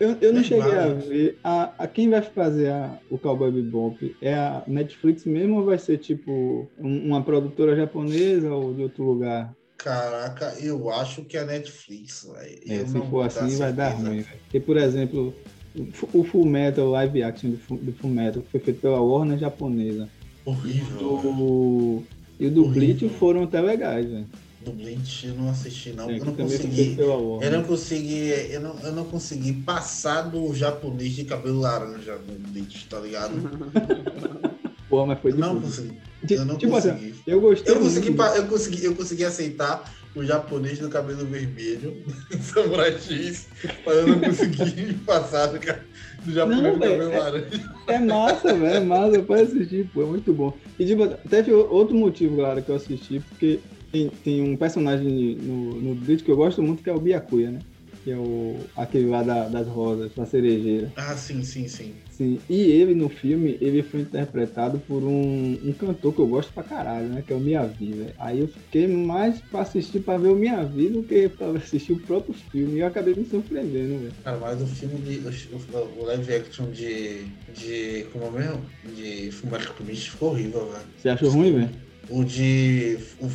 [0.00, 1.38] eu, eu não Nem cheguei a ver.
[1.42, 4.16] A, a quem vai fazer a- o Cowboy Bebop?
[4.20, 9.04] É a Netflix mesmo ou vai ser tipo um- uma produtora japonesa ou de outro
[9.04, 9.54] lugar?
[9.78, 12.60] Caraca, eu acho que é a Netflix, velho.
[12.66, 14.20] É, se não for assim, vai dar ruim.
[14.22, 14.26] velho.
[14.44, 15.34] Porque, por exemplo,
[15.76, 18.80] o Fu- o Full Metal live action do, Fu- do Full Metal que foi feito
[18.80, 20.08] pela Warner japonesa.
[20.44, 21.18] Horrível.
[21.18, 21.34] velho.
[21.36, 22.02] Do,
[22.40, 22.68] e o do.
[22.68, 24.26] Bleach foram até legais, velho.
[24.64, 26.08] Do Bleach eu não assisti, não.
[26.10, 26.96] É, eu não consegui.
[26.98, 27.42] Warner.
[27.42, 28.28] Eu não consegui.
[28.50, 33.32] Eu não, eu não consegui passar do japonês de cabelo laranja no Bleach, tá ligado?
[34.88, 35.98] Pô, mas foi de Não consegui.
[36.30, 37.14] Eu não tipo assim, consegui.
[37.26, 38.22] eu gostei Eu consegui, muito.
[38.22, 42.02] eu, consegui, eu consegui aceitar o japonês do cabelo vermelho,
[42.40, 43.48] Samurai X,
[43.84, 47.70] mas eu não consegui passar do, do japonês Não, do cabelo é- laranja.
[47.88, 50.56] É massa, velho, é massa, pode assistir, pô, é muito bom.
[50.78, 53.58] E tipo, teve outro motivo, galera, que eu assisti, porque
[53.94, 57.52] tem, tem um personagem no, no Bleach que eu gosto muito, que é o Byakuya,
[57.52, 57.60] né?
[58.02, 60.92] Que é o, aquele lá da- das rosas, da cerejeira.
[60.96, 61.94] Ah, sim, sim, sim.
[62.10, 66.52] Sim, e ele no filme, ele foi interpretado por um, um cantor que eu gosto
[66.52, 67.22] pra caralho, né?
[67.26, 68.12] Que é o Miyavi, velho.
[68.18, 71.98] Aí eu fiquei mais pra assistir pra ver o Miyavi do que pra assistir o
[71.98, 72.76] próprio filme.
[72.76, 74.12] E eu acabei me surpreendendo, velho.
[74.22, 75.20] Cara, mas o filme de.
[75.52, 77.24] O, o live action de.
[77.54, 78.04] de.
[78.12, 78.62] como é mesmo?
[78.94, 80.84] De Fumaça Alchemist ficou horrível, velho.
[80.96, 81.83] Você achou ruim, velho?
[82.10, 82.98] O de.
[83.20, 83.28] O,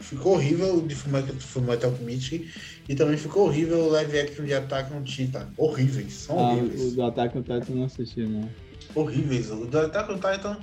[0.00, 2.50] ficou horrível o de Fullmetal Alchemist
[2.88, 5.48] e também ficou horrível o live action de Attack on Titan.
[5.56, 6.82] Horríveis, são Ah, horríveis.
[6.92, 8.48] o do Ataque no Titan não assisti, não.
[8.94, 9.50] Horríveis.
[9.50, 10.58] O do Attack on Titan,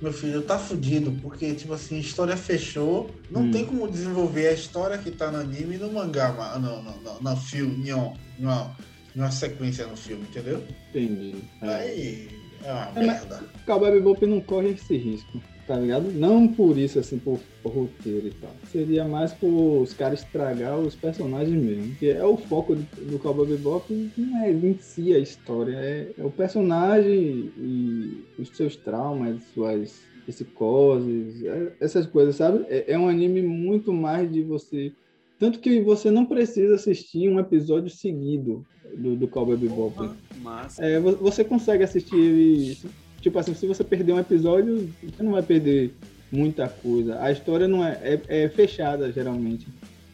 [0.00, 3.50] meu filho, tá fudido, porque, tipo assim, a história fechou, não Hum.
[3.50, 7.00] tem como desenvolver a história que tá no anime e no mangá, ma- no, no,
[7.00, 8.76] no, no filme, em uma, em uma,
[9.16, 10.62] em uma sequência no filme, entendeu?
[10.90, 11.34] Entendi.
[11.62, 11.68] É.
[11.74, 12.28] Aí
[12.62, 13.42] é uma É, mas- merda.
[13.62, 16.10] O Cowboy Bebop não corre esse risco, tá ligado?
[16.12, 18.50] Não por isso, assim, por, por roteiro e tal.
[18.70, 21.94] Seria mais por os caras estragar os personagens mesmo.
[21.96, 26.10] Que é o foco do, do Cowboy Bebop, não é em si a história, é,
[26.18, 32.64] é o personagem e os seus traumas, suas psicoses, é- essas coisas, sabe?
[32.68, 34.92] É, é um anime muito mais de você...
[35.38, 38.64] Tanto que você não precisa assistir um episódio seguido
[38.96, 39.94] do, do Cowboy Bebop.
[39.96, 40.84] Porra, massa.
[40.84, 42.78] É, vo- você consegue assistir ele.
[43.24, 45.94] Tipo assim, se você perder um episódio, você não vai perder
[46.30, 47.18] muita coisa.
[47.22, 47.98] A história não é,
[48.28, 49.66] é, é fechada, geralmente.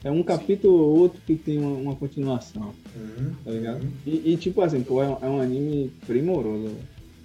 [0.05, 3.33] É um capítulo ou outro que tem uma, uma continuação, Uhum.
[3.45, 3.85] tá ligado?
[4.07, 6.71] E, e, tipo assim, pô, é um, é um anime primoroso.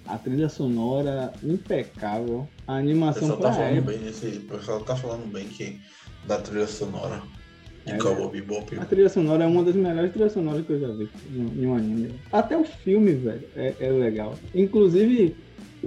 [0.08, 2.48] A trilha sonora impecável.
[2.66, 4.26] A O animação pessoal pra tá falando bem nesse.
[4.26, 5.78] O pessoal tá falando bem que
[6.26, 7.22] da trilha sonora
[7.86, 8.76] de É, Cowboy Bebop.
[8.76, 11.66] A trilha sonora é uma das melhores trilhas sonoras que eu já vi em em
[11.66, 12.12] um anime.
[12.32, 14.34] Até o filme, velho, é, é legal.
[14.52, 15.36] Inclusive,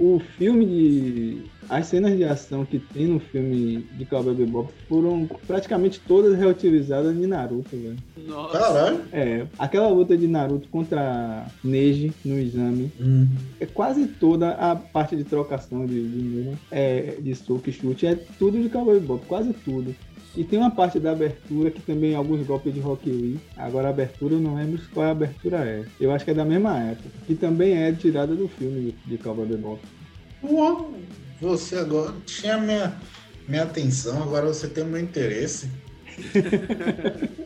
[0.00, 1.42] o filme de.
[1.68, 7.16] As cenas de ação que tem no filme de Cowboy Bebop foram praticamente todas reutilizadas
[7.16, 7.96] de Naruto, velho.
[8.26, 8.58] Nossa.
[8.58, 9.00] Caralho.
[9.12, 13.28] É, aquela luta de Naruto contra Neji no exame, Hum.
[13.60, 18.04] é quase toda a parte de trocação de, de murro, é, de soco e chute,
[18.04, 19.94] é tudo de Cowboy Bebop, quase tudo.
[20.36, 23.40] E tem uma parte da abertura que também alguns golpes de Rock Lee.
[23.56, 25.84] Agora a abertura eu não lembro qual a abertura é.
[26.00, 27.08] Eu acho que é da mesma época.
[27.26, 29.80] Que também é tirada do filme de, de Cowboy Bebop.
[30.42, 30.94] Uau,
[31.40, 32.96] Você agora tinha minha,
[33.48, 35.68] minha atenção, agora você tem o meu interesse.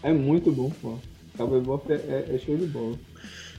[0.00, 0.96] É muito bom, pô.
[1.36, 2.96] Cowboy Bebop é, é- é show de bola.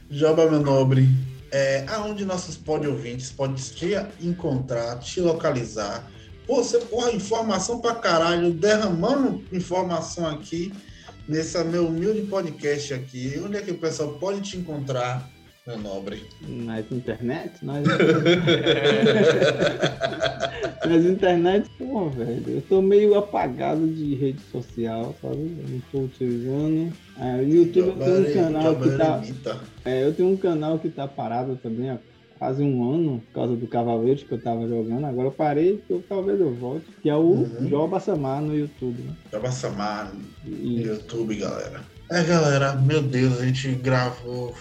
[0.09, 1.07] Joba, meu nobre,
[1.51, 6.09] é, aonde nossos pod ouvintes podem te encontrar, te localizar.
[6.49, 10.73] Pô, você, porra, informação pra caralho, derramando informação aqui
[11.27, 13.39] nesse meu humilde podcast aqui.
[13.45, 15.29] Onde é que o pessoal pode te encontrar,
[15.67, 16.23] meu nobre?
[16.41, 17.63] Nas internet?
[17.63, 17.83] Nas,
[20.87, 22.43] nas internet, pô, velho.
[22.47, 25.55] Eu tô meio apagado de rede social, sabe?
[25.55, 26.91] Eu não tô utilizando.
[27.19, 28.75] É, o YouTube eu tenho um canal
[29.21, 29.61] que tá.
[29.85, 31.99] É, eu tenho um canal que tá parado também há
[32.39, 35.05] quase um ano, por causa do Cavaleiros que eu tava jogando.
[35.05, 36.85] Agora eu parei, porque talvez eu volte.
[37.03, 37.69] Que é o Uhum.
[37.69, 39.13] Joba Samar no YouTube, né?
[39.31, 41.81] Joba Samar no E, YouTube, galera.
[42.09, 44.55] É, galera, meu Deus, a gente gravou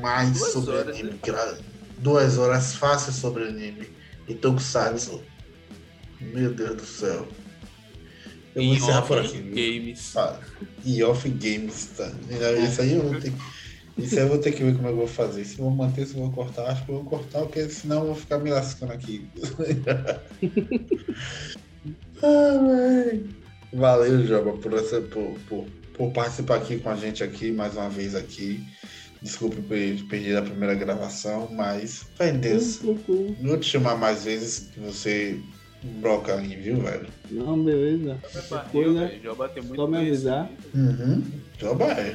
[0.00, 1.10] mais Duas sobre horas, anime.
[1.10, 1.18] né?
[1.24, 1.58] gra-
[1.98, 3.88] Duas horas fáceis sobre anime.
[4.28, 5.22] E Tokusatsu.
[6.20, 7.28] Meu Deus do céu.
[8.54, 9.38] Eu vou Em encerrar por aqui.
[9.38, 10.16] games.
[10.16, 10.40] Ah,
[10.84, 12.10] E off games, tá?
[12.64, 13.55] Isso aí eu vou ter que.
[13.98, 15.44] Isso aí eu vou ter que ver como é que eu vou fazer.
[15.44, 18.00] Se eu vou manter, se eu vou cortar, acho que eu vou cortar, porque senão
[18.00, 19.26] eu vou ficar me lascando aqui.
[22.22, 23.24] ah, véi.
[23.72, 25.64] Valeu, Joba, por, essa, por, por,
[25.94, 28.64] por participar aqui com a gente aqui, mais uma vez aqui.
[29.22, 32.76] Desculpe per- perder a primeira gravação, mas fé em Deus.
[32.76, 33.34] Tranquilo.
[33.40, 35.40] Não vou te chamar mais vezes que você
[36.00, 37.06] broca aí, viu, velho?
[37.30, 38.18] Não, beleza.
[38.34, 39.22] É velho.
[39.22, 40.50] Joba tem muito só me avisar.
[40.74, 41.22] Uhum.
[41.58, 42.14] Joba é.